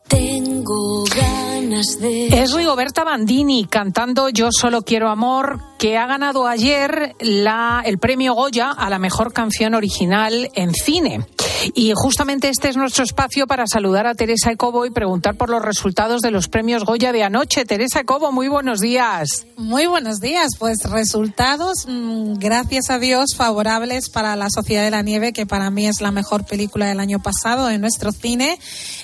Tengo 0.08 1.04
ganas 1.04 1.98
de. 2.00 2.28
Es 2.28 2.54
Rigoberta 2.54 3.04
Bandini 3.04 3.66
cantando 3.66 4.28
Yo 4.28 4.48
solo 4.50 4.82
quiero 4.82 5.08
amor, 5.08 5.60
que 5.78 5.96
ha 5.96 6.06
ganado 6.06 6.46
ayer 6.46 7.14
la, 7.20 7.82
el 7.84 7.98
premio 7.98 8.34
Goya 8.34 8.70
a 8.70 8.90
la 8.90 8.98
mejor 8.98 9.32
canción 9.32 9.74
original 9.74 10.50
en 10.54 10.72
cine. 10.74 11.26
Y 11.74 11.92
justamente 11.94 12.48
este 12.48 12.68
es 12.68 12.76
nuestro 12.76 13.04
espacio 13.04 13.46
para 13.46 13.66
saludar 13.66 14.06
a 14.06 14.14
Teresa 14.14 14.50
Ecobo 14.50 14.86
y 14.86 14.90
preguntar 14.90 15.36
por 15.36 15.50
los 15.50 15.62
resultados 15.62 16.20
de 16.20 16.30
los 16.30 16.48
premios 16.48 16.84
Goya 16.84 17.12
de 17.12 17.22
anoche. 17.22 17.64
Teresa 17.64 18.00
Ecobo, 18.00 18.32
muy 18.32 18.48
buenos 18.48 18.80
días. 18.80 19.46
Muy 19.56 19.86
buenos 19.86 20.20
días. 20.20 20.50
Pues 20.58 20.78
resultados, 20.84 21.86
mmm, 21.86 22.34
gracias 22.34 22.90
a 22.90 22.98
Dios, 22.98 23.34
favorables 23.36 24.08
para 24.10 24.36
La 24.36 24.48
Sociedad 24.50 24.84
de 24.84 24.90
la 24.90 25.02
Nieve, 25.02 25.32
que 25.32 25.46
para 25.46 25.70
mí 25.70 25.86
es 25.86 26.00
la 26.00 26.10
mejor 26.10 26.46
película 26.46 26.86
del 26.86 27.00
año 27.00 27.20
pasado 27.20 27.70
en 27.70 27.80
nuestro 27.80 28.12
cine. 28.12 28.58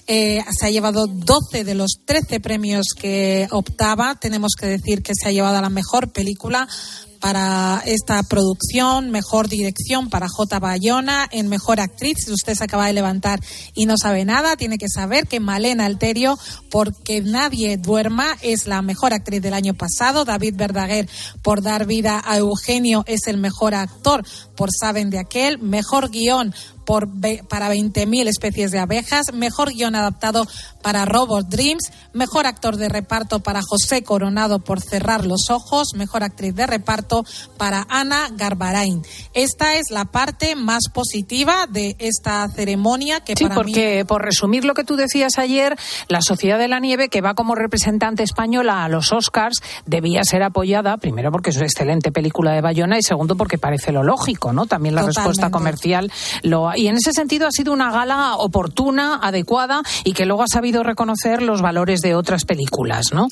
Eh, 0.06 0.42
se 0.58 0.66
ha 0.66 0.70
llevado 0.70 1.06
12 1.06 1.64
de 1.64 1.74
los 1.74 2.00
13 2.04 2.40
premios 2.40 2.88
que 2.98 3.48
optaba. 3.50 4.14
Tenemos 4.16 4.52
que 4.58 4.66
decir 4.66 5.02
que 5.02 5.14
se 5.14 5.28
ha 5.28 5.32
llevado 5.32 5.60
la 5.60 5.70
mejor 5.70 6.12
película 6.12 6.68
para 7.24 7.82
esta 7.86 8.22
producción, 8.22 9.10
mejor 9.10 9.48
dirección 9.48 10.10
para 10.10 10.28
J. 10.28 10.58
Bayona, 10.58 11.26
en 11.32 11.48
mejor 11.48 11.80
actriz. 11.80 12.18
Si 12.22 12.30
usted 12.30 12.54
se 12.54 12.64
acaba 12.64 12.86
de 12.86 12.92
levantar 12.92 13.40
y 13.72 13.86
no 13.86 13.96
sabe 13.96 14.26
nada, 14.26 14.56
tiene 14.56 14.76
que 14.76 14.90
saber 14.90 15.26
que 15.26 15.40
Malena 15.40 15.86
Alterio, 15.86 16.38
porque 16.70 17.22
nadie 17.22 17.78
duerma, 17.78 18.36
es 18.42 18.66
la 18.66 18.82
mejor 18.82 19.14
actriz 19.14 19.40
del 19.40 19.54
año 19.54 19.72
pasado. 19.72 20.26
David 20.26 20.56
Verdaguer, 20.58 21.08
por 21.40 21.62
dar 21.62 21.86
vida 21.86 22.20
a 22.22 22.36
Eugenio, 22.36 23.04
es 23.06 23.26
el 23.26 23.38
mejor 23.38 23.74
actor 23.74 24.22
por 24.54 24.68
Saben 24.70 25.08
de 25.08 25.18
aquel. 25.18 25.58
Mejor 25.58 26.10
guion 26.10 26.54
por, 26.84 27.08
para 27.48 27.72
20.000 27.72 28.28
especies 28.28 28.70
de 28.70 28.78
abejas, 28.78 29.32
mejor 29.32 29.72
guion 29.72 29.94
adaptado 29.94 30.46
para 30.82 31.04
Robot 31.04 31.48
Dreams, 31.48 31.90
mejor 32.12 32.46
actor 32.46 32.76
de 32.76 32.88
reparto 32.88 33.40
para 33.40 33.60
José 33.62 34.02
Coronado 34.02 34.58
por 34.58 34.80
Cerrar 34.80 35.26
los 35.26 35.50
Ojos, 35.50 35.94
mejor 35.94 36.22
actriz 36.22 36.54
de 36.54 36.66
reparto 36.66 37.24
para 37.56 37.86
Ana 37.88 38.28
Garbarain. 38.32 39.02
Esta 39.32 39.76
es 39.76 39.90
la 39.90 40.04
parte 40.04 40.56
más 40.56 40.84
positiva 40.92 41.66
de 41.68 41.96
esta 41.98 42.46
ceremonia 42.48 43.20
que 43.20 43.34
sí, 43.36 43.44
para 43.44 43.54
porque 43.54 43.98
mí... 43.98 44.04
por 44.04 44.22
resumir 44.22 44.64
lo 44.64 44.74
que 44.74 44.84
tú 44.84 44.96
decías 44.96 45.38
ayer, 45.38 45.76
la 46.08 46.20
Sociedad 46.20 46.58
de 46.58 46.68
la 46.68 46.80
Nieve, 46.80 47.08
que 47.08 47.20
va 47.20 47.34
como 47.34 47.54
representante 47.54 48.22
española 48.22 48.84
a 48.84 48.88
los 48.88 49.12
Oscars, 49.12 49.60
debía 49.86 50.22
ser 50.24 50.42
apoyada, 50.42 50.96
primero 50.98 51.32
porque 51.32 51.50
es 51.50 51.56
una 51.56 51.66
excelente 51.66 52.12
película 52.12 52.52
de 52.52 52.60
Bayona 52.60 52.98
y 52.98 53.02
segundo 53.02 53.36
porque 53.36 53.58
parece 53.58 53.92
lo 53.92 54.02
lógico, 54.02 54.52
¿no? 54.52 54.66
También 54.66 54.94
la 54.94 55.02
Totalmente. 55.02 55.28
respuesta 55.28 55.50
comercial 55.50 56.12
lo 56.42 56.73
y 56.76 56.88
en 56.88 56.96
ese 56.96 57.12
sentido 57.12 57.46
ha 57.46 57.50
sido 57.50 57.72
una 57.72 57.90
gala 57.90 58.36
oportuna, 58.36 59.20
adecuada 59.22 59.82
y 60.04 60.12
que 60.12 60.26
luego 60.26 60.42
ha 60.42 60.48
sabido 60.48 60.82
reconocer 60.82 61.42
los 61.42 61.62
valores 61.62 62.00
de 62.00 62.14
otras 62.14 62.44
películas, 62.44 63.12
¿no? 63.12 63.28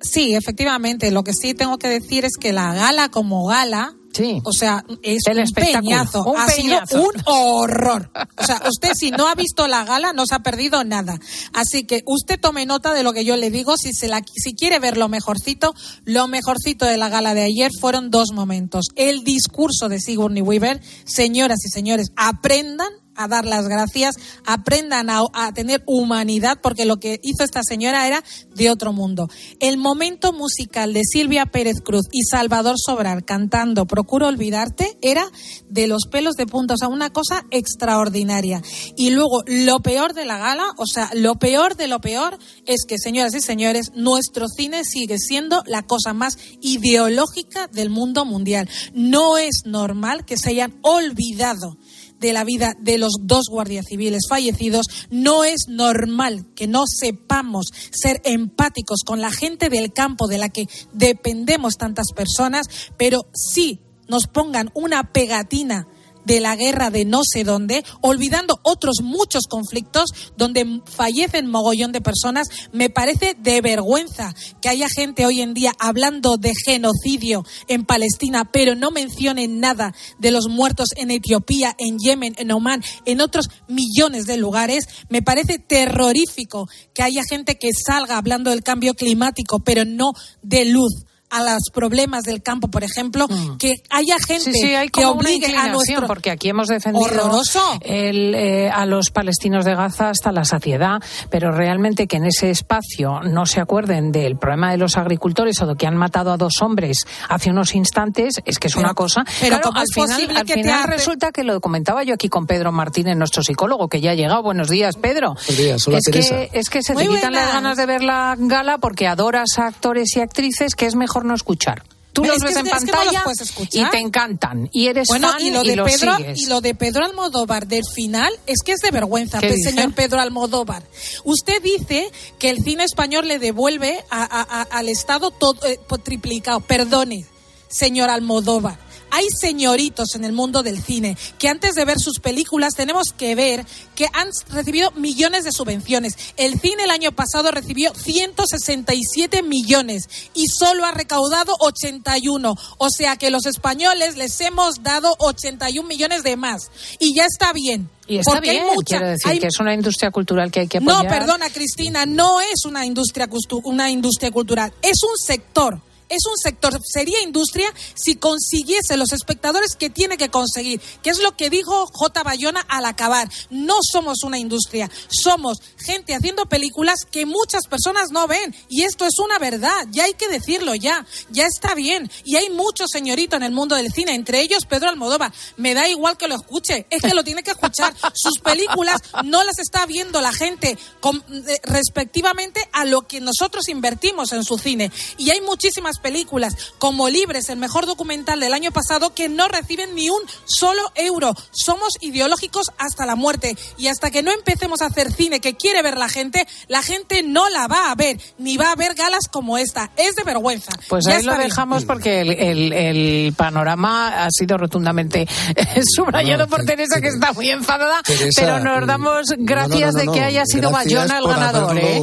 Sí, 0.00 0.34
efectivamente. 0.34 1.10
Lo 1.10 1.22
que 1.22 1.32
sí 1.32 1.54
tengo 1.54 1.78
que 1.78 1.88
decir 1.88 2.24
es 2.24 2.36
que 2.38 2.52
la 2.52 2.74
gala 2.74 3.08
como 3.08 3.46
gala 3.46 3.94
Sí. 4.12 4.40
O 4.44 4.52
sea, 4.52 4.84
es 5.02 5.22
El 5.26 5.38
un 5.38 5.50
peñazo. 5.52 6.24
un 6.24 6.36
ha 6.38 6.46
peñazo. 6.46 6.86
sido 6.86 7.02
un 7.02 7.12
horror. 7.24 8.10
O 8.36 8.44
sea, 8.44 8.60
usted 8.68 8.92
si 8.94 9.10
no 9.10 9.26
ha 9.28 9.34
visto 9.34 9.66
la 9.68 9.84
gala 9.84 10.12
no 10.12 10.26
se 10.26 10.34
ha 10.34 10.40
perdido 10.40 10.84
nada. 10.84 11.18
Así 11.52 11.84
que 11.84 12.02
usted 12.06 12.38
tome 12.40 12.66
nota 12.66 12.92
de 12.94 13.02
lo 13.02 13.12
que 13.12 13.24
yo 13.24 13.36
le 13.36 13.50
digo. 13.50 13.76
Si 13.76 13.92
se 13.92 14.08
la, 14.08 14.22
si 14.34 14.54
quiere 14.54 14.78
ver 14.78 14.96
lo 14.96 15.08
mejorcito, 15.08 15.74
lo 16.04 16.28
mejorcito 16.28 16.84
de 16.86 16.96
la 16.98 17.08
gala 17.08 17.34
de 17.34 17.42
ayer 17.42 17.70
fueron 17.80 18.10
dos 18.10 18.32
momentos. 18.32 18.86
El 18.96 19.24
discurso 19.24 19.88
de 19.88 19.98
Sigourney 20.00 20.42
Weaver. 20.42 20.80
Señoras 21.04 21.58
y 21.64 21.68
señores, 21.70 22.08
aprendan 22.16 22.88
a 23.16 23.28
dar 23.28 23.44
las 23.44 23.68
gracias, 23.68 24.16
aprendan 24.44 25.08
a, 25.10 25.22
tener 25.54 25.82
humanidad, 25.86 26.58
porque 26.62 26.84
lo 26.84 26.96
que 26.96 27.20
hizo 27.22 27.44
esta 27.44 27.62
señora 27.62 28.06
era 28.06 28.22
de 28.54 28.70
otro 28.70 28.92
mundo. 28.92 29.28
El 29.60 29.76
momento 29.76 30.32
musical 30.32 30.92
de 30.92 31.02
Silvia 31.04 31.46
Pérez 31.46 31.80
Cruz 31.82 32.06
y 32.10 32.22
Salvador 32.24 32.76
Sobral 32.78 33.24
cantando 33.24 33.86
Procuro 33.86 34.28
olvidarte 34.28 34.96
era 35.02 35.24
de 35.68 35.86
los 35.86 36.06
pelos 36.10 36.34
de 36.34 36.46
punta, 36.46 36.74
o 36.74 36.76
sea, 36.76 36.88
una 36.88 37.10
cosa 37.10 37.44
extraordinaria. 37.50 38.62
Y 38.96 39.10
luego, 39.10 39.42
lo 39.46 39.80
peor 39.80 40.14
de 40.14 40.24
la 40.24 40.38
gala, 40.38 40.64
o 40.78 40.86
sea, 40.86 41.10
lo 41.14 41.36
peor 41.36 41.76
de 41.76 41.88
lo 41.88 42.00
peor 42.00 42.38
es 42.66 42.84
que, 42.86 42.98
señoras 42.98 43.34
y 43.34 43.40
señores, 43.40 43.92
nuestro 43.94 44.46
cine 44.48 44.84
sigue 44.84 45.18
siendo 45.18 45.62
la 45.66 45.82
cosa 45.82 46.14
más 46.14 46.38
ideológica 46.60 47.68
del 47.68 47.90
mundo 47.90 48.24
mundial. 48.24 48.68
No 48.94 49.38
es 49.38 49.62
normal 49.64 50.24
que 50.24 50.36
se 50.36 50.50
hayan 50.50 50.78
olvidado 50.82 51.76
de 52.22 52.32
la 52.32 52.44
vida 52.44 52.74
de 52.78 52.96
los 52.96 53.12
dos 53.20 53.46
guardias 53.50 53.86
civiles 53.86 54.22
fallecidos, 54.28 54.86
no 55.10 55.44
es 55.44 55.66
normal 55.68 56.46
que 56.54 56.66
no 56.66 56.84
sepamos 56.86 57.66
ser 57.90 58.22
empáticos 58.24 59.00
con 59.04 59.20
la 59.20 59.30
gente 59.30 59.68
del 59.68 59.92
campo 59.92 60.28
de 60.28 60.38
la 60.38 60.48
que 60.48 60.68
dependemos 60.92 61.76
tantas 61.76 62.12
personas, 62.14 62.66
pero 62.96 63.26
sí 63.34 63.80
nos 64.08 64.26
pongan 64.26 64.70
una 64.74 65.12
pegatina 65.12 65.88
de 66.24 66.40
la 66.40 66.56
guerra 66.56 66.90
de 66.90 67.04
no 67.04 67.22
sé 67.24 67.44
dónde, 67.44 67.84
olvidando 68.00 68.60
otros 68.62 68.96
muchos 69.02 69.46
conflictos 69.46 70.10
donde 70.36 70.82
fallecen 70.84 71.50
mogollón 71.50 71.92
de 71.92 72.00
personas, 72.00 72.48
me 72.72 72.90
parece 72.90 73.34
de 73.38 73.60
vergüenza 73.60 74.34
que 74.60 74.68
haya 74.68 74.88
gente 74.88 75.26
hoy 75.26 75.40
en 75.40 75.54
día 75.54 75.72
hablando 75.78 76.36
de 76.36 76.52
genocidio 76.64 77.44
en 77.68 77.84
Palestina, 77.84 78.50
pero 78.52 78.74
no 78.74 78.90
mencionen 78.90 79.60
nada 79.60 79.94
de 80.18 80.30
los 80.30 80.48
muertos 80.48 80.88
en 80.96 81.10
Etiopía, 81.10 81.74
en 81.78 81.98
Yemen, 81.98 82.34
en 82.38 82.50
Oman, 82.52 82.82
en 83.04 83.20
otros 83.20 83.48
millones 83.68 84.26
de 84.26 84.36
lugares. 84.36 84.84
Me 85.08 85.22
parece 85.22 85.58
terrorífico 85.58 86.68
que 86.94 87.02
haya 87.02 87.22
gente 87.28 87.58
que 87.58 87.70
salga 87.72 88.16
hablando 88.16 88.50
del 88.50 88.62
cambio 88.62 88.94
climático, 88.94 89.60
pero 89.60 89.84
no 89.84 90.12
de 90.42 90.64
luz 90.64 91.04
a 91.32 91.42
los 91.42 91.62
problemas 91.72 92.22
del 92.24 92.42
campo, 92.42 92.68
por 92.68 92.84
ejemplo, 92.84 93.26
que 93.58 93.82
haya 93.90 94.16
gente 94.24 94.50
Mm. 94.50 94.52
Sí, 94.54 94.60
sí, 94.60 94.74
hay 94.74 94.88
que 94.88 95.04
obligue 95.06 95.56
a 95.56 95.68
nuestro 95.68 96.06
porque 96.06 96.30
aquí 96.30 96.48
hemos 96.50 96.68
defendido 96.68 97.04
Horroroso. 97.04 97.60
el, 97.82 98.34
eh, 98.34 98.70
a 98.70 98.86
los 98.86 99.10
palestinos 99.10 99.64
de 99.64 99.74
Gaza 99.74 100.10
hasta 100.10 100.30
la 100.32 100.44
saciedad, 100.44 101.00
pero 101.30 101.50
realmente 101.52 102.06
que 102.06 102.16
en 102.18 102.26
ese 102.26 102.50
espacio 102.50 103.20
no 103.22 103.46
se 103.46 103.60
acuerden 103.60 104.12
del 104.12 104.36
problema 104.36 104.70
de 104.70 104.76
los 104.78 104.96
agricultores 104.96 105.60
o 105.62 105.66
de 105.66 105.76
que 105.76 105.86
han 105.86 105.96
matado 105.96 106.32
a 106.32 106.36
dos 106.36 106.60
hombres 106.60 107.06
hace 107.28 107.50
unos 107.50 107.74
instantes, 107.74 108.34
es 108.44 108.58
que 108.58 108.68
es 108.68 108.74
Pero- 108.74 108.86
una 108.86 108.94
cosa. 108.94 109.24
pero 109.40 109.56
Claro, 109.56 109.62
¿cómo 109.70 109.80
al 109.80 109.86
final, 109.92 110.08
posible 110.10 110.38
al 110.40 110.46
que 110.46 110.54
final 110.54 110.80
hace- 110.80 110.90
resulta 110.90 111.32
que 111.32 111.44
lo 111.44 111.60
comentaba 111.60 112.02
yo 112.04 112.14
aquí 112.14 112.28
con 112.28 112.46
Pedro 112.46 112.72
Martínez, 112.72 113.16
nuestro 113.16 113.42
psicólogo, 113.42 113.88
que 113.88 114.00
ya 114.00 114.10
ha 114.10 114.14
llegado. 114.14 114.42
Buenos 114.42 114.68
días, 114.68 114.96
Pedro. 114.96 115.34
Buenos 115.34 115.56
días, 115.56 115.88
hola, 115.88 115.98
es, 115.98 116.04
Teresa. 116.04 116.34
que, 116.36 116.50
es 116.58 116.68
que 116.70 116.82
se 116.82 116.92
Muy 116.94 117.06
te 117.06 117.14
quitan 117.14 117.32
las 117.32 117.52
ganas 117.52 117.76
de 117.76 117.86
ver 117.86 118.02
la 118.02 118.34
gala 118.38 118.78
porque 118.78 119.06
adoras 119.06 119.58
a 119.58 119.66
actores 119.66 120.14
y 120.16 120.20
actrices 120.20 120.74
que 120.74 120.86
es 120.86 120.94
mejor 120.94 121.21
no 121.22 121.34
escuchar. 121.34 121.82
Tú 122.12 122.24
los 122.26 122.40
ves 122.40 122.56
en 122.56 122.64
que 122.64 122.70
pantalla 122.70 123.24
y 123.70 123.84
te 123.86 123.98
encantan 123.98 124.68
y 124.70 124.88
eres 124.88 125.08
bueno, 125.08 125.28
fan 125.30 125.40
y 125.40 125.50
lo 125.50 125.62
de 125.64 125.76
los 125.76 125.90
Pedro 125.90 126.14
sigues. 126.18 126.38
y 126.42 126.46
lo 126.46 126.60
de 126.60 126.74
Pedro 126.74 127.06
Almodóvar 127.06 127.66
del 127.66 127.84
final 127.94 128.30
es 128.46 128.58
que 128.62 128.72
es 128.72 128.80
de 128.80 128.90
vergüenza, 128.90 129.38
¿Qué 129.40 129.48
pues, 129.48 129.62
señor 129.62 129.94
Pedro 129.94 130.20
Almodóvar. 130.20 130.82
Usted 131.24 131.62
dice 131.62 132.10
que 132.38 132.50
el 132.50 132.62
cine 132.62 132.84
español 132.84 133.26
le 133.28 133.38
devuelve 133.38 134.04
a- 134.10 134.24
a- 134.24 134.60
a- 134.60 134.62
al 134.78 134.90
Estado 134.90 135.30
todo 135.30 135.66
eh, 135.66 135.78
triplicado. 136.04 136.60
Perdone, 136.60 137.24
señor 137.68 138.10
Almodóvar. 138.10 138.78
Hay 139.14 139.26
señoritos 139.40 140.14
en 140.14 140.24
el 140.24 140.32
mundo 140.32 140.62
del 140.62 140.82
cine 140.82 141.18
que 141.38 141.48
antes 141.48 141.74
de 141.74 141.84
ver 141.84 141.98
sus 142.00 142.18
películas 142.18 142.74
tenemos 142.74 143.08
que 143.16 143.34
ver 143.34 143.66
que 143.94 144.08
han 144.14 144.30
recibido 144.48 144.90
millones 144.92 145.44
de 145.44 145.52
subvenciones. 145.52 146.14
El 146.38 146.58
cine 146.58 146.84
el 146.84 146.90
año 146.90 147.12
pasado 147.12 147.50
recibió 147.50 147.92
167 147.94 149.42
millones 149.42 150.08
y 150.34 150.46
solo 150.48 150.84
ha 150.84 150.92
recaudado 150.92 151.54
81. 151.60 152.54
O 152.78 152.88
sea 152.90 153.16
que 153.16 153.30
los 153.30 153.46
españoles 153.46 154.16
les 154.16 154.40
hemos 154.40 154.82
dado 154.82 155.14
81 155.18 155.86
millones 155.86 156.22
de 156.22 156.36
más. 156.36 156.70
Y 156.98 157.14
ya 157.14 157.24
está 157.26 157.52
bien. 157.52 157.90
y 158.08 158.16
está 158.18 158.32
porque 158.32 158.50
bien, 158.50 158.64
hay 158.64 158.74
mucha, 158.74 158.96
quiero 158.98 159.08
decir 159.10 159.30
hay- 159.30 159.38
que 159.40 159.46
es 159.46 159.60
una 159.60 159.74
industria 159.74 160.10
cultural 160.10 160.50
que 160.50 160.60
hay 160.60 160.68
que 160.68 160.80
no, 160.80 160.92
apoyar. 160.96 161.18
perdona, 161.20 161.50
Cristina, 161.50 162.04
no 162.06 162.40
es 162.40 162.64
una 162.64 162.84
industria, 162.84 163.28
una 163.64 163.90
industria 163.90 164.30
cultural, 164.30 164.72
es 164.82 165.02
un 165.02 165.16
sector. 165.16 165.80
Es 166.12 166.26
un 166.26 166.36
sector, 166.36 166.78
sería 166.84 167.22
industria 167.22 167.72
si 167.94 168.16
consiguiese 168.16 168.96
los 168.98 169.12
espectadores 169.12 169.76
que 169.76 169.88
tiene 169.88 170.18
que 170.18 170.28
conseguir, 170.28 170.80
que 171.02 171.08
es 171.10 171.18
lo 171.18 171.36
que 171.36 171.48
dijo 171.48 171.86
J. 171.86 172.22
Bayona 172.22 172.60
al 172.68 172.84
acabar. 172.84 173.30
No 173.48 173.76
somos 173.80 174.22
una 174.22 174.38
industria, 174.38 174.90
somos 175.08 175.58
gente 175.78 176.14
haciendo 176.14 176.44
películas 176.46 177.06
que 177.10 177.24
muchas 177.24 177.66
personas 177.66 178.10
no 178.10 178.26
ven. 178.28 178.54
Y 178.68 178.82
esto 178.82 179.06
es 179.06 179.18
una 179.18 179.38
verdad, 179.38 179.86
ya 179.90 180.04
hay 180.04 180.12
que 180.14 180.28
decirlo 180.28 180.74
ya, 180.74 181.06
ya 181.30 181.46
está 181.46 181.74
bien. 181.74 182.10
Y 182.24 182.36
hay 182.36 182.50
muchos 182.50 182.90
señoritos 182.92 183.38
en 183.38 183.44
el 183.44 183.52
mundo 183.52 183.74
del 183.76 183.90
cine, 183.90 184.14
entre 184.14 184.42
ellos 184.42 184.66
Pedro 184.66 184.90
Almodóvar. 184.90 185.32
Me 185.56 185.72
da 185.72 185.88
igual 185.88 186.18
que 186.18 186.28
lo 186.28 186.34
escuche, 186.34 186.86
es 186.90 187.00
que 187.00 187.14
lo 187.14 187.24
tiene 187.24 187.42
que 187.42 187.52
escuchar. 187.52 187.94
Sus 188.14 188.38
películas 188.40 189.00
no 189.24 189.42
las 189.44 189.58
está 189.58 189.86
viendo 189.86 190.20
la 190.20 190.32
gente 190.32 190.76
con- 191.00 191.24
eh, 191.48 191.58
respectivamente 191.62 192.68
a 192.72 192.84
lo 192.84 193.02
que 193.08 193.20
nosotros 193.20 193.68
invertimos 193.68 194.32
en 194.32 194.44
su 194.44 194.58
cine. 194.58 194.90
Y 195.16 195.30
hay 195.30 195.40
muchísimas 195.40 195.98
películas 196.02 196.54
como 196.78 197.08
Libres, 197.08 197.48
el 197.48 197.56
mejor 197.58 197.86
documental 197.86 198.40
del 198.40 198.52
año 198.52 198.70
pasado, 198.72 199.14
que 199.14 199.28
no 199.28 199.48
reciben 199.48 199.94
ni 199.94 200.10
un 200.10 200.20
solo 200.44 200.82
euro. 200.96 201.34
Somos 201.52 201.94
ideológicos 202.00 202.66
hasta 202.78 203.06
la 203.06 203.14
muerte. 203.16 203.56
Y 203.78 203.86
hasta 203.86 204.10
que 204.10 204.22
no 204.22 204.32
empecemos 204.32 204.82
a 204.82 204.86
hacer 204.86 205.12
cine 205.12 205.40
que 205.40 205.56
quiere 205.56 205.82
ver 205.82 205.96
la 205.96 206.08
gente, 206.08 206.46
la 206.68 206.82
gente 206.82 207.22
no 207.22 207.48
la 207.48 207.66
va 207.68 207.90
a 207.90 207.94
ver, 207.94 208.20
ni 208.38 208.56
va 208.56 208.72
a 208.72 208.76
ver 208.76 208.94
galas 208.94 209.28
como 209.30 209.56
esta. 209.58 209.90
Es 209.96 210.14
de 210.16 210.24
vergüenza. 210.24 210.72
Pues 210.88 211.04
Ya 211.06 211.16
ahí 211.16 211.22
lo 211.22 211.36
bien. 211.36 211.48
dejamos 211.48 211.84
porque 211.84 212.20
el, 212.20 212.30
el- 212.32 212.72
el 212.72 213.34
panorama 213.36 214.24
ha 214.24 214.28
sido 214.30 214.58
rotundamente 214.58 215.26
subrayado 215.94 216.48
por 216.48 216.64
Teresa, 216.64 217.00
que 217.00 217.08
está 217.08 217.32
muy 217.32 217.48
enfadada, 217.50 218.02
Teresa, 218.02 218.40
pero 218.40 218.58
nos 218.60 218.86
damos 218.86 219.22
no, 219.30 219.36
no, 219.36 219.44
gracias 219.44 219.94
no, 219.94 220.00
de 220.00 220.06
que 220.08 220.20
haya 220.24 220.44
sido 220.46 220.70
Bayona 220.70 221.18
el 221.18 221.26
ganador. 221.28 221.78
¿eh? 221.78 222.02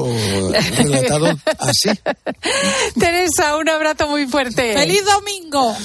así. 1.59 1.89
Teresa, 2.99 3.57
un 3.57 3.69
abrazo 3.69 3.88
muy 4.07 4.27
fuerte. 4.27 4.73
¡Feliz 4.73 5.03
domingo! 5.05 5.75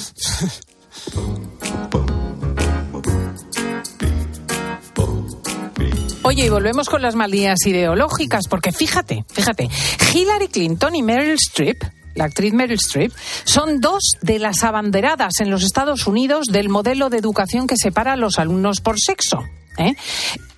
Oye, 6.23 6.45
y 6.45 6.49
volvemos 6.49 6.89
con 6.89 7.03
las 7.03 7.13
malías 7.13 7.59
ideológicas, 7.67 8.47
porque 8.49 8.71
fíjate, 8.71 9.25
fíjate, 9.29 9.69
Hillary 10.11 10.47
Clinton 10.47 10.95
y 10.95 11.03
Meryl 11.03 11.35
Streep, 11.35 11.83
la 12.15 12.23
actriz 12.23 12.51
Meryl 12.51 12.77
Streep, 12.77 13.11
son 13.43 13.79
dos 13.79 14.01
de 14.21 14.39
las 14.39 14.63
abanderadas 14.63 15.39
en 15.39 15.51
los 15.51 15.63
Estados 15.63 16.07
Unidos 16.07 16.47
del 16.47 16.69
modelo 16.69 17.11
de 17.11 17.17
educación 17.17 17.67
que 17.67 17.77
separa 17.77 18.13
a 18.13 18.17
los 18.17 18.39
alumnos 18.39 18.81
por 18.81 18.99
sexo. 18.99 19.43
¿eh? 19.77 19.93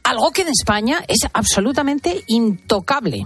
Algo 0.04 0.32
que 0.32 0.44
en 0.44 0.50
España 0.50 1.04
es 1.08 1.28
absolutamente 1.34 2.24
intocable. 2.28 3.26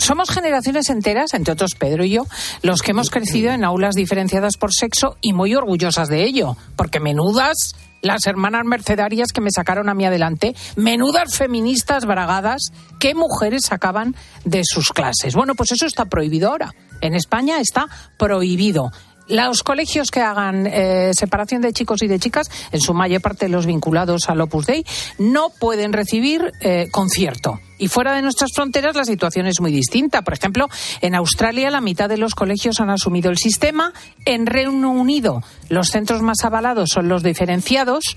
Somos 0.00 0.30
generaciones 0.30 0.88
enteras, 0.88 1.34
entre 1.34 1.52
otros 1.52 1.74
Pedro 1.78 2.04
y 2.04 2.12
yo, 2.12 2.26
los 2.62 2.80
que 2.80 2.92
hemos 2.92 3.10
crecido 3.10 3.52
en 3.52 3.64
aulas 3.64 3.94
diferenciadas 3.94 4.56
por 4.56 4.72
sexo 4.72 5.18
y 5.20 5.34
muy 5.34 5.54
orgullosas 5.54 6.08
de 6.08 6.24
ello, 6.24 6.56
porque 6.74 7.00
menudas 7.00 7.74
las 8.00 8.26
hermanas 8.26 8.64
mercedarias 8.64 9.28
que 9.30 9.42
me 9.42 9.50
sacaron 9.54 9.90
a 9.90 9.94
mí 9.94 10.06
adelante, 10.06 10.56
menudas 10.74 11.36
feministas 11.36 12.06
bragadas, 12.06 12.72
qué 12.98 13.14
mujeres 13.14 13.64
sacaban 13.68 14.16
de 14.46 14.62
sus 14.64 14.88
clases. 14.88 15.34
Bueno, 15.34 15.54
pues 15.54 15.72
eso 15.72 15.84
está 15.84 16.06
prohibido 16.06 16.48
ahora. 16.48 16.74
En 17.02 17.14
España 17.14 17.60
está 17.60 17.86
prohibido. 18.16 18.90
Los 19.28 19.62
colegios 19.62 20.10
que 20.10 20.22
hagan 20.22 20.66
eh, 20.66 21.10
separación 21.12 21.60
de 21.60 21.74
chicos 21.74 22.02
y 22.02 22.08
de 22.08 22.18
chicas, 22.18 22.50
en 22.72 22.80
su 22.80 22.94
mayor 22.94 23.20
parte 23.20 23.50
los 23.50 23.66
vinculados 23.66 24.30
al 24.30 24.40
Opus 24.40 24.64
Dei, 24.64 24.82
no 25.18 25.50
pueden 25.50 25.92
recibir 25.92 26.52
eh, 26.62 26.88
concierto. 26.90 27.60
Y 27.80 27.88
fuera 27.88 28.12
de 28.12 28.22
nuestras 28.22 28.50
fronteras 28.54 28.94
la 28.94 29.04
situación 29.04 29.46
es 29.46 29.60
muy 29.60 29.72
distinta. 29.72 30.22
Por 30.22 30.34
ejemplo, 30.34 30.68
en 31.00 31.14
Australia 31.14 31.70
la 31.70 31.80
mitad 31.80 32.08
de 32.08 32.18
los 32.18 32.34
colegios 32.34 32.78
han 32.78 32.90
asumido 32.90 33.30
el 33.30 33.38
sistema. 33.38 33.92
En 34.26 34.46
Reino 34.46 34.90
Unido 34.90 35.42
los 35.70 35.88
centros 35.88 36.20
más 36.20 36.44
avalados 36.44 36.90
son 36.90 37.08
los 37.08 37.22
diferenciados. 37.22 38.16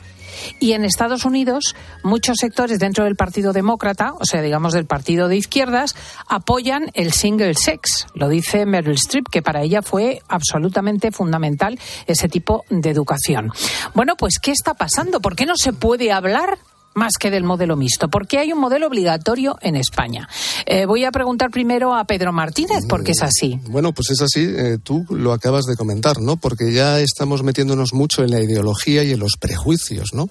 Y 0.60 0.74
en 0.74 0.84
Estados 0.84 1.26
Unidos, 1.26 1.76
muchos 2.04 2.38
sectores 2.40 2.80
dentro 2.80 3.06
del 3.06 3.16
Partido 3.16 3.54
Demócrata, 3.54 4.14
o 4.20 4.26
sea, 4.26 4.42
digamos 4.42 4.74
del 4.74 4.86
Partido 4.86 5.28
de 5.28 5.38
Izquierdas, 5.38 5.96
apoyan 6.28 6.90
el 6.96 7.14
single 7.14 7.54
sex. 7.54 8.08
Lo 8.16 8.30
dice 8.30 8.66
Meryl 8.66 8.96
Streep, 8.96 9.30
que 9.32 9.42
para 9.42 9.62
ella 9.62 9.82
fue 9.82 10.22
absolutamente 10.28 11.12
fundamental 11.12 11.80
ese 12.08 12.28
tipo 12.28 12.66
de 12.70 12.90
educación. 12.90 13.52
Bueno, 13.94 14.16
pues, 14.18 14.40
¿qué 14.42 14.52
está 14.52 14.74
pasando? 14.74 15.22
¿Por 15.22 15.36
qué 15.36 15.46
no 15.46 15.56
se 15.56 15.72
puede 15.72 16.12
hablar 16.12 16.58
más 16.96 17.14
que 17.20 17.32
del 17.32 17.44
modelo 17.44 17.76
mixto. 17.76 18.10
¿Por 18.10 18.28
qué 18.28 18.40
hay 18.40 18.52
un 18.52 18.60
modelo 18.60 18.88
obligatorio 18.88 19.58
en 19.62 19.76
España? 19.76 20.28
Eh, 20.66 20.86
voy 20.86 21.04
a 21.04 21.12
preguntar 21.12 21.50
primero 21.50 21.96
a 21.96 22.06
Pedro 22.06 22.32
Martínez, 22.32 22.84
porque 22.88 23.12
es 23.12 23.22
así. 23.22 23.60
Bueno, 23.68 23.94
pues 23.94 24.12
es 24.12 24.22
así. 24.22 24.42
Eh, 24.42 24.78
tú 24.84 25.06
lo 25.10 25.34
acabas 25.34 25.66
de 25.66 25.76
comentar, 25.76 26.20
¿no? 26.22 26.38
Porque 26.38 26.72
ya 26.74 27.00
estamos 27.00 27.44
metiéndonos 27.44 27.94
mucho 27.94 28.24
en 28.24 28.32
la 28.32 28.42
ideología 28.42 29.04
y 29.04 29.12
en 29.12 29.20
los 29.20 29.34
prejuicios, 29.40 30.14
¿no? 30.14 30.30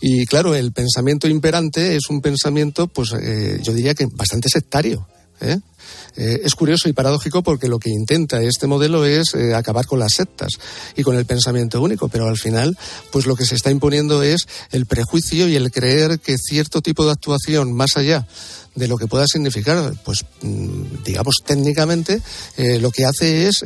Y 0.00 0.26
claro, 0.26 0.54
el 0.54 0.72
pensamiento 0.72 1.28
imperante 1.28 1.96
es 1.96 2.08
un 2.08 2.20
pensamiento, 2.20 2.86
pues 2.86 3.14
eh, 3.20 3.58
yo 3.62 3.72
diría 3.72 3.94
que 3.94 4.06
bastante 4.06 4.48
sectario. 4.48 5.06
¿eh? 5.40 5.58
Eh, 6.16 6.42
es 6.44 6.54
curioso 6.54 6.88
y 6.88 6.92
paradójico 6.92 7.42
porque 7.42 7.68
lo 7.68 7.78
que 7.78 7.90
intenta 7.90 8.42
este 8.42 8.66
modelo 8.66 9.04
es 9.04 9.34
eh, 9.34 9.54
acabar 9.54 9.86
con 9.86 9.98
las 9.98 10.14
sectas 10.14 10.50
y 10.96 11.02
con 11.02 11.16
el 11.16 11.24
pensamiento 11.24 11.80
único, 11.80 12.08
pero 12.08 12.28
al 12.28 12.36
final, 12.36 12.76
pues 13.10 13.26
lo 13.26 13.34
que 13.34 13.46
se 13.46 13.54
está 13.54 13.70
imponiendo 13.70 14.22
es 14.22 14.46
el 14.70 14.86
prejuicio 14.86 15.48
y 15.48 15.56
el 15.56 15.70
creer 15.70 16.18
que 16.20 16.36
cierto 16.36 16.82
tipo 16.82 17.04
de 17.04 17.12
actuación 17.12 17.72
más 17.72 17.96
allá 17.96 18.26
de 18.74 18.88
lo 18.88 18.96
que 18.96 19.06
pueda 19.06 19.26
significar, 19.26 19.92
pues 20.04 20.24
mm, 20.42 21.02
digamos 21.04 21.36
técnicamente, 21.44 22.20
eh, 22.56 22.78
lo 22.78 22.90
que 22.90 23.04
hace 23.04 23.48
es 23.48 23.62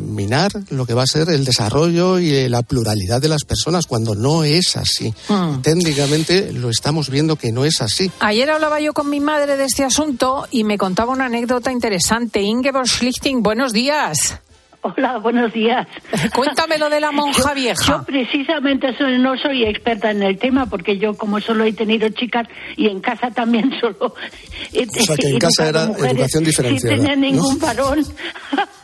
minar 0.00 0.52
lo 0.70 0.86
que 0.86 0.94
va 0.94 1.02
a 1.02 1.06
ser 1.06 1.28
el 1.30 1.44
desarrollo 1.44 2.18
y 2.18 2.48
la 2.48 2.62
pluralidad 2.62 3.20
de 3.20 3.28
las 3.28 3.44
personas, 3.44 3.86
cuando 3.86 4.14
no 4.14 4.44
es 4.44 4.76
así. 4.76 5.12
Hmm. 5.28 5.62
Técnicamente 5.62 6.52
lo 6.52 6.70
estamos 6.70 7.10
viendo 7.10 7.36
que 7.36 7.52
no 7.52 7.64
es 7.64 7.80
así. 7.80 8.10
Ayer 8.20 8.50
hablaba 8.50 8.80
yo 8.80 8.92
con 8.92 9.08
mi 9.08 9.20
madre 9.20 9.56
de 9.56 9.64
este 9.64 9.84
asunto 9.84 10.46
y 10.50 10.64
me 10.64 10.78
contaba 10.78 11.12
una 11.12 11.26
anécdota 11.26 11.72
interesante. 11.72 12.42
Ingeborg 12.42 12.88
Schlichting, 12.88 13.42
buenos 13.42 13.72
días. 13.72 14.40
Hola, 14.82 15.18
buenos 15.18 15.52
días. 15.52 15.86
Cuéntame 16.34 16.78
lo 16.78 16.88
de 16.88 17.00
la 17.00 17.12
monja 17.12 17.52
vieja. 17.52 17.84
Yo 17.86 18.02
precisamente 18.02 18.94
no 19.18 19.36
soy 19.36 19.64
experta 19.64 20.10
en 20.10 20.22
el 20.22 20.38
tema 20.38 20.66
porque 20.66 20.96
yo 20.96 21.14
como 21.14 21.38
solo 21.40 21.64
he 21.64 21.72
tenido 21.74 22.08
chicas 22.08 22.48
y 22.76 22.88
en 22.88 23.00
casa 23.00 23.30
también 23.30 23.72
solo... 23.80 24.06
o 24.06 25.04
sea 25.04 25.16
que 25.16 25.28
en 25.28 25.38
casa 25.38 25.68
era 25.68 25.82
educación 25.82 26.44
diferenciada. 26.44 26.96
Sin 26.96 27.04
tener 27.04 27.18
ningún 27.18 27.58
varón. 27.58 28.04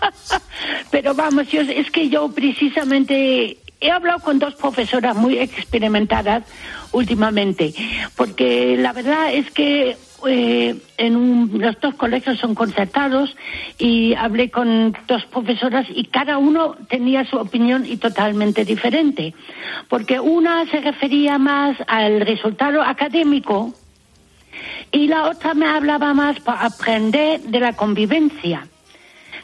Pero 0.91 1.15
vamos, 1.15 1.49
yo, 1.49 1.63
es 1.63 1.91
que 1.91 2.11
yo 2.11 2.29
precisamente 2.29 3.57
he 3.81 3.91
hablado 3.91 4.21
con 4.21 4.39
dos 4.39 4.55
profesoras 4.55 5.17
muy 5.17 5.39
experimentadas 5.39 6.45
últimamente, 6.93 7.75
porque 8.17 8.77
la 8.77 8.93
verdad 8.93 9.33
es 9.33 9.51
que 9.51 9.97
eh, 10.27 10.77
en 10.97 11.59
los 11.61 11.81
dos 11.81 11.95
colegios 11.95 12.39
son 12.39 12.55
concertados 12.55 13.37
y 13.79 14.15
hablé 14.15 14.51
con 14.51 14.97
dos 15.07 15.25
profesoras 15.27 15.87
y 15.89 16.05
cada 16.05 16.39
uno 16.39 16.77
tenía 16.89 17.25
su 17.25 17.37
opinión 17.37 17.85
y 17.87 17.97
totalmente 17.97 18.65
diferente, 18.65 19.35
porque 19.89 20.19
una 20.19 20.67
se 20.67 20.81
refería 20.81 21.39
más 21.39 21.77
al 21.87 22.21
resultado 22.23 22.83
académico 22.83 23.75
y 24.93 25.09
la 25.09 25.25
otra 25.25 25.55
me 25.55 25.67
hablaba 25.67 26.15
más 26.15 26.41
para 26.41 26.67
aprender 26.67 27.41
de 27.41 27.61
la 27.61 27.75
convivencia. 27.75 28.67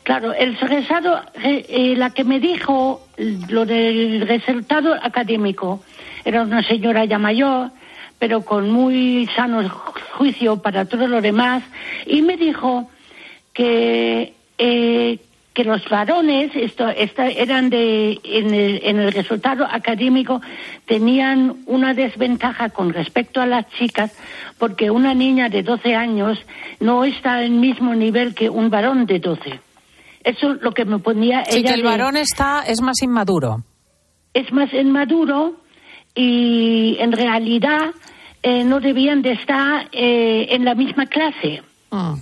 Claro, 0.02 0.32
el 0.32 0.58
resultado, 0.58 1.20
eh, 1.44 1.94
la 1.96 2.10
que 2.10 2.24
me 2.24 2.40
dijo 2.40 3.06
lo 3.48 3.64
del 3.64 4.26
resultado 4.26 4.94
académico 4.94 5.82
era 6.24 6.42
una 6.42 6.62
señora 6.62 7.04
ya 7.04 7.18
mayor, 7.18 7.70
pero 8.22 8.42
con 8.42 8.70
muy 8.70 9.28
sano 9.34 9.68
juicio 10.16 10.62
para 10.62 10.84
todo 10.84 11.08
lo 11.08 11.20
demás, 11.20 11.64
y 12.06 12.22
me 12.22 12.36
dijo 12.36 12.88
que, 13.52 14.32
eh, 14.58 15.18
que 15.52 15.64
los 15.64 15.84
varones 15.88 16.52
esto, 16.54 16.88
eran 16.88 17.68
de, 17.68 18.20
en 18.22 18.54
el, 18.54 18.80
en 18.84 19.00
el 19.00 19.10
resultado 19.10 19.66
académico 19.68 20.40
tenían 20.86 21.64
una 21.66 21.94
desventaja 21.94 22.68
con 22.68 22.92
respecto 22.92 23.40
a 23.40 23.46
las 23.46 23.68
chicas, 23.70 24.16
porque 24.56 24.92
una 24.92 25.14
niña 25.14 25.48
de 25.48 25.64
12 25.64 25.96
años 25.96 26.38
no 26.78 27.02
está 27.02 27.38
al 27.38 27.50
mismo 27.50 27.92
nivel 27.96 28.36
que 28.36 28.48
un 28.48 28.70
varón 28.70 29.04
de 29.04 29.18
12. 29.18 29.58
Eso 30.22 30.52
es 30.52 30.62
lo 30.62 30.70
que 30.70 30.84
me 30.84 31.00
ponía 31.00 31.44
sí, 31.46 31.64
que 31.64 31.74
el 31.74 31.82
varón 31.82 32.16
está, 32.16 32.62
es 32.68 32.80
más 32.82 33.02
inmaduro. 33.02 33.64
Es 34.32 34.52
más 34.52 34.72
inmaduro 34.72 35.56
y 36.14 36.96
en 37.00 37.10
realidad 37.10 37.92
eh, 38.42 38.64
no 38.64 38.80
debían 38.80 39.22
de 39.22 39.32
estar 39.32 39.88
eh, 39.92 40.48
en 40.50 40.64
la 40.64 40.74
misma 40.74 41.06
clase. 41.06 41.62
Ah. 41.90 42.16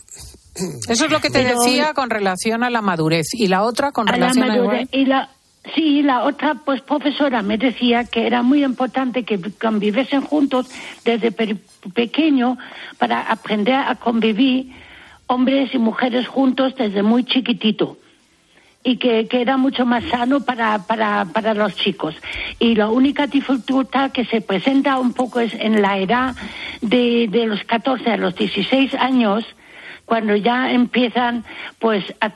Eso 0.88 1.04
es 1.06 1.10
lo 1.10 1.20
que 1.20 1.30
te 1.30 1.44
decía 1.44 1.94
con 1.94 2.10
relación 2.10 2.62
a 2.62 2.70
la 2.70 2.82
madurez 2.82 3.28
y 3.32 3.46
la 3.46 3.62
otra 3.62 3.92
con 3.92 4.06
relación 4.06 4.48
la 4.48 4.56
madurez, 4.56 4.88
Y 4.92 5.06
la, 5.06 5.30
sí, 5.74 6.02
la 6.02 6.24
otra 6.24 6.56
pues 6.64 6.82
profesora 6.82 7.40
me 7.42 7.56
decía 7.56 8.04
que 8.04 8.26
era 8.26 8.42
muy 8.42 8.64
importante 8.64 9.24
que 9.24 9.40
conviviesen 9.52 10.22
juntos 10.22 10.66
desde 11.04 11.32
pequeño 11.32 12.58
para 12.98 13.22
aprender 13.22 13.74
a 13.74 13.94
convivir 13.94 14.72
hombres 15.26 15.72
y 15.72 15.78
mujeres 15.78 16.26
juntos 16.26 16.74
desde 16.76 17.02
muy 17.02 17.24
chiquitito 17.24 17.96
y 18.82 18.96
que, 18.96 19.26
que, 19.28 19.42
era 19.42 19.56
mucho 19.56 19.84
más 19.84 20.04
sano 20.04 20.40
para, 20.40 20.78
para, 20.86 21.26
para 21.26 21.54
los 21.54 21.76
chicos. 21.76 22.14
Y 22.58 22.74
la 22.74 22.88
única 22.88 23.26
dificultad 23.26 24.10
que 24.10 24.24
se 24.24 24.40
presenta 24.40 24.98
un 24.98 25.12
poco 25.12 25.40
es 25.40 25.52
en 25.54 25.82
la 25.82 25.98
edad 25.98 26.34
de, 26.80 27.28
de 27.30 27.46
los 27.46 27.62
14 27.64 28.10
a 28.10 28.16
los 28.16 28.34
16 28.34 28.94
años, 28.94 29.44
cuando 30.06 30.34
ya 30.34 30.72
empiezan 30.72 31.44
pues 31.78 32.04
a 32.20 32.32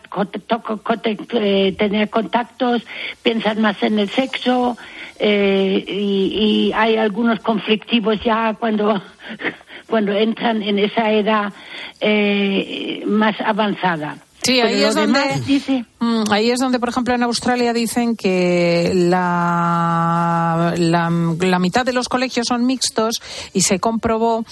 eh, 1.03 1.75
tener 1.77 2.11
contactos, 2.11 2.83
piensan 3.23 3.61
más 3.61 3.83
en 3.83 3.99
el 3.99 4.09
sexo 4.11 4.77
eh, 5.19 5.85
y, 5.89 6.69
y, 6.69 6.73
hay 6.73 6.97
algunos 6.97 7.41
conflictivos 7.41 8.23
ya 8.23 8.55
cuando 8.55 9.03
cuando 9.89 10.13
entran 10.13 10.63
en 10.63 10.79
esa 10.79 11.11
edad 11.13 11.53
eh, 12.01 13.03
más 13.07 13.41
avanzada. 13.41 14.19
Sí, 14.43 14.61
ahí 14.61 14.83
es, 14.83 14.95
donde, 14.95 15.21
mm, 15.21 15.85
ahí 16.31 16.51
es 16.51 16.61
donde, 16.61 16.79
por 16.79 16.89
ejemplo, 16.89 17.15
en 17.15 17.23
Australia 17.23 17.73
dicen 17.73 18.17
que 18.17 18.93
la, 18.95 20.75
la, 20.77 21.11
la 21.11 21.59
mitad 21.59 21.85
de 21.85 21.93
los 21.93 22.09
colegios 22.09 22.47
son 22.49 22.67
mixtos 22.67 23.21
y 23.53 23.63
se 23.63 23.79
comprobó 23.81 24.45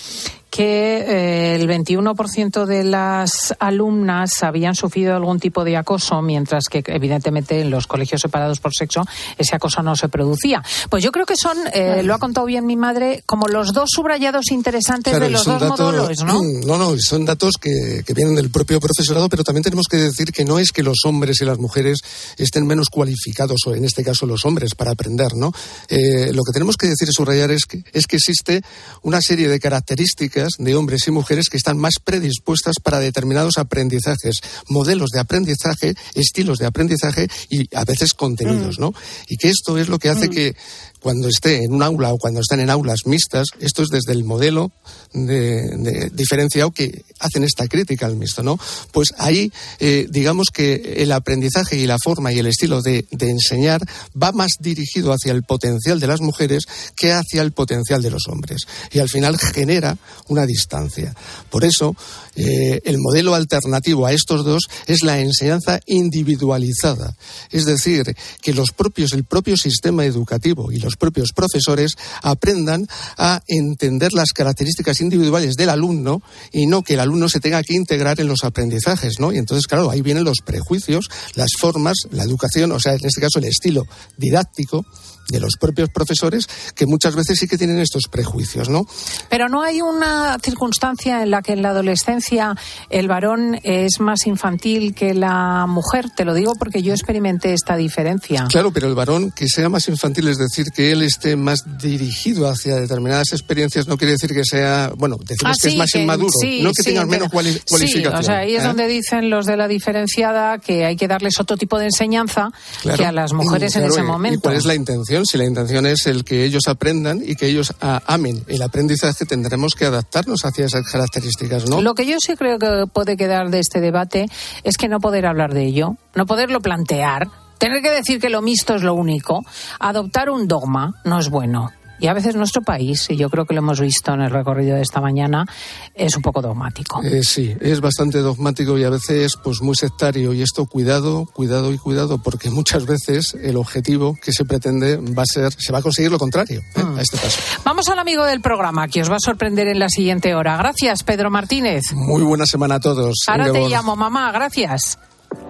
que 0.52 0.98
eh, 0.98 1.54
el 1.54 1.66
21% 1.66 2.66
de 2.66 2.84
las 2.84 3.54
alumnas 3.58 4.42
habían 4.42 4.74
sufrido 4.74 5.16
algún 5.16 5.40
tipo 5.40 5.64
de 5.64 5.78
acoso, 5.78 6.20
mientras 6.20 6.64
que 6.70 6.84
evidentemente 6.88 7.62
en 7.62 7.70
los 7.70 7.86
colegios 7.86 8.20
separados 8.20 8.60
por 8.60 8.74
sexo 8.74 9.02
ese 9.38 9.56
acoso 9.56 9.82
no 9.82 9.96
se 9.96 10.10
producía. 10.10 10.62
Pues 10.90 11.02
yo 11.02 11.10
creo 11.10 11.24
que 11.24 11.36
son, 11.36 11.56
eh, 11.72 12.02
lo 12.02 12.12
ha 12.12 12.18
contado 12.18 12.46
bien 12.46 12.66
mi 12.66 12.76
madre, 12.76 13.22
como 13.24 13.48
los 13.48 13.72
dos 13.72 13.88
subrayados 13.94 14.52
interesantes 14.52 15.18
de 15.18 15.30
los 15.30 15.46
dos 15.46 15.62
módulos, 15.62 16.22
¿no? 16.22 16.38
No, 16.66 16.76
no, 16.76 16.96
son 16.98 17.24
datos 17.24 17.54
que, 17.58 18.02
que 18.06 18.12
vienen 18.12 18.34
del 18.34 18.50
propio 18.50 18.78
profesorado, 18.78 19.30
pero 19.30 19.44
también 19.44 19.64
tenemos 19.64 19.86
que 19.90 19.96
decir 19.96 20.32
que 20.32 20.44
no 20.44 20.58
es 20.58 20.70
que 20.70 20.82
los 20.82 20.98
hombres 21.06 21.40
y 21.42 21.46
las 21.46 21.58
mujeres 21.58 21.98
estén 22.38 22.66
menos 22.66 22.88
cualificados, 22.88 23.60
o 23.66 23.74
en 23.74 23.84
este 23.84 24.04
caso 24.04 24.26
los 24.26 24.44
hombres, 24.44 24.74
para 24.74 24.92
aprender, 24.92 25.34
¿no? 25.34 25.52
Eh, 25.88 26.32
lo 26.32 26.42
que 26.42 26.52
tenemos 26.52 26.76
que 26.76 26.88
decir 26.88 27.08
y 27.08 27.12
subrayar 27.12 27.50
es 27.50 27.64
que, 27.64 27.82
es 27.92 28.06
que 28.06 28.16
existe 28.16 28.62
una 29.02 29.20
serie 29.20 29.48
de 29.48 29.60
características 29.60 30.52
de 30.58 30.74
hombres 30.74 31.06
y 31.06 31.10
mujeres 31.10 31.48
que 31.48 31.56
están 31.56 31.78
más 31.78 31.94
predispuestas 32.02 32.76
para 32.82 32.98
determinados 32.98 33.58
aprendizajes, 33.58 34.36
modelos 34.68 35.10
de 35.10 35.20
aprendizaje, 35.20 35.94
estilos 36.14 36.58
de 36.58 36.66
aprendizaje 36.66 37.28
y 37.48 37.74
a 37.76 37.84
veces 37.84 38.14
contenidos, 38.14 38.78
mm. 38.78 38.80
¿no? 38.80 38.94
Y 39.28 39.36
que 39.36 39.48
esto 39.48 39.78
es 39.78 39.88
lo 39.88 39.98
que 39.98 40.08
hace 40.08 40.28
mm. 40.28 40.30
que 40.30 40.56
cuando 41.02 41.28
esté 41.28 41.64
en 41.64 41.74
un 41.74 41.82
aula 41.82 42.12
o 42.12 42.18
cuando 42.18 42.40
están 42.40 42.60
en 42.60 42.70
aulas 42.70 43.00
mixtas, 43.06 43.48
esto 43.60 43.82
es 43.82 43.88
desde 43.88 44.12
el 44.12 44.24
modelo 44.24 44.70
de, 45.12 46.10
diferenciado 46.12 46.70
que 46.70 47.04
hacen 47.18 47.44
esta 47.44 47.66
crítica 47.66 48.06
al 48.06 48.16
mixto, 48.16 48.42
¿no? 48.42 48.58
Pues 48.92 49.08
ahí, 49.18 49.52
eh, 49.80 50.06
digamos 50.10 50.48
que 50.52 50.94
el 50.98 51.12
aprendizaje 51.12 51.76
y 51.76 51.86
la 51.86 51.96
forma 52.02 52.32
y 52.32 52.38
el 52.38 52.46
estilo 52.46 52.82
de, 52.82 53.04
enseñar 53.20 53.82
va 54.20 54.32
más 54.32 54.52
dirigido 54.60 55.12
hacia 55.12 55.32
el 55.32 55.42
potencial 55.42 56.00
de 56.00 56.06
las 56.06 56.20
mujeres 56.20 56.64
que 56.96 57.12
hacia 57.12 57.42
el 57.42 57.52
potencial 57.52 58.02
de 58.02 58.10
los 58.10 58.28
hombres. 58.28 58.62
Y 58.92 58.98
al 58.98 59.08
final 59.08 59.38
genera 59.38 59.96
una 60.28 60.46
distancia. 60.46 61.14
Por 61.50 61.64
eso, 61.64 61.96
eh, 62.34 62.80
el 62.84 62.98
modelo 62.98 63.34
alternativo 63.34 64.06
a 64.06 64.12
estos 64.12 64.44
dos 64.44 64.62
es 64.86 65.02
la 65.02 65.20
enseñanza 65.20 65.80
individualizada. 65.86 67.14
Es 67.50 67.64
decir, 67.64 68.16
que 68.40 68.54
los 68.54 68.70
propios, 68.70 69.12
el 69.12 69.24
propio 69.24 69.56
sistema 69.56 70.04
educativo 70.04 70.72
y 70.72 70.78
los 70.78 70.91
propios 70.96 71.32
profesores 71.34 71.92
aprendan 72.22 72.86
a 73.16 73.42
entender 73.46 74.12
las 74.12 74.32
características 74.32 75.00
individuales 75.00 75.54
del 75.54 75.70
alumno 75.70 76.22
y 76.52 76.66
no 76.66 76.82
que 76.82 76.94
el 76.94 77.00
alumno 77.00 77.28
se 77.28 77.40
tenga 77.40 77.62
que 77.62 77.74
integrar 77.74 78.20
en 78.20 78.28
los 78.28 78.44
aprendizajes, 78.44 79.18
¿no? 79.18 79.32
Y 79.32 79.38
entonces, 79.38 79.66
claro, 79.66 79.90
ahí 79.90 80.02
vienen 80.02 80.24
los 80.24 80.38
prejuicios, 80.44 81.08
las 81.34 81.50
formas, 81.58 81.96
la 82.10 82.24
educación, 82.24 82.72
o 82.72 82.80
sea, 82.80 82.94
en 82.94 83.04
este 83.04 83.20
caso 83.20 83.38
el 83.38 83.44
estilo 83.44 83.86
didáctico 84.16 84.84
de 85.28 85.40
los 85.40 85.56
propios 85.58 85.88
profesores 85.90 86.48
que 86.74 86.86
muchas 86.86 87.14
veces 87.14 87.38
sí 87.38 87.46
que 87.48 87.56
tienen 87.58 87.78
estos 87.78 88.04
prejuicios, 88.10 88.68
¿no? 88.68 88.86
Pero 89.30 89.48
no 89.48 89.62
hay 89.62 89.80
una 89.80 90.36
circunstancia 90.42 91.22
en 91.22 91.30
la 91.30 91.42
que 91.42 91.52
en 91.52 91.62
la 91.62 91.70
adolescencia 91.70 92.54
el 92.90 93.08
varón 93.08 93.58
es 93.62 94.00
más 94.00 94.26
infantil 94.26 94.94
que 94.94 95.14
la 95.14 95.66
mujer, 95.68 96.10
te 96.10 96.24
lo 96.24 96.34
digo 96.34 96.54
porque 96.58 96.82
yo 96.82 96.92
experimenté 96.92 97.52
esta 97.52 97.76
diferencia. 97.76 98.46
Claro, 98.50 98.72
pero 98.72 98.88
el 98.88 98.94
varón 98.94 99.30
que 99.30 99.48
sea 99.48 99.68
más 99.68 99.88
infantil, 99.88 100.28
es 100.28 100.38
decir, 100.38 100.66
que 100.74 100.92
él 100.92 101.02
esté 101.02 101.36
más 101.36 101.60
dirigido 101.80 102.48
hacia 102.48 102.76
determinadas 102.76 103.32
experiencias, 103.32 103.86
no 103.88 103.96
quiere 103.96 104.12
decir 104.12 104.32
que 104.34 104.44
sea, 104.44 104.92
bueno, 104.96 105.16
decimos 105.18 105.52
Ah, 105.56 105.60
que 105.62 105.68
sí, 105.68 105.74
es 105.74 105.78
más 105.78 105.90
que- 105.92 106.00
inmaduro, 106.02 106.32
sí, 106.40 106.60
no 106.62 106.70
que 106.72 106.82
sí, 106.82 106.90
tenga 106.90 107.06
menos 107.06 107.28
cuali- 107.28 107.60
cualificación. 107.68 108.14
o 108.20 108.22
sea, 108.22 108.38
ahí 108.38 108.56
es 108.56 108.62
¿eh? 108.62 108.66
donde 108.66 108.86
dicen 108.88 109.30
los 109.30 109.46
de 109.46 109.56
la 109.56 109.68
diferenciada 109.68 110.58
que 110.58 110.84
hay 110.84 110.96
que 110.96 111.08
darles 111.08 111.38
otro 111.40 111.56
tipo 111.56 111.78
de 111.78 111.86
enseñanza 111.86 112.50
Claro. 112.82 112.98
que 112.98 113.06
a 113.06 113.12
las 113.12 113.32
mujeres 113.32 113.74
Y, 113.74 113.78
en 113.78 113.84
claro, 113.84 113.94
ese 113.94 114.02
momento. 114.02 114.38
¿Y 114.38 114.40
cuál 114.42 114.56
es 114.56 114.64
la 114.64 114.74
intención? 114.74 115.21
Si 115.26 115.38
la 115.38 115.44
intención 115.44 115.86
es 115.86 116.06
el 116.06 116.24
que 116.24 116.44
ellos 116.44 116.62
aprendan 116.68 117.22
y 117.24 117.34
que 117.34 117.46
ellos 117.46 117.74
ah, 117.80 118.02
amen 118.06 118.42
el 118.48 118.62
aprendizaje, 118.62 119.24
tendremos 119.24 119.74
que 119.74 119.84
adaptarnos 119.84 120.44
hacia 120.44 120.66
esas 120.66 120.86
características, 120.86 121.68
¿no? 121.68 121.80
Lo 121.80 121.94
que 121.94 122.06
yo 122.06 122.16
sí 122.20 122.36
creo 122.36 122.58
que 122.58 122.86
puede 122.92 123.16
quedar 123.16 123.50
de 123.50 123.58
este 123.58 123.80
debate 123.80 124.26
es 124.64 124.76
que 124.76 124.88
no 124.88 125.00
poder 125.00 125.26
hablar 125.26 125.54
de 125.54 125.64
ello, 125.64 125.96
no 126.14 126.26
poderlo 126.26 126.60
plantear, 126.60 127.28
tener 127.58 127.82
que 127.82 127.90
decir 127.90 128.20
que 128.20 128.28
lo 128.28 128.42
mixto 128.42 128.74
es 128.74 128.82
lo 128.82 128.94
único, 128.94 129.44
adoptar 129.78 130.30
un 130.30 130.48
dogma 130.48 130.94
no 131.04 131.18
es 131.18 131.28
bueno. 131.28 131.70
Y 132.02 132.08
a 132.08 132.14
veces 132.14 132.34
nuestro 132.34 132.62
país, 132.62 133.06
y 133.10 133.16
yo 133.16 133.30
creo 133.30 133.44
que 133.44 133.54
lo 133.54 133.60
hemos 133.60 133.80
visto 133.80 134.12
en 134.12 134.22
el 134.22 134.30
recorrido 134.30 134.74
de 134.74 134.82
esta 134.82 135.00
mañana, 135.00 135.46
es 135.94 136.16
un 136.16 136.22
poco 136.22 136.42
dogmático. 136.42 137.00
Eh, 137.04 137.22
sí, 137.22 137.54
es 137.60 137.80
bastante 137.80 138.18
dogmático 138.18 138.76
y 138.76 138.82
a 138.82 138.90
veces 138.90 139.36
pues 139.36 139.62
muy 139.62 139.76
sectario 139.76 140.32
y 140.32 140.42
esto 140.42 140.66
cuidado, 140.66 141.26
cuidado 141.32 141.72
y 141.72 141.78
cuidado 141.78 142.18
porque 142.18 142.50
muchas 142.50 142.86
veces 142.86 143.34
el 143.40 143.56
objetivo 143.56 144.18
que 144.20 144.32
se 144.32 144.44
pretende 144.44 144.96
va 144.96 145.22
a 145.22 145.26
ser, 145.26 145.52
se 145.56 145.72
va 145.72 145.78
a 145.78 145.82
conseguir 145.82 146.10
lo 146.10 146.18
contrario 146.18 146.60
¿eh? 146.74 146.82
Mm. 146.82 146.98
a 146.98 147.02
este 147.02 147.18
paso. 147.18 147.40
Vamos 147.64 147.88
al 147.88 148.00
amigo 148.00 148.24
del 148.24 148.40
programa, 148.40 148.88
que 148.88 149.00
os 149.00 149.08
va 149.08 149.14
a 149.14 149.20
sorprender 149.24 149.68
en 149.68 149.78
la 149.78 149.88
siguiente 149.88 150.34
hora. 150.34 150.56
Gracias, 150.56 151.04
Pedro 151.04 151.30
Martínez. 151.30 151.92
Muy 151.94 152.24
buena 152.24 152.46
semana 152.46 152.74
a 152.74 152.80
todos. 152.80 153.14
Ahora 153.28 153.52
te 153.52 153.68
llamo, 153.68 153.94
mamá, 153.94 154.32
gracias. 154.32 154.98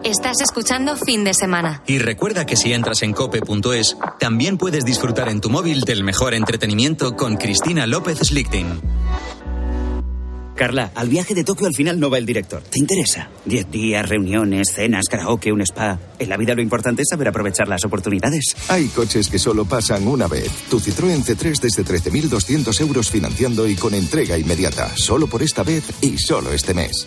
Estás 0.04 0.40
escuchando 0.40 0.96
Fin 0.96 1.24
de 1.24 1.34
Semana. 1.34 1.82
Y 1.86 1.98
recuerda 1.98 2.44
que 2.44 2.56
si 2.56 2.72
entras 2.72 3.02
en 3.02 3.12
cope.es, 3.12 3.96
también 4.18 4.58
puedes 4.58 4.84
disfrutar 4.84 5.28
en 5.28 5.40
tu 5.40 5.48
móvil 5.48 5.82
del 5.82 6.04
mejor 6.04 6.34
entretenimiento 6.34 7.16
con 7.16 7.36
Cristina 7.36 7.86
López 7.86 8.18
Slichting. 8.18 8.80
Carla, 10.54 10.92
al 10.94 11.08
viaje 11.08 11.34
de 11.34 11.44
Tokio 11.44 11.66
al 11.66 11.74
final 11.74 11.98
no 11.98 12.10
va 12.10 12.18
el 12.18 12.26
director. 12.26 12.62
¿Te 12.62 12.78
interesa? 12.78 13.30
Diez 13.44 13.70
días, 13.70 14.08
reuniones, 14.08 14.72
cenas, 14.72 15.06
karaoke, 15.10 15.52
un 15.52 15.62
spa. 15.62 15.98
En 16.18 16.28
la 16.28 16.36
vida 16.36 16.54
lo 16.54 16.62
importante 16.62 17.02
es 17.02 17.08
saber 17.08 17.28
aprovechar 17.28 17.68
las 17.68 17.84
oportunidades. 17.84 18.54
Hay 18.68 18.86
coches 18.88 19.28
que 19.28 19.38
solo 19.38 19.64
pasan 19.64 20.06
una 20.06 20.28
vez. 20.28 20.48
Tu 20.68 20.78
Citroën 20.78 21.24
C3 21.24 21.60
desde 21.60 21.84
13.200 21.84 22.80
euros 22.80 23.10
financiando 23.10 23.66
y 23.66 23.74
con 23.76 23.94
entrega 23.94 24.38
inmediata. 24.38 24.90
Solo 24.94 25.26
por 25.26 25.42
esta 25.42 25.62
vez 25.62 25.84
y 26.00 26.18
solo 26.18 26.52
este 26.52 26.74
mes. 26.74 27.06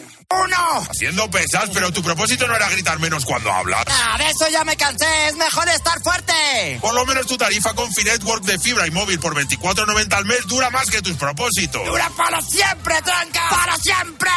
¡Uno! 0.31 0.87
Haciendo 0.89 1.29
pesas, 1.29 1.69
pero 1.73 1.91
tu 1.91 2.01
propósito 2.01 2.47
no 2.47 2.55
era 2.55 2.69
gritar 2.69 2.99
menos 2.99 3.25
cuando 3.25 3.51
hablas. 3.51 3.83
Ah, 3.87 4.17
de 4.17 4.29
eso 4.29 4.47
ya 4.51 4.63
me 4.63 4.75
cansé. 4.77 5.05
Es 5.27 5.35
mejor 5.35 5.67
estar 5.69 6.01
fuerte. 6.01 6.79
Por 6.81 6.93
lo 6.93 7.05
menos 7.05 7.25
tu 7.27 7.37
tarifa 7.37 7.73
con 7.73 7.91
Finetwork 7.93 8.43
de 8.43 8.59
fibra 8.59 8.87
y 8.87 8.91
móvil 8.91 9.19
por 9.19 9.35
24.90 9.35 10.13
al 10.13 10.25
mes 10.25 10.47
dura 10.47 10.69
más 10.69 10.89
que 10.89 11.01
tus 11.01 11.17
propósitos. 11.17 11.85
¡Dura 11.85 12.09
para 12.15 12.41
siempre, 12.41 12.95
tranca! 13.01 13.41
¡Para 13.49 13.77
siempre! 13.77 14.29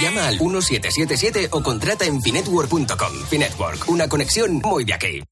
Llama 0.00 0.28
al 0.28 0.38
1777 0.40 1.48
o 1.50 1.62
contrata 1.62 2.04
en 2.04 2.22
finetwork.com. 2.22 3.26
Finetwork, 3.28 3.88
una 3.88 4.08
conexión 4.08 4.54
muy 4.54 4.84
de 4.84 4.94
aquí. 4.94 5.22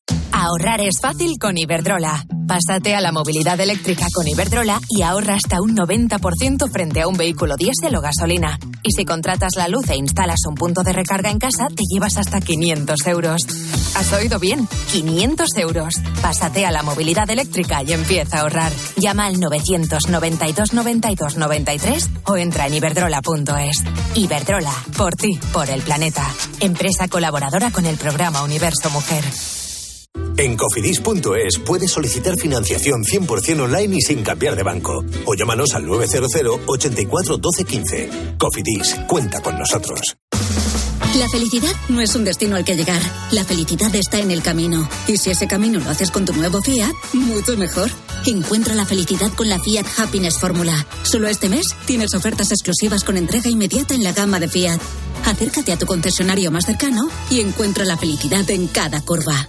Ahorrar 0.41 0.81
es 0.81 1.01
fácil 1.03 1.37
con 1.37 1.59
Iberdrola. 1.59 2.25
Pásate 2.47 2.95
a 2.95 3.01
la 3.01 3.11
movilidad 3.11 3.59
eléctrica 3.59 4.07
con 4.15 4.29
Iberdrola 4.29 4.81
y 4.89 5.03
ahorra 5.03 5.35
hasta 5.35 5.61
un 5.61 5.77
90% 5.77 6.71
frente 6.71 7.03
a 7.03 7.09
un 7.09 7.17
vehículo 7.17 7.57
diésel 7.57 7.97
o 7.97 8.01
gasolina. 8.01 8.57
Y 8.85 8.93
si 8.93 9.05
contratas 9.05 9.57
la 9.57 9.67
luz 9.67 9.91
e 9.91 9.97
instalas 9.97 10.39
un 10.47 10.55
punto 10.55 10.85
de 10.85 10.93
recarga 10.93 11.33
en 11.33 11.41
casa, 11.41 11.67
te 11.75 11.83
llevas 11.93 12.19
hasta 12.19 12.41
500 12.41 13.07
euros. 13.09 13.41
¿Has 13.97 14.13
oído 14.13 14.39
bien? 14.39 14.69
500 14.93 15.57
euros. 15.57 15.95
Pásate 16.23 16.65
a 16.65 16.71
la 16.71 16.85
movilidad 16.85 17.29
eléctrica 17.29 17.83
y 17.83 17.93
empieza 17.93 18.37
a 18.39 18.41
ahorrar. 18.43 18.71
Llama 18.97 19.27
al 19.27 19.41
992 19.41 20.73
92 20.73 21.37
93 21.37 22.11
o 22.27 22.37
entra 22.37 22.69
en 22.69 22.75
iberdrola.es. 22.75 23.83
Iberdrola, 24.15 24.73
por 24.97 25.17
ti, 25.17 25.37
por 25.53 25.69
el 25.69 25.83
planeta. 25.83 26.25
Empresa 26.61 27.09
colaboradora 27.09 27.73
con 27.73 27.87
el 27.87 27.97
programa 27.97 28.45
Universo 28.45 28.89
Mujer. 28.91 29.25
En 30.39 30.57
cofidis.es 30.57 31.59
puedes 31.67 31.91
solicitar 31.91 32.37
financiación 32.37 33.03
100% 33.03 33.61
online 33.61 33.97
y 33.97 34.01
sin 34.01 34.23
cambiar 34.23 34.55
de 34.55 34.63
banco. 34.63 35.05
O 35.25 35.35
llámanos 35.35 35.75
al 35.75 35.85
900 35.85 36.31
84 36.65 37.39
12 37.39 37.65
15. 37.65 38.11
Cofidis, 38.39 38.95
cuenta 39.09 39.43
con 39.43 39.59
nosotros. 39.59 40.17
La 41.17 41.29
felicidad 41.29 41.73
no 41.89 42.01
es 42.01 42.15
un 42.15 42.25
destino 42.25 42.55
al 42.55 42.65
que 42.65 42.77
llegar. 42.77 43.03
La 43.33 43.45
felicidad 43.45 43.93
está 43.97 44.21
en 44.21 44.31
el 44.31 44.41
camino. 44.41 44.89
Y 45.09 45.17
si 45.17 45.31
ese 45.31 45.49
camino 45.49 45.81
lo 45.81 45.91
haces 45.91 46.13
con 46.13 46.25
tu 46.25 46.33
nuevo 46.33 46.63
Fiat, 46.63 46.93
mucho 47.15 47.57
mejor. 47.57 47.91
Encuentra 48.25 48.77
la 48.77 48.87
felicidad 48.87 49.33
con 49.33 49.49
la 49.49 49.59
Fiat 49.59 49.87
Happiness 49.97 50.39
Fórmula. 50.39 50.87
Solo 51.03 51.27
este 51.27 51.49
mes 51.49 51.67
tienes 51.85 52.15
ofertas 52.15 52.53
exclusivas 52.53 53.03
con 53.03 53.17
entrega 53.17 53.51
inmediata 53.51 53.95
en 53.95 54.05
la 54.05 54.13
gama 54.13 54.39
de 54.39 54.47
Fiat. 54.47 54.81
Acércate 55.25 55.73
a 55.73 55.79
tu 55.79 55.87
concesionario 55.87 56.53
más 56.53 56.67
cercano 56.67 57.09
y 57.29 57.41
encuentra 57.41 57.85
la 57.85 57.97
felicidad 57.97 58.49
en 58.51 58.69
cada 58.69 59.01
curva. 59.01 59.49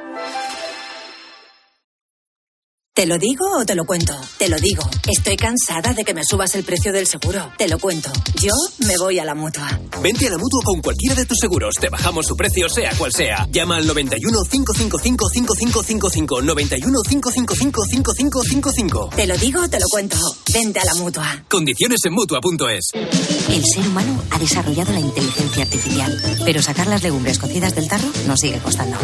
¿Te 3.01 3.07
lo 3.07 3.17
digo 3.17 3.45
o 3.57 3.65
te 3.65 3.73
lo 3.73 3.83
cuento? 3.83 4.13
Te 4.37 4.47
lo 4.47 4.59
digo. 4.59 4.87
Estoy 5.11 5.35
cansada 5.35 5.91
de 5.91 6.05
que 6.05 6.13
me 6.13 6.23
subas 6.23 6.53
el 6.53 6.63
precio 6.63 6.93
del 6.93 7.07
seguro. 7.07 7.51
Te 7.57 7.67
lo 7.67 7.79
cuento. 7.79 8.11
Yo 8.39 8.51
me 8.85 8.95
voy 8.99 9.17
a 9.17 9.25
la 9.25 9.33
mutua. 9.33 9.67
Vente 10.03 10.27
a 10.27 10.29
la 10.29 10.37
mutua 10.37 10.61
con 10.63 10.81
cualquiera 10.83 11.15
de 11.15 11.25
tus 11.25 11.39
seguros. 11.39 11.73
Te 11.81 11.89
bajamos 11.89 12.27
su 12.27 12.35
precio, 12.35 12.69
sea 12.69 12.93
cual 12.99 13.11
sea. 13.11 13.47
Llama 13.51 13.77
al 13.77 13.87
91 13.87 14.37
555 14.47 15.29
5555. 15.33 16.41
91 16.43 16.99
555 17.09 17.85
5555. 17.89 19.09
Te 19.15 19.25
lo 19.25 19.35
digo 19.35 19.63
o 19.63 19.67
te 19.67 19.79
lo 19.79 19.87
cuento. 19.89 20.17
Vente 20.53 20.79
a 20.79 20.85
la 20.85 20.93
mutua. 20.93 21.43
Condiciones 21.49 22.01
en 22.05 22.13
mutua.es. 22.13 22.91
El 23.49 23.63
ser 23.65 23.87
humano 23.87 24.21
ha 24.29 24.37
desarrollado 24.37 24.93
la 24.93 24.99
inteligencia 24.99 25.63
artificial, 25.63 26.21
pero 26.45 26.61
sacar 26.61 26.85
las 26.85 27.01
legumbres 27.01 27.39
cocidas 27.39 27.73
del 27.73 27.87
tarro 27.87 28.09
nos 28.27 28.39
sigue 28.39 28.59
costando. 28.59 28.95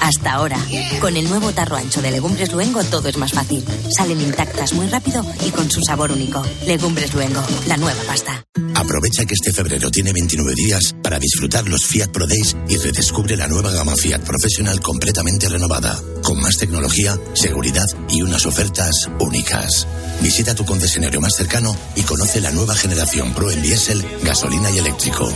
Hasta 0.00 0.32
ahora, 0.32 0.58
con 1.02 1.18
el 1.18 1.28
nuevo 1.28 1.52
tarro 1.52 1.76
ancho 1.76 2.00
de 2.00 2.12
Legumbres 2.12 2.50
Luengo 2.50 2.82
todo 2.84 3.10
es 3.10 3.18
más 3.18 3.32
fácil. 3.32 3.41
Salen 3.90 4.20
intactas 4.20 4.72
muy 4.74 4.86
rápido 4.86 5.24
y 5.46 5.50
con 5.50 5.70
su 5.70 5.80
sabor 5.82 6.12
único. 6.12 6.42
Legumbres 6.66 7.12
Luengo, 7.14 7.42
la 7.66 7.76
nueva 7.76 8.00
pasta. 8.06 8.44
Aprovecha 8.74 9.24
que 9.24 9.34
este 9.34 9.52
febrero 9.52 9.90
tiene 9.90 10.12
29 10.12 10.54
días 10.54 10.94
para 11.02 11.18
disfrutar 11.18 11.68
los 11.68 11.84
Fiat 11.84 12.10
Pro 12.10 12.26
Days 12.26 12.56
y 12.68 12.76
redescubre 12.76 13.36
la 13.36 13.48
nueva 13.48 13.70
gama 13.72 13.96
Fiat 13.96 14.20
Professional 14.20 14.80
completamente 14.80 15.48
renovada, 15.48 16.00
con 16.22 16.40
más 16.40 16.56
tecnología, 16.56 17.18
seguridad 17.34 17.86
y 18.08 18.22
unas 18.22 18.46
ofertas 18.46 19.10
únicas. 19.18 19.86
Visita 20.20 20.54
tu 20.54 20.64
concesionario 20.64 21.20
más 21.20 21.34
cercano 21.36 21.74
y 21.96 22.02
conoce 22.02 22.40
la 22.40 22.52
nueva 22.52 22.74
generación 22.74 23.34
Pro 23.34 23.50
en 23.50 23.62
diésel, 23.62 24.04
gasolina 24.22 24.70
y 24.70 24.78
eléctrico. 24.78 25.30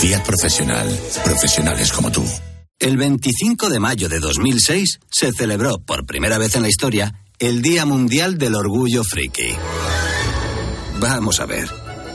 Fiat 0.00 0.24
Professional. 0.24 0.88
Profesionales 1.24 1.92
como 1.92 2.10
tú. 2.10 2.24
El 2.78 2.96
25 2.96 3.68
de 3.68 3.78
mayo 3.78 4.08
de 4.08 4.18
2006 4.18 4.98
se 5.08 5.32
celebró 5.32 5.78
por 5.78 6.04
primera 6.04 6.36
vez 6.36 6.56
en 6.56 6.62
la 6.62 6.68
historia 6.68 7.21
el 7.42 7.60
Día 7.60 7.84
Mundial 7.84 8.38
del 8.38 8.54
Orgullo 8.54 9.02
Friki. 9.02 9.48
Vamos 11.00 11.40
a 11.40 11.46
ver. 11.46 11.68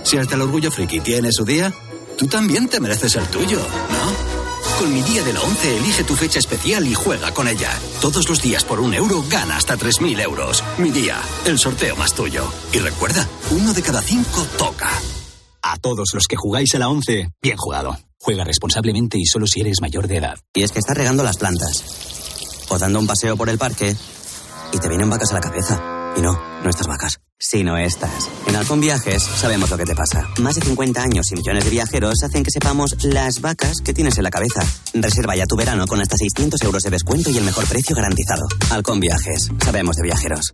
Si 0.03 0.17
hasta 0.17 0.36
el 0.36 0.41
Orgullo 0.43 0.71
Friki 0.71 1.01
tiene 1.01 1.34
su 1.34 1.43
día, 1.43 1.73
tú 2.17 2.28
también 2.28 2.69
te 2.69 2.80
mereces 2.80 3.13
el 3.17 3.28
tuyo, 3.28 3.57
¿no? 3.57 4.80
Con 4.80 4.93
mi 4.93 5.01
día 5.01 5.25
de 5.25 5.34
la 5.34 5.41
11 5.41 5.80
elige 5.80 6.05
tu 6.05 6.15
fecha 6.15 6.39
especial 6.39 6.88
y 6.88 6.93
juega 6.93 7.34
con 7.34 7.49
ella. 7.49 7.78
Todos 7.99 8.30
los 8.30 8.41
días 8.41 8.63
por 8.63 8.80
un 8.80 8.93
euro 8.93 9.21
gana 9.30 9.57
hasta 9.57 9.75
3.000 9.75 10.21
euros. 10.21 10.63
Mi 10.78 10.91
día, 10.91 11.19
el 11.45 11.59
sorteo 11.59 11.97
más 11.97 12.13
tuyo. 12.13 12.49
Y 12.71 12.80
recuerda, 12.80 13.28
uno 13.51 13.73
de 13.73 13.82
cada 13.82 14.01
cinco 14.01 14.47
toca. 14.57 14.89
A 15.61 15.75
todos 15.75 16.07
los 16.13 16.25
que 16.25 16.38
jugáis 16.38 16.73
a 16.75 16.80
la 16.80 16.88
11, 16.88 17.32
bien 17.41 17.57
jugado. 17.57 17.99
Juega 18.17 18.45
responsablemente 18.45 19.17
y 19.19 19.25
solo 19.25 19.45
si 19.45 19.59
eres 19.59 19.82
mayor 19.82 20.07
de 20.07 20.19
edad. 20.19 20.39
Y 20.53 20.63
es 20.63 20.71
que 20.71 20.80
estás 20.80 20.95
regando 20.95 21.21
las 21.25 21.36
plantas. 21.36 21.84
O 22.69 22.80
dando 22.80 22.99
un 22.99 23.07
paseo 23.07 23.36
por 23.36 23.49
el 23.49 23.57
parque. 23.57 23.93
Y 24.72 24.80
te 24.80 24.88
vienen 24.88 25.09
vacas 25.09 25.32
a 25.32 25.36
la 25.36 25.41
cabeza. 25.41 25.80
Y 26.15 26.22
no, 26.22 26.39
no 26.63 26.70
estas 26.70 26.88
vacas, 26.88 27.20
sino 27.38 27.78
estas. 27.78 28.30
En 28.47 28.55
Halcón 28.55 28.82
Viajes 28.82 29.24
sabemos 29.24 29.70
lo 29.70 29.78
que 29.78 29.86
te 29.86 29.95
pasa. 29.95 30.28
Más 30.39 30.55
de 30.55 30.61
50 30.61 31.01
años 31.01 31.32
y 31.32 31.36
millones 31.36 31.63
de 31.63 31.70
viajeros 31.70 32.15
hacen 32.24 32.43
que 32.43 32.51
sepamos 32.51 33.03
las 33.03 33.41
vacas 33.41 33.82
que 33.84 33.93
tienes 33.93 34.18
en 34.18 34.24
la 34.24 34.32
cabeza. 34.32 34.61
Reserva 34.93 35.36
ya 35.36 35.45
tu 35.45 35.55
verano 35.55 35.86
con 35.86 36.01
hasta 36.01 36.18
600 36.18 36.61
euros 36.63 36.84
de 36.84 36.89
descuento 36.89 37.30
y 37.30 37.38
el 37.38 37.43
mejor 37.43 37.68
precio 37.68 37.95
garantizado. 37.95 38.47
Halcón 38.72 38.99
Viajes, 38.99 39.49
sabemos 39.63 39.95
de 39.95 40.03
viajeros. 40.03 40.53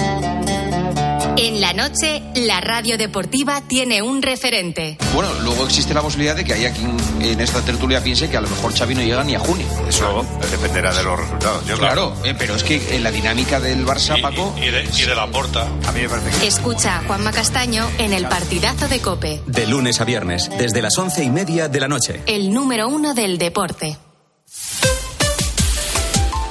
En 1.43 1.59
la 1.59 1.73
noche, 1.73 2.21
la 2.35 2.61
radio 2.61 2.99
deportiva 2.99 3.63
tiene 3.67 4.03
un 4.03 4.21
referente. 4.21 4.99
Bueno, 5.11 5.33
luego 5.41 5.65
existe 5.65 5.91
la 5.91 6.03
posibilidad 6.03 6.35
de 6.35 6.45
que 6.45 6.53
haya 6.53 6.71
quien 6.71 6.95
en 7.19 7.41
esta 7.41 7.65
tertulia 7.65 8.03
piense 8.03 8.29
que 8.29 8.37
a 8.37 8.41
lo 8.41 8.47
mejor 8.47 8.77
Xavi 8.77 8.93
no 8.93 9.01
llega 9.01 9.23
ni 9.23 9.33
a 9.33 9.39
junio. 9.39 9.65
Eso 9.89 10.23
dependerá 10.51 10.93
de 10.93 11.01
los 11.01 11.19
resultados. 11.19 11.65
Yo 11.65 11.79
claro, 11.79 12.13
eh, 12.23 12.35
pero 12.37 12.53
es 12.53 12.63
que 12.63 12.95
en 12.95 13.01
la 13.01 13.09
dinámica 13.09 13.59
del 13.59 13.83
Barça, 13.83 14.21
Paco... 14.21 14.53
Y 14.55 14.69
de, 14.69 14.87
y 14.95 15.01
de 15.01 15.15
la 15.15 15.25
porta. 15.31 15.67
A 15.87 15.91
mí 15.93 16.01
me 16.01 16.09
parece 16.09 16.39
que... 16.39 16.45
Escucha 16.45 16.99
a 16.99 17.03
Juanma 17.05 17.31
Castaño 17.31 17.89
en 17.97 18.13
el 18.13 18.27
partidazo 18.27 18.87
de 18.87 18.99
Cope. 18.99 19.41
De 19.47 19.65
lunes 19.65 19.99
a 19.99 20.03
viernes, 20.03 20.47
desde 20.59 20.83
las 20.83 20.95
once 20.99 21.23
y 21.23 21.31
media 21.31 21.67
de 21.69 21.79
la 21.79 21.87
noche. 21.87 22.21
El 22.27 22.53
número 22.53 22.87
uno 22.87 23.15
del 23.15 23.39
deporte. 23.39 23.97